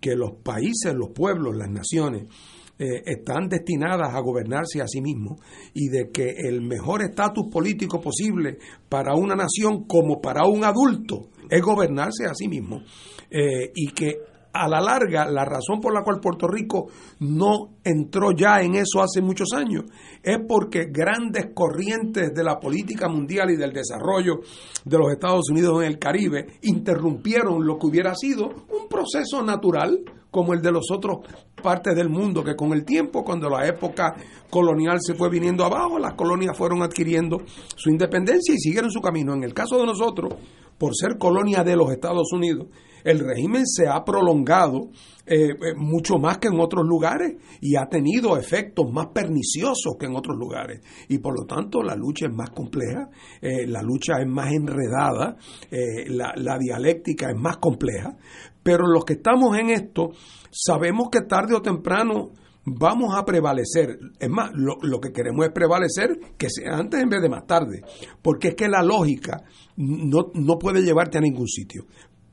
[0.00, 2.28] que los países, los pueblos, las naciones,
[2.76, 5.38] eh, están destinadas a gobernarse a sí mismos
[5.74, 11.28] y de que el mejor estatus político posible para una nación como para un adulto
[11.48, 12.82] es gobernarse a sí mismo
[13.30, 14.18] eh, y que
[14.54, 16.86] a la larga, la razón por la cual Puerto Rico
[17.18, 19.84] no entró ya en eso hace muchos años
[20.22, 24.40] es porque grandes corrientes de la política mundial y del desarrollo
[24.84, 29.98] de los Estados Unidos en el Caribe interrumpieron lo que hubiera sido un proceso natural
[30.30, 31.18] como el de los otros
[31.60, 34.14] partes del mundo, que con el tiempo, cuando la época
[34.50, 37.42] colonial se fue viniendo abajo, las colonias fueron adquiriendo
[37.76, 39.32] su independencia y siguieron su camino.
[39.34, 40.34] En el caso de nosotros,
[40.76, 42.66] por ser colonia de los Estados Unidos,
[43.04, 44.90] el régimen se ha prolongado
[45.26, 50.06] eh, eh, mucho más que en otros lugares y ha tenido efectos más perniciosos que
[50.06, 50.80] en otros lugares.
[51.08, 53.08] Y por lo tanto la lucha es más compleja,
[53.40, 55.36] eh, la lucha es más enredada,
[55.70, 58.16] la, la dialéctica es más compleja,
[58.62, 60.10] pero los que estamos en esto
[60.50, 62.32] sabemos que tarde o temprano
[62.64, 63.98] vamos a prevalecer.
[64.18, 67.46] Es más, lo, lo, que queremos es prevalecer que sea antes en vez de más
[67.46, 67.82] tarde,
[68.22, 69.42] porque es que la lógica
[69.76, 71.86] no, no puede llevarte a ningún sitio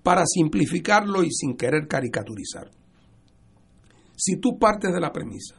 [0.03, 2.69] para simplificarlo y sin querer caricaturizar.
[4.15, 5.55] Si tú partes de la premisa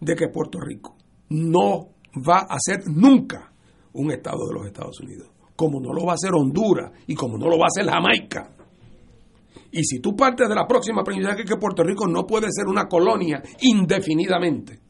[0.00, 0.96] de que Puerto Rico
[1.30, 1.88] no
[2.28, 3.52] va a ser nunca
[3.94, 7.38] un Estado de los Estados Unidos, como no lo va a hacer Honduras y como
[7.38, 8.50] no lo va a hacer Jamaica.
[9.70, 12.86] Y si tú partes de la próxima premisa que Puerto Rico no puede ser una
[12.86, 14.80] colonia indefinidamente,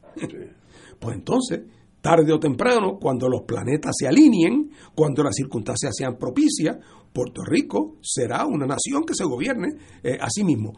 [0.99, 1.61] pues entonces,
[2.01, 6.77] tarde o temprano, cuando los planetas se alineen, cuando las circunstancias sean propicias,
[7.13, 10.73] Puerto Rico será una nación que se gobierne eh, a sí mismo.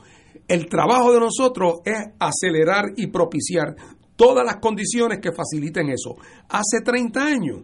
[0.48, 3.76] El trabajo de nosotros es acelerar y propiciar
[4.16, 6.16] todas las condiciones que faciliten eso.
[6.50, 7.62] Hace 30 años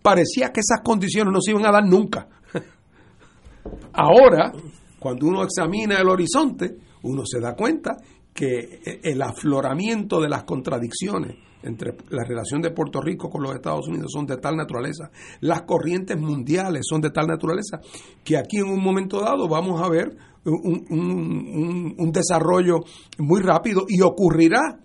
[0.00, 2.28] parecía que esas condiciones no se iban a dar nunca.
[3.92, 4.52] Ahora,
[4.98, 7.96] cuando uno examina el horizonte, uno se da cuenta
[8.32, 13.88] que el afloramiento de las contradicciones entre la relación de Puerto Rico con los Estados
[13.88, 15.10] Unidos son de tal naturaleza,
[15.40, 17.80] las corrientes mundiales son de tal naturaleza,
[18.24, 22.80] que aquí en un momento dado vamos a ver un, un desarrollo
[23.18, 24.82] muy rápido y ocurrirá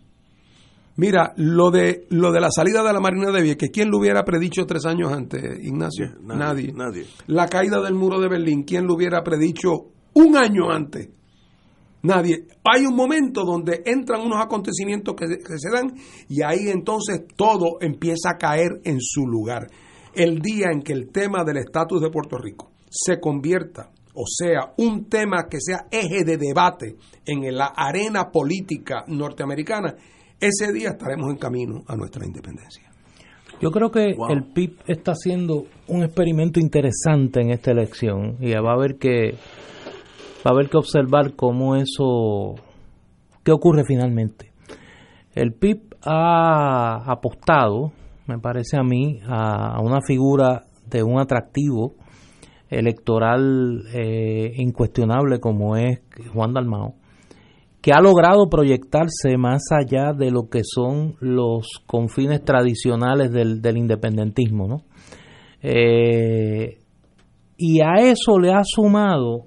[0.98, 4.26] Mira, lo de lo de la salida de la Marina de Vieques, ¿quién lo hubiera
[4.26, 6.08] predicho tres años antes, Ignacio?
[6.24, 11.10] nadie, nadie, La caída del muro de Berlín, ¿quién lo hubiera predicho un año antes?
[12.08, 12.48] Nadie.
[12.64, 15.94] Hay un momento donde entran unos acontecimientos que, que se dan
[16.30, 19.68] y ahí entonces todo empieza a caer en su lugar.
[20.14, 24.74] El día en que el tema del estatus de Puerto Rico se convierta o sea,
[24.78, 29.94] un tema que sea eje de debate en la arena política norteamericana,
[30.40, 32.90] ese día estaremos en camino a nuestra independencia.
[33.62, 38.72] Yo creo que el PIB está haciendo un experimento interesante en esta elección y va
[38.72, 39.36] a haber que
[40.50, 42.56] a haber que observar cómo eso
[43.44, 44.52] qué ocurre finalmente.
[45.34, 47.92] El PIB ha apostado,
[48.28, 51.96] me parece a mí, a, una figura de un atractivo
[52.70, 56.02] electoral eh, incuestionable como es
[56.34, 56.96] Juan Dalmao
[57.88, 64.68] que ha logrado proyectarse más allá de lo que son los confines tradicionales del, independentismo.
[64.68, 64.82] ¿no?
[65.62, 66.80] Eh,
[67.56, 69.46] y a eso le ha sumado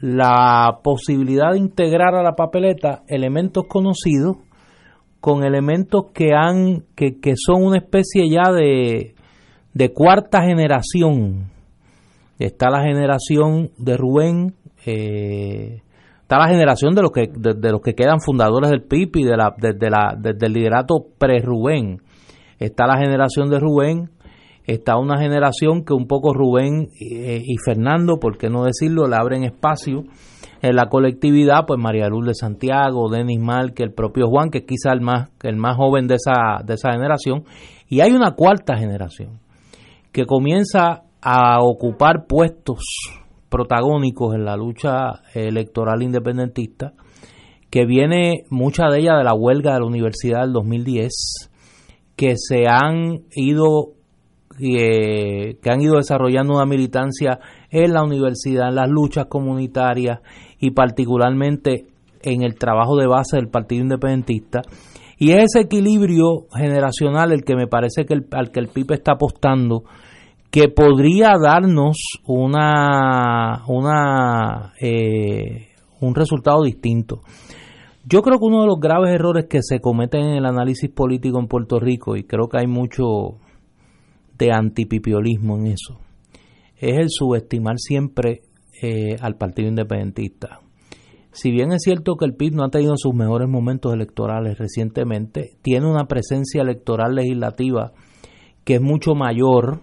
[0.00, 4.36] la posibilidad de integrar a la papeleta elementos conocidos
[5.20, 9.14] con elementos que han que, son una especie ya de,
[9.74, 11.50] de cuarta generación
[12.38, 14.54] está la generación de Rubén
[14.86, 15.82] eh,
[16.30, 19.36] está la generación de los que de, los que quedan fundadores del PIB y de
[19.36, 22.00] la, de, la del liderato pre-Rubén.
[22.60, 24.10] Está la generación de Rubén,
[24.64, 29.16] está una generación que un poco Rubén eh, y, Fernando, por qué no decirlo, le
[29.16, 30.04] abren espacio
[30.62, 33.40] en la colectividad, pues María Luz de Santiago, Denis
[33.74, 36.92] que el propio Juan, que quizá el más, el más joven de esa, de esa
[36.92, 37.44] generación,
[37.88, 39.40] y hay una cuarta generación
[40.12, 42.82] que comienza a ocupar puestos
[43.48, 46.92] protagónicos en la lucha electoral independentista,
[47.70, 51.50] que viene mucha de ella de la huelga de la universidad del 2010,
[52.16, 53.94] que se han ido
[54.60, 57.38] eh, que han ido desarrollando una militancia
[57.70, 60.20] en la universidad, en las luchas comunitarias
[60.58, 61.86] y particularmente
[62.22, 64.62] en el trabajo de base del Partido Independentista.
[65.18, 68.92] Y es ese equilibrio generacional el que me parece que el, al que el PIB
[68.92, 69.84] está apostando
[70.50, 71.96] que podría darnos
[72.26, 75.68] una, una eh,
[76.00, 77.20] un resultado distinto.
[78.04, 81.38] Yo creo que uno de los graves errores que se cometen en el análisis político
[81.38, 83.36] en Puerto Rico, y creo que hay mucho
[84.40, 86.00] de antipipiolismo en eso,
[86.78, 88.40] es el subestimar siempre
[88.82, 90.60] eh, al Partido Independentista.
[91.32, 95.52] Si bien es cierto que el PIB no ha tenido sus mejores momentos electorales recientemente,
[95.62, 97.92] tiene una presencia electoral legislativa
[98.64, 99.80] que es mucho mayor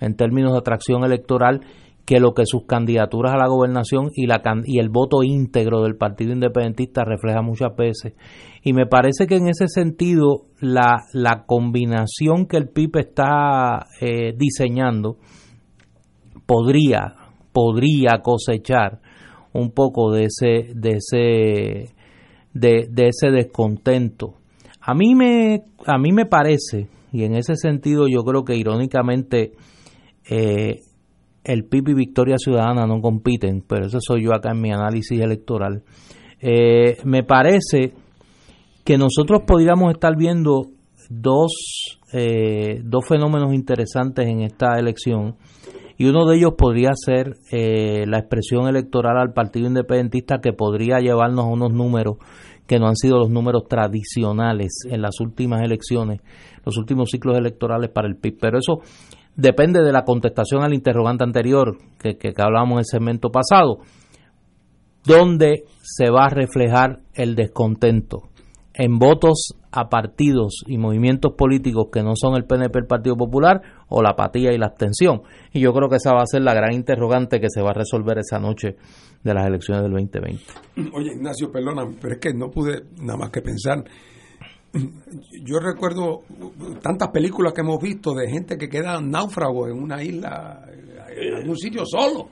[0.00, 1.60] en términos de atracción electoral
[2.06, 5.96] que lo que sus candidaturas a la gobernación y, la, y el voto íntegro del
[5.96, 8.14] Partido Independentista refleja muchas veces.
[8.62, 14.34] Y me parece que en ese sentido la, la combinación que el PIB está eh,
[14.36, 15.16] diseñando
[16.46, 17.16] podría,
[17.52, 19.00] podría cosechar
[19.52, 21.94] un poco de ese, de ese,
[22.54, 24.34] de, de ese descontento.
[24.80, 29.54] A mí me, a mí me parece, y en ese sentido yo creo que irónicamente
[30.30, 30.82] eh,
[31.46, 35.20] el PIB y Victoria Ciudadana no compiten, pero eso soy yo acá en mi análisis
[35.20, 35.82] electoral.
[36.40, 37.94] Eh, me parece
[38.84, 40.66] que nosotros podríamos estar viendo
[41.08, 45.36] dos, eh, dos fenómenos interesantes en esta elección
[45.98, 51.46] y uno de ellos podría ser la expresión electoral al Partido Independentista que podría llevarnos
[51.46, 52.18] a unos números
[52.66, 56.20] que no han sido los números tradicionales en las últimas elecciones,
[56.64, 58.38] los últimos ciclos electorales para el PIB.
[58.40, 58.80] Pero eso
[59.36, 63.78] depende de la contestación al interrogante anterior que, que, hablábamos en el segmento pasado,
[65.04, 68.30] donde se va a reflejar el descontento
[68.74, 73.62] en votos a partidos y movimientos políticos que no son el PNP, el Partido Popular,
[73.88, 75.22] o la apatía y la abstención.
[75.52, 77.74] Y yo creo que esa va a ser la gran interrogante que se va a
[77.74, 78.76] resolver esa noche
[79.22, 80.44] de las elecciones del 2020.
[80.94, 83.84] Oye, Ignacio, perdona, pero es que no pude nada más que pensar.
[85.42, 86.22] Yo recuerdo
[86.82, 90.64] tantas películas que hemos visto de gente que queda náufrago en una isla,
[91.08, 92.28] en un sitio solo.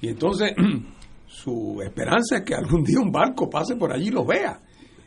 [0.00, 0.52] Y entonces
[1.26, 4.60] su esperanza es que algún día un barco pase por allí y los vea.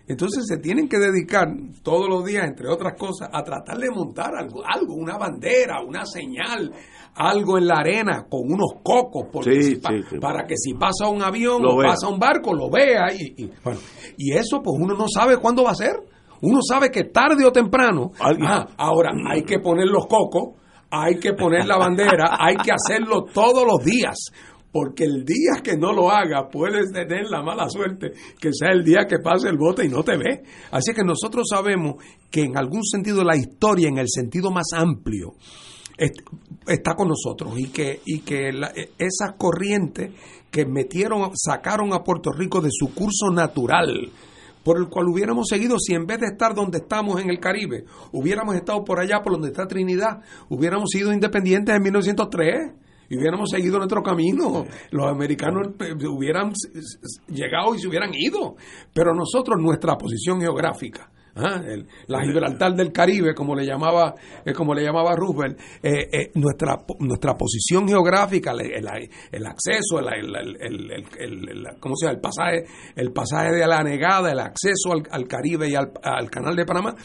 [0.05, 1.47] Entonces se tienen que dedicar
[1.81, 6.05] todos los días, entre otras cosas, a tratar de montar algo, algo una bandera, una
[6.05, 6.73] señal,
[7.15, 9.79] algo en la arena con unos cocos, porque
[10.19, 13.13] para que si pasa un avión o pasa un barco, lo vea.
[13.13, 13.79] Y, bueno,
[14.17, 15.95] y eso pues uno no sabe cuándo va a ser.
[16.43, 20.59] Uno sabe que tarde o temprano, ah, ahora hay que poner los cocos,
[20.91, 24.17] hay que poner la bandera, hay que hacerlo todos los días,
[24.69, 28.11] porque el día que no lo haga puedes tener la mala suerte
[28.41, 30.43] que sea el día que pase el bote y no te ve.
[30.71, 35.35] Así que nosotros sabemos que en algún sentido la historia, en el sentido más amplio,
[36.67, 38.49] está con nosotros y que, y que
[38.97, 40.11] esas corrientes
[40.51, 44.11] que metieron, sacaron a Puerto Rico de su curso natural,
[44.63, 47.85] por el cual hubiéramos seguido si en vez de estar donde estamos en el Caribe,
[48.11, 52.71] hubiéramos estado por allá, por donde está Trinidad, hubiéramos sido independientes en 1903
[53.09, 54.65] y hubiéramos seguido nuestro camino.
[54.91, 56.51] Los americanos eh, hubieran
[57.27, 58.55] llegado y se hubieran ido.
[58.93, 61.61] Pero nosotros, nuestra posición geográfica, ¿ah?
[62.07, 64.15] la Gibraltar del Caribe, como le llamaba,
[64.45, 68.87] eh, como le llamaba Roosevelt, eh, nuestra, nuestra posición geográfica, el,
[69.47, 71.05] acceso, el,
[71.79, 72.15] ¿cómo se llama?
[72.15, 72.65] el pasaje,
[72.95, 76.95] el pasaje de la negada, el acceso al, Caribe y al, al canal de Panamá,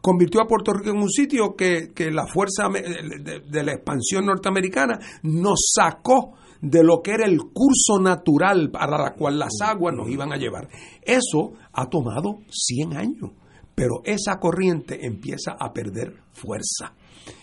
[0.00, 5.72] convirtió a Puerto Rico en un sitio que, la fuerza de, la expansión norteamericana nos
[5.74, 10.32] sacó de lo que era el curso natural para la cual las aguas nos iban
[10.32, 10.68] a llevar.
[11.02, 13.30] Eso ha tomado 100 años,
[13.78, 16.94] pero esa corriente empieza a perder fuerza.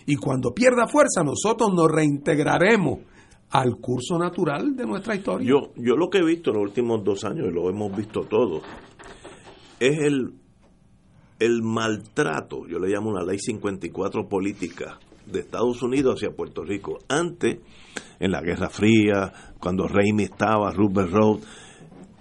[0.05, 2.99] Y cuando pierda fuerza, nosotros nos reintegraremos
[3.51, 5.47] al curso natural de nuestra historia.
[5.47, 8.21] Yo, yo lo que he visto en los últimos dos años, y lo hemos visto
[8.21, 8.63] todos,
[9.79, 10.33] es el
[11.39, 16.99] el maltrato, yo le llamo una ley 54 política de Estados Unidos hacia Puerto Rico.
[17.09, 17.59] Antes,
[18.19, 21.39] en la Guerra Fría, cuando Raimi estaba, Rupert Road,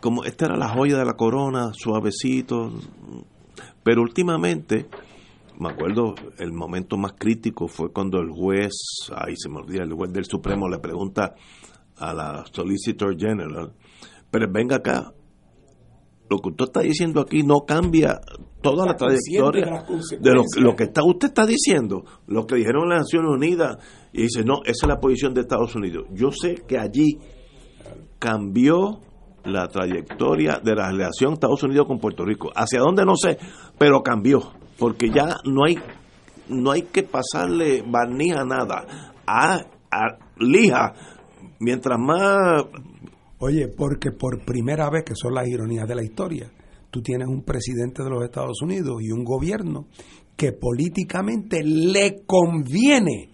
[0.00, 2.72] como esta era la joya de la corona, suavecito,
[3.84, 4.86] pero últimamente,
[5.60, 8.72] me acuerdo, el momento más crítico fue cuando el juez,
[9.14, 11.34] ahí se me olvida, el juez del Supremo le pregunta
[11.98, 13.72] a la Solicitor General,
[14.30, 15.12] pero venga acá,
[16.30, 18.18] lo que usted está diciendo aquí no cambia
[18.62, 19.84] toda la, trayectoria
[20.18, 23.76] de, lo, que está usted está diciendo, lo que dijeron las Naciones Unidas,
[24.12, 26.06] y dice, no, esa es la posición de Estados Unidos.
[26.12, 27.18] Yo sé que allí
[28.18, 29.00] cambió
[29.44, 32.50] la trayectoria de la relación Estados Unidos con Puerto Rico.
[32.54, 33.04] ¿Hacia dónde?
[33.04, 33.38] No sé,
[33.78, 35.78] pero cambió, porque ya no hay
[36.48, 38.84] no hay que pasarle barniz a nada.
[39.26, 39.60] A,
[39.90, 40.92] a lija,
[41.58, 42.64] mientras más
[43.46, 46.50] Oye, porque por primera vez, que son las ironías de la historia,
[46.90, 49.86] tú tienes un presidente de los Estados Unidos y un gobierno
[50.34, 53.33] que políticamente le conviene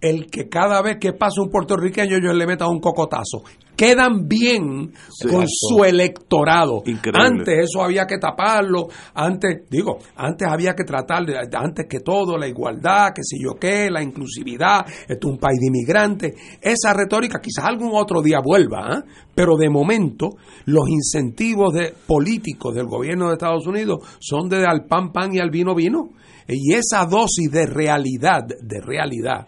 [0.00, 3.42] el que cada vez que pasa un puertorriqueño yo le meta un cocotazo
[3.80, 4.92] quedan bien
[5.30, 6.82] con su electorado.
[7.14, 12.36] Antes eso había que taparlo, antes, digo, antes había que tratar, de, antes que todo,
[12.36, 16.34] la igualdad, que sé yo qué, la inclusividad, esto es un país de inmigrantes.
[16.60, 19.04] Esa retórica quizás algún otro día vuelva, ¿ah?
[19.34, 20.36] pero de momento
[20.66, 25.38] los incentivos de, políticos del gobierno de Estados Unidos son de al pan pan y
[25.38, 26.10] al vino vino.
[26.46, 29.46] Y esa dosis de realidad, de realidad,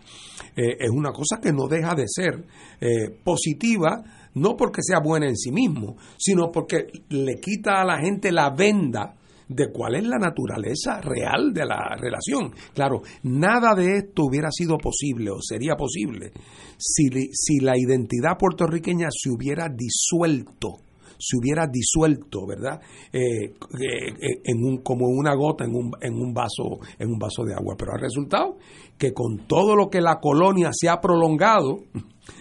[0.56, 2.44] eh, es una cosa que no deja de ser
[2.80, 4.02] eh, positiva
[4.34, 8.50] no porque sea buena en sí mismo, sino porque le quita a la gente la
[8.50, 9.14] venda
[9.48, 12.52] de cuál es la naturaleza real de la relación.
[12.74, 16.32] Claro, nada de esto hubiera sido posible o sería posible
[16.78, 20.78] si, si la identidad puertorriqueña se hubiera disuelto
[21.22, 22.80] se hubiera disuelto, ¿verdad?
[23.12, 27.44] Eh, eh, en un, como una gota en un, en un vaso, en un vaso
[27.44, 27.76] de agua.
[27.78, 28.58] Pero ha resultado
[29.02, 31.80] que con todo lo que la colonia se ha prolongado,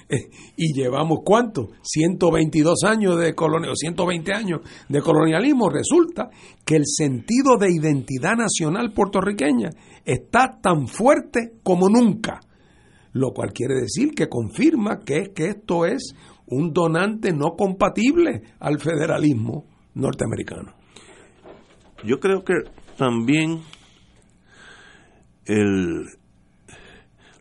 [0.56, 6.30] y llevamos cuánto, 122 años de colonia, 120 años de colonialismo, resulta
[6.64, 9.72] que el sentido de identidad nacional puertorriqueña
[10.06, 12.42] está tan fuerte como nunca,
[13.14, 16.14] lo cual quiere decir que confirma que, que esto es
[16.46, 19.66] un donante no compatible al federalismo
[19.96, 20.76] norteamericano.
[22.04, 22.54] Yo creo que
[22.98, 23.62] también
[25.48, 26.06] el,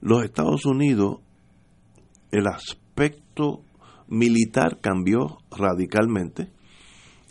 [0.01, 1.19] los Estados Unidos,
[2.31, 3.63] el aspecto
[4.09, 6.49] militar cambió radicalmente.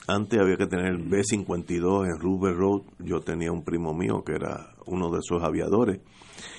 [0.07, 2.81] antes había que tener el B-52 en Ruber Road.
[2.99, 5.99] Yo tenía un primo mío que era uno de esos aviadores.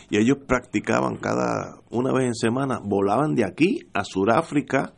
[0.08, 4.94] Y ellos practicaban cada una vez en semana, volaban de aquí a Sudáfrica,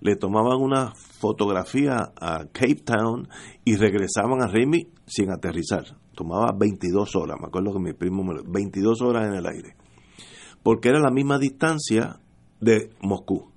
[0.00, 3.28] le tomaban una fotografía a Cape Town
[3.64, 5.84] y regresaban a Remy sin aterrizar.
[6.14, 9.76] Tomaba 22 horas, me acuerdo que mi primo me 22 horas en el aire.
[10.62, 12.20] Porque era la misma distancia
[12.60, 13.50] de Moscú.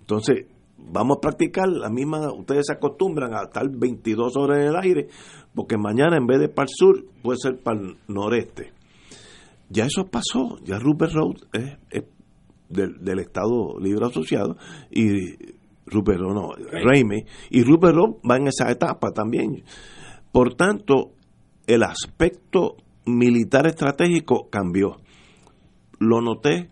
[0.00, 0.46] Entonces,
[0.76, 5.08] vamos a practicar la misma, ustedes se acostumbran a estar 22 horas en el aire,
[5.54, 8.72] porque mañana en vez de para el sur, puede ser para el noreste.
[9.68, 12.04] Ya eso pasó, ya Rupert Road es,
[12.68, 14.56] del, Estado Libre Asociado
[14.90, 15.36] y
[15.86, 16.52] Rupert no,
[16.84, 19.64] Raimi, y Rupert Road va en esa etapa también.
[20.32, 21.12] Por tanto,
[21.66, 22.76] el aspecto
[23.06, 24.96] militar estratégico cambió.
[26.00, 26.70] Lo noté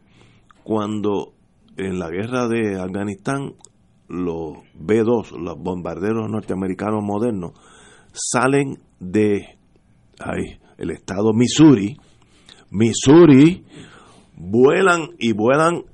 [0.65, 1.35] cuando
[1.77, 3.55] en la guerra de Afganistán
[4.09, 7.53] los B-2, los bombarderos norteamericanos modernos,
[8.13, 9.59] salen de
[10.19, 11.97] ahí, el estado Missouri,
[12.71, 13.65] Missouri,
[14.35, 15.85] vuelan y vuelan,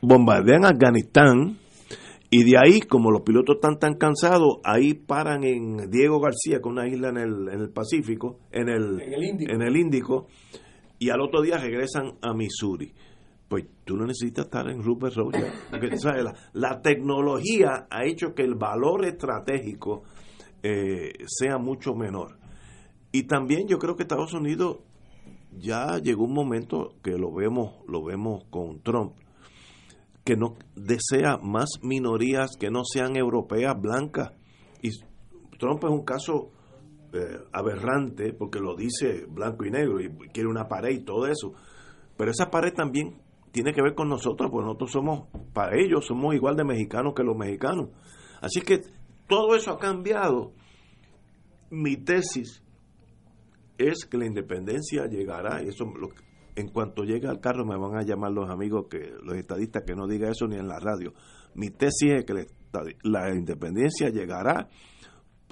[0.00, 1.58] bombardean Afganistán,
[2.30, 6.68] y de ahí, como los pilotos están tan cansados, ahí paran en Diego García, que
[6.68, 10.26] es una isla en el, en el Pacífico, en el, en el Índico,
[11.02, 12.92] y al otro día regresan a Missouri
[13.52, 15.34] pues tú no necesitas estar en Rupert Road
[16.54, 20.04] La, tecnología ha hecho que el valor estratégico
[20.62, 22.38] eh, sea mucho menor.
[23.12, 24.78] Y también yo creo que Estados Unidos
[25.50, 29.16] ya llegó un momento que lo vemos, lo vemos con Trump,
[30.24, 34.32] que no desea más minorías que no sean europeas blancas.
[34.80, 34.92] Y
[35.58, 36.52] Trump es un caso
[37.12, 41.52] eh, aberrante porque lo dice blanco y negro y quiere una pared y todo eso.
[42.16, 43.20] Pero esa pared también
[43.52, 47.22] tiene que ver con nosotros, porque nosotros somos, para ellos, somos igual de mexicanos que
[47.22, 47.90] los mexicanos.
[48.40, 48.80] Así que
[49.28, 50.52] todo eso ha cambiado.
[51.70, 52.62] Mi tesis
[53.76, 55.84] es que la independencia llegará, y eso
[56.56, 59.94] en cuanto llegue al carro me van a llamar los amigos, que los estadistas, que
[59.94, 61.12] no diga eso ni en la radio.
[61.54, 62.46] Mi tesis es que
[63.02, 64.68] la independencia llegará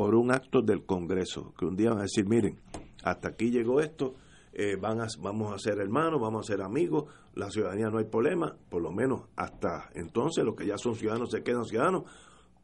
[0.00, 2.58] por un acto del Congreso, que un día van a decir, miren,
[3.04, 4.14] hasta aquí llegó esto,
[4.54, 7.04] eh, van a, vamos a ser hermanos, vamos a ser amigos,
[7.34, 11.30] la ciudadanía no hay problema, por lo menos hasta entonces los que ya son ciudadanos
[11.30, 12.04] se quedan ciudadanos,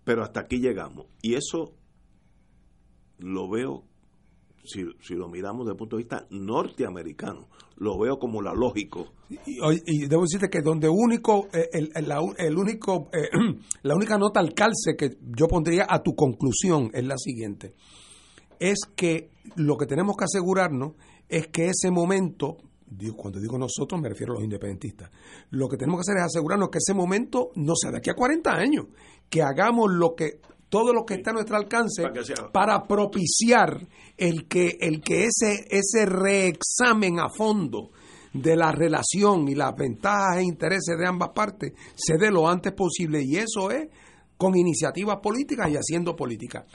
[0.03, 1.09] pero hasta aquí llegamos.
[1.21, 1.75] Y eso
[3.19, 3.85] lo veo,
[4.67, 9.13] si, si lo miramos desde el punto de vista norteamericano, lo veo como la lógico.
[9.29, 13.29] Y, debo decirte que donde único, eh, el, el, único, eh,
[13.83, 17.75] la única nota al calce que yo pondría a tu conclusión es la siguiente,
[18.59, 20.93] es que lo que tenemos que asegurarnos
[21.29, 22.57] es que ese momento,
[23.17, 25.11] cuando digo nosotros me refiero a los independentistas,
[25.51, 28.15] lo que tenemos que hacer es asegurarnos que ese momento no sea de aquí a
[28.15, 28.87] 40 años,
[29.29, 32.03] que hagamos lo que todo lo que está a nuestro alcance
[32.53, 33.87] para, propiciar
[34.17, 37.91] el que el que ese ese reexamen a fondo
[38.33, 42.73] de la relación y las ventajas e intereses de ambas partes se dé lo antes
[42.73, 43.89] posible y eso es
[44.37, 46.67] con iniciativas políticas y haciendo política.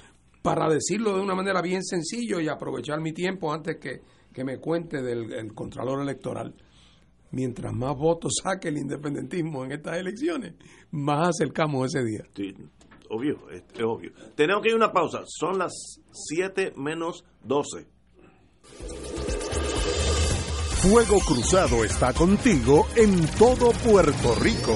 [0.42, 4.02] Para decirlo de una manera bien sencillo y aprovechar mi tiempo antes que
[4.34, 6.56] que me cuente del Contralor Electoral.
[7.32, 10.54] Mientras más votos saque el independentismo en estas elecciones,
[10.92, 12.24] más acercamos ese día.
[12.36, 12.54] Sí,
[13.12, 14.12] obvio, es, obvio.
[14.36, 15.24] Tenemos que ir a una pausa.
[15.26, 17.86] Son las 7 menos 12.
[20.82, 24.76] Fuego Cruzado está contigo en todo Puerto Rico.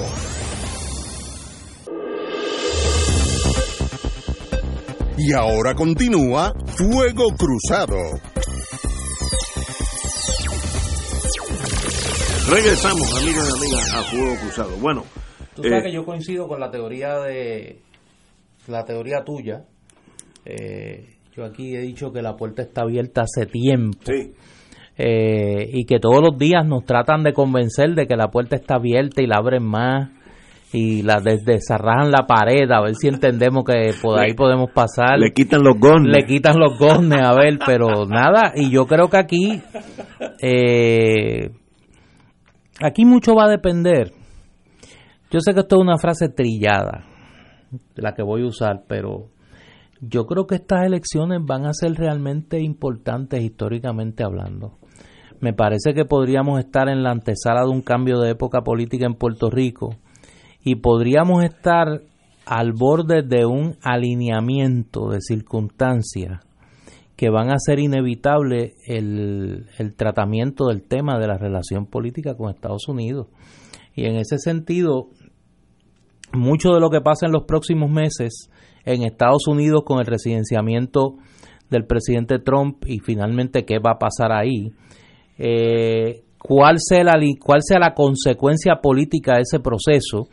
[5.18, 7.96] Y ahora continúa Fuego Cruzado.
[12.48, 14.76] Regresamos, amigos y amigas, a Fuego Cruzado.
[14.76, 15.04] Bueno,
[15.56, 17.82] tú sabes eh, que yo coincido con la teoría de
[18.68, 19.64] la teoría tuya.
[20.44, 23.98] Eh, yo aquí he dicho que la puerta está abierta hace tiempo.
[24.04, 24.32] Sí.
[24.98, 28.76] Eh, y que todos los días nos tratan de convencer de que la puerta está
[28.76, 30.10] abierta y la abren más
[30.72, 35.18] y la desarrajan la pared a ver si entendemos que por ahí podemos pasar.
[35.18, 36.12] Le quitan los gones.
[36.12, 38.52] Le quitan los gones, a ver, pero nada.
[38.54, 39.62] Y yo creo que aquí
[40.42, 41.50] eh,
[42.80, 44.12] Aquí mucho va a depender.
[45.30, 47.04] Yo sé que esto es una frase trillada,
[47.94, 49.30] la que voy a usar, pero
[50.00, 54.78] yo creo que estas elecciones van a ser realmente importantes históricamente hablando.
[55.40, 59.14] Me parece que podríamos estar en la antesala de un cambio de época política en
[59.14, 59.96] Puerto Rico
[60.64, 62.02] y podríamos estar
[62.46, 66.40] al borde de un alineamiento de circunstancias
[67.16, 72.50] que van a ser inevitable el, el tratamiento del tema de la relación política con
[72.50, 73.28] Estados Unidos.
[73.94, 75.08] Y en ese sentido,
[76.32, 78.50] mucho de lo que pasa en los próximos meses
[78.84, 81.16] en Estados Unidos con el residenciamiento
[81.70, 84.70] del presidente Trump y finalmente qué va a pasar ahí,
[85.38, 87.02] eh, cuál, sea
[87.40, 90.28] cuál sea la consecuencia política de ese proceso,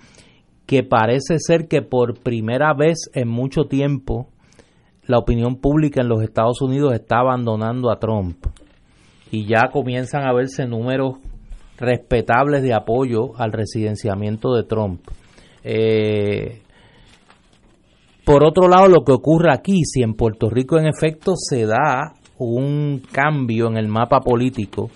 [0.66, 4.30] que parece ser que por primera vez en mucho tiempo
[5.06, 8.38] la opinión pública en los Estados Unidos está abandonando a Trump
[9.32, 11.18] y ya comienzan a verse números
[11.78, 15.02] respetables de apoyo al residenciamiento de Trump.
[15.64, 16.62] Eh,
[18.26, 22.14] por otro lado, lo que ocurre aquí, si en Puerto Rico en efecto se da
[22.38, 24.90] un cambio en el mapa político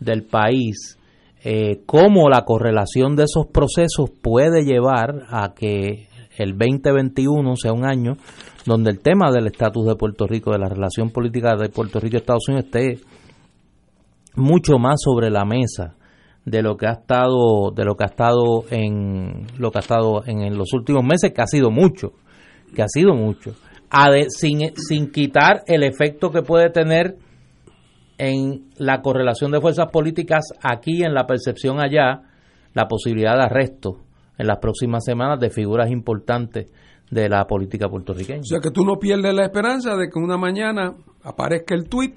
[0.00, 0.98] del país,
[1.42, 6.08] eh, cómo la correlación de esos procesos puede llevar a que
[6.38, 8.16] el 2021 sea un año
[8.64, 12.16] donde el tema del estatus de Puerto Rico, de la relación política de Puerto Rico
[12.16, 12.98] y Estados Unidos esté
[14.36, 15.96] mucho más sobre la mesa
[16.44, 20.22] de lo que ha estado de lo que ha estado en lo que ha estado
[20.26, 22.12] en, los últimos meses que ha sido mucho
[22.74, 23.54] que ha sido mucho
[24.28, 27.16] sin, sin quitar el efecto que puede tener
[28.18, 32.22] en la correlación de fuerzas políticas aquí en la percepción allá
[32.74, 34.00] la posibilidad de arresto
[34.38, 36.70] en las próximas semanas de figuras importantes
[37.10, 38.40] de la política puertorriqueña.
[38.40, 42.14] O sea que tú no pierdes la esperanza de que una mañana aparezca el tweet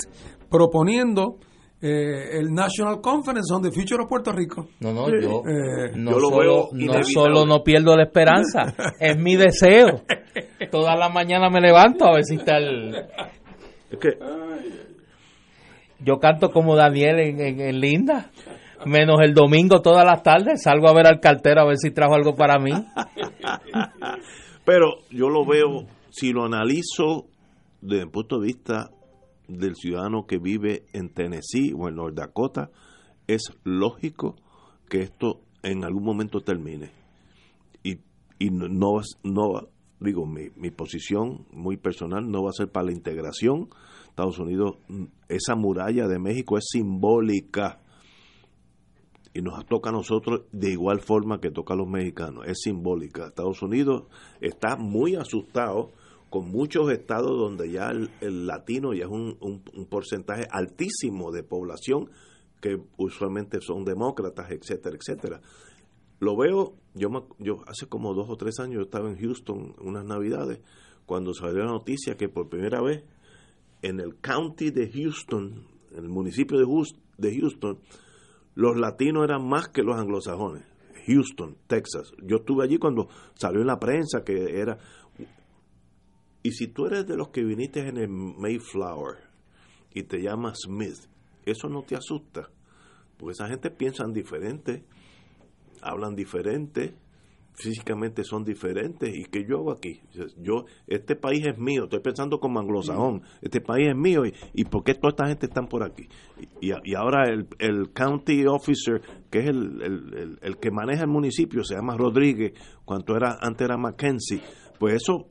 [0.49, 1.38] proponiendo
[1.80, 4.68] eh, el National Conference on the Future of Puerto Rico.
[4.80, 10.02] No, no, yo, eh, no, solo, no solo no pierdo la esperanza, es mi deseo.
[10.72, 12.95] Toda la mañana me levanto a ver si está el...
[15.99, 18.32] Yo canto como Daniel en, en, Linda,
[18.86, 22.14] menos el domingo todas las tardes, salgo a ver al cartero a ver si trajo
[22.14, 22.72] algo para mí.
[24.66, 27.26] Pero yo lo veo, si lo analizo
[27.82, 28.90] desde el punto de vista
[29.48, 32.72] del ciudadano que vive en Tennessee o en North Dakota,
[33.28, 34.36] es lógico
[34.90, 36.91] que esto en algún momento termine.
[37.84, 37.99] Y,
[38.40, 39.68] y no, no
[39.99, 43.69] digo, mi, mi posición muy personal no va a ser para la integración.
[44.10, 44.78] Estados Unidos,
[45.28, 47.82] esa muralla de México es simbólica
[49.34, 53.28] y nos toca a nosotros de igual forma que toca a los mexicanos, es simbólica.
[53.28, 54.06] Estados Unidos
[54.41, 55.91] está muy asustado
[56.30, 62.10] con muchos estados donde ya el, latino ya es un, un, porcentaje altísimo de población
[62.62, 65.41] que usualmente son demócratas, etcétera, etcétera.
[66.20, 67.10] Lo veo, yo,
[67.40, 70.60] yo hace como dos o tres años yo estaba en Houston unas navidades,
[71.06, 73.04] cuando salió la noticia que por primera vez
[73.82, 77.80] en el county de Houston, en el municipio de Houston,
[78.56, 80.64] los latinos eran más que los anglosajones.
[81.06, 82.12] Houston, Texas.
[82.22, 84.78] Yo estuve allí cuando salió en la prensa que era
[86.48, 89.18] y si tú eres de los que viniste en el Mayflower
[89.94, 90.95] y te llamas Smith,
[91.45, 92.49] eso no te asusta,
[93.18, 94.86] porque esa gente piensan diferente,
[95.82, 96.95] hablan diferente,
[97.53, 99.14] físicamente son diferentes.
[99.14, 99.99] ¿Y qué yo hago aquí?
[100.38, 104.64] Yo, este país es mío, estoy pensando como anglosajón, este país es mío, ¿y, y
[104.64, 106.07] por qué toda esta gente están por aquí?
[106.61, 111.10] Y, y ahora el, el, county officer, que es el, el, el, que maneja el
[111.10, 112.53] municipio, se llama Rodríguez,
[112.86, 114.40] cuando era, antes era Mackenzie,
[114.80, 115.28] pues eso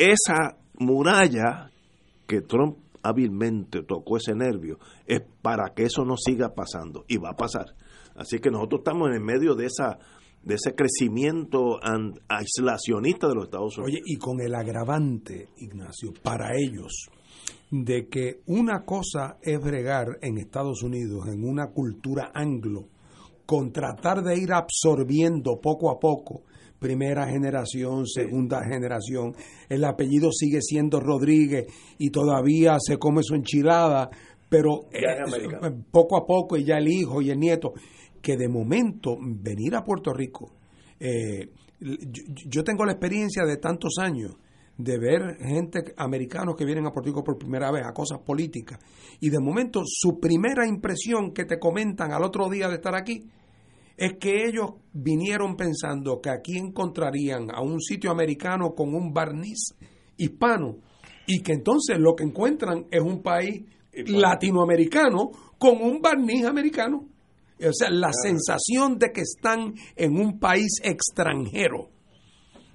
[0.00, 1.70] esa muralla
[2.26, 7.30] que Trump hábilmente tocó ese nervio es para que eso no siga pasando y va
[7.30, 7.74] a pasar.
[8.16, 9.98] Así que nosotros estamos en el medio de esa
[10.42, 11.78] de ese crecimiento
[12.26, 13.92] aislacionista de los Estados Unidos.
[13.92, 17.10] Oye, y con el agravante, Ignacio, para ellos,
[17.70, 22.86] de que una cosa es bregar en Estados Unidos, en una cultura anglo,
[23.44, 26.44] con tratar de ir absorbiendo poco a poco
[26.80, 29.34] primera generación, segunda generación,
[29.68, 31.66] el apellido sigue siendo Rodríguez
[31.98, 34.10] y todavía se come su enchilada,
[34.48, 37.74] pero eh, poco a poco y ya el hijo y el nieto,
[38.20, 40.50] que de momento venir a Puerto Rico,
[40.98, 41.50] eh,
[41.80, 44.36] yo, tengo la experiencia de tantos años
[44.76, 48.78] de ver gente americanos que vienen a Puerto Rico por primera vez a cosas políticas
[49.20, 53.28] y de momento su primera impresión que te comentan al otro día de estar aquí
[54.00, 59.74] es que ellos vinieron pensando que aquí encontrarían a un sitio americano con un barniz
[60.16, 60.78] hispano
[61.26, 63.62] y que entonces lo que encuentran es un país
[63.92, 67.06] latinoamericano con un barniz americano.
[67.60, 71.90] O sea, la sensación de que están en un país extranjero.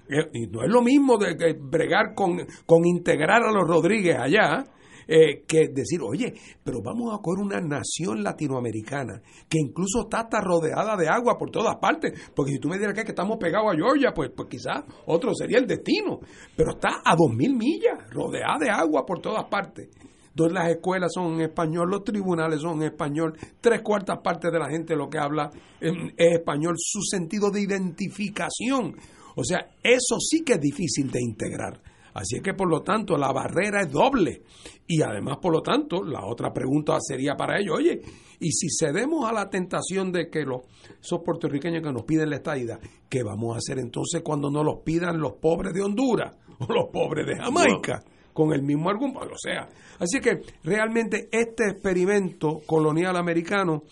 [0.08, 4.64] Eh, y no es lo mismo de bregar con, con integrar a los Rodríguez allá,
[5.08, 6.34] eh, que decir, oye,
[6.64, 11.50] pero vamos a coger una nación latinoamericana que incluso está hasta rodeada de agua por
[11.50, 14.84] todas partes, porque si tú me dirás que, estamos pegados a Georgia, pues, pues quizás
[15.06, 16.18] otro sería el destino,
[16.56, 19.88] pero está a dos mil millas, rodeada de agua por todas partes
[20.34, 24.58] donde las escuelas son en español, los tribunales son en español, tres cuartas partes de
[24.58, 25.50] la gente lo que habla
[25.80, 28.96] es español, su sentido de identificación
[29.34, 31.80] O sea, eso sí que es difícil de integrar.
[32.16, 34.42] Así es que por lo tanto la barrera es doble.
[34.86, 38.00] Y además, por lo tanto, la otra pregunta sería para ellos, oye,
[38.40, 40.62] y si cedemos a la tentación de que los,
[40.98, 42.78] esos puertorriqueños que nos piden la estadía,
[43.08, 46.86] ¿qué vamos a hacer entonces cuando nos los pidan los pobres de Honduras o los
[46.90, 48.02] pobres de Jamaica?
[48.32, 49.66] Con el mismo argumento, o sea,
[49.98, 53.82] así que realmente este experimento colonial americano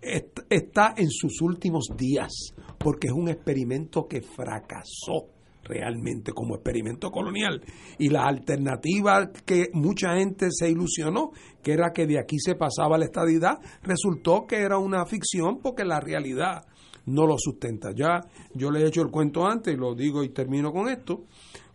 [0.00, 2.32] está en sus últimos días,
[2.78, 5.31] porque es un experimento que fracasó
[5.64, 7.62] realmente como experimento colonial.
[7.98, 11.32] Y la alternativa que mucha gente se ilusionó,
[11.62, 15.84] que era que de aquí se pasaba la estadidad, resultó que era una ficción porque
[15.84, 16.66] la realidad
[17.06, 17.92] no lo sustenta.
[17.92, 18.20] Ya
[18.54, 21.24] yo le he hecho el cuento antes y lo digo y termino con esto.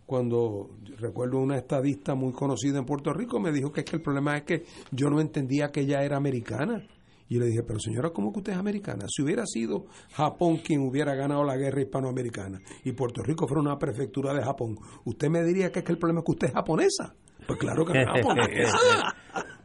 [0.06, 4.02] Cuando recuerdo una estadista muy conocida en Puerto Rico me dijo que es que el
[4.02, 6.82] problema es que yo no entendía que ella era americana
[7.28, 9.04] y le dije, pero señora, ¿cómo que usted es americana?
[9.08, 13.78] Si hubiera sido Japón quien hubiera ganado la guerra hispanoamericana y Puerto Rico fuera una
[13.78, 16.54] prefectura de Japón, ¿usted me diría que es que el problema es que usted es
[16.54, 17.14] japonesa?
[17.46, 18.78] Pues claro que no es japonesa.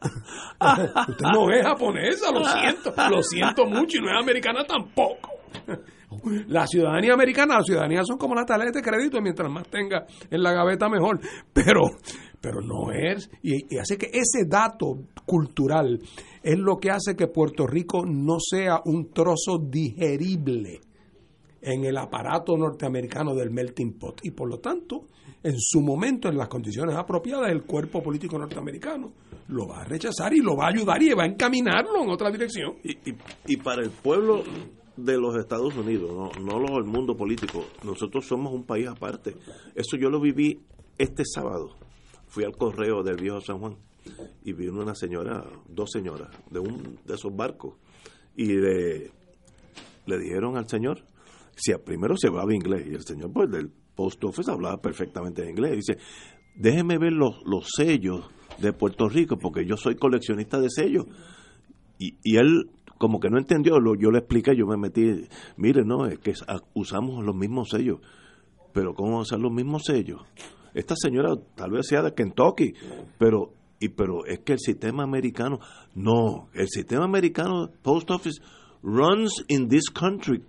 [1.08, 5.30] usted no es japonesa, lo siento, lo siento mucho y no es americana tampoco.
[6.48, 10.42] La ciudadanía americana, la ciudadanía son como las tarjetas de crédito, mientras más tenga en
[10.42, 11.20] la gaveta mejor.
[11.52, 11.82] Pero,
[12.40, 13.30] pero no es.
[13.42, 16.00] Y, y hace que ese dato cultural
[16.42, 20.80] es lo que hace que Puerto Rico no sea un trozo digerible
[21.64, 24.20] en el aparato norteamericano del melting pot.
[24.22, 25.06] Y por lo tanto,
[25.42, 29.12] en su momento, en las condiciones apropiadas, el cuerpo político norteamericano
[29.48, 32.30] lo va a rechazar y lo va a ayudar y va a encaminarlo en otra
[32.30, 32.74] dirección.
[33.46, 34.42] Y, para el pueblo
[34.96, 36.10] de los Estados Unidos,
[36.40, 39.36] no, no el mundo político, nosotros somos un país aparte.
[39.74, 40.60] Eso yo lo viví
[40.98, 41.76] este sábado.
[42.28, 43.76] Fui al correo del viejo San Juan
[44.44, 47.74] y vino una señora, dos señoras, de un de esos barcos,
[48.36, 49.10] y le,
[50.06, 51.04] le dijeron al señor,
[51.56, 55.76] si primero se hablaba inglés, y el señor pues del post office hablaba perfectamente inglés,
[55.86, 55.98] dice,
[56.56, 61.06] déjeme ver los, los sellos de Puerto Rico, porque yo soy coleccionista de sellos,
[61.98, 62.70] y, y él
[63.04, 65.28] como que no entendió, lo, yo le expliqué, yo me metí,
[65.58, 66.32] mire, no, es que
[66.72, 67.98] usamos los mismos sellos,
[68.72, 70.22] pero ¿cómo usar los mismos sellos?
[70.72, 72.72] Esta señora tal vez sea de Kentucky,
[73.18, 75.60] pero y pero es que el sistema americano,
[75.94, 78.40] no, el sistema americano Post Office
[78.82, 80.42] runs in this country.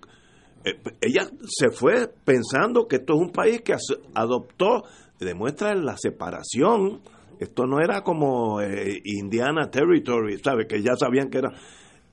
[0.63, 3.75] Eh, ella se fue pensando que esto es un país que
[4.13, 4.85] adoptó,
[5.19, 7.01] demuestra la separación.
[7.37, 10.67] Esto no era como eh, Indiana Territory, ¿sabe?
[10.67, 11.51] Que ya sabían que era.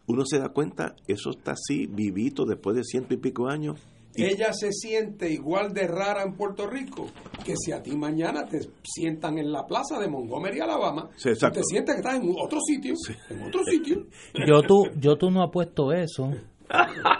[0.07, 3.81] Uno se da cuenta, eso está así, vivito después de ciento y pico años
[4.15, 7.07] ella se siente igual de rara en Puerto Rico
[7.45, 11.95] que si a ti mañana te sientan en la plaza de Montgomery, Alabama, te sientes
[11.95, 12.95] que estás en otro sitio,
[13.31, 14.07] en otro sitio.
[14.47, 16.31] Yo tú, yo tú no apuesto eso.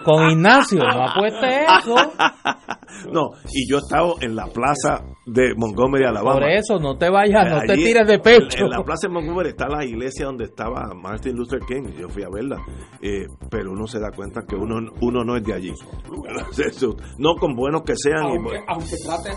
[0.05, 1.95] Con Ignacio, no apueste eso.
[3.13, 6.41] No, y yo he estado en la plaza de Montgomery, Alabama.
[6.41, 8.65] Por eso, no te vayas, no te tires de pecho.
[8.65, 11.93] En la plaza de Montgomery está la iglesia donde estaba Martin Luther King.
[11.99, 12.57] Yo fui a verla.
[13.01, 15.73] Eh, pero uno se da cuenta que uno, uno no es de allí.
[17.19, 18.23] no con buenos que sean.
[18.23, 19.31] Aunque, aunque, trate,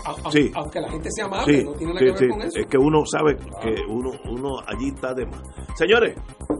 [0.54, 2.58] aunque la gente sea amable, no tiene nada que ver con eso.
[2.58, 5.42] Es que uno sabe que uno, uno allí está de más.
[5.74, 6.16] Señores,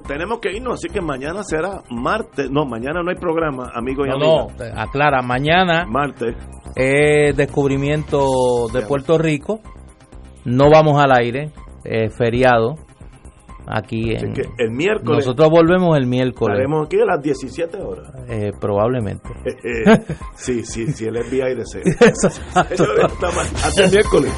[0.06, 2.50] tenemos que irnos, así que mañana será martes.
[2.50, 4.46] No, mañana no hay programa, amigo y no, No,
[4.76, 5.86] aclara, mañana.
[5.86, 6.36] Martes.
[7.34, 9.60] Descubrimiento de Puerto Rico.
[10.44, 11.50] No vamos al aire,
[12.16, 12.76] feriado.
[13.68, 15.26] Aquí en, el miércoles.
[15.26, 16.54] Nosotros volvemos el miércoles.
[16.54, 18.12] Estaremos aquí a las 17 horas.
[18.28, 19.28] Eh, probablemente.
[20.36, 21.82] sí, sí, sí, el FBI desea.
[22.54, 24.32] Hasta el miércoles.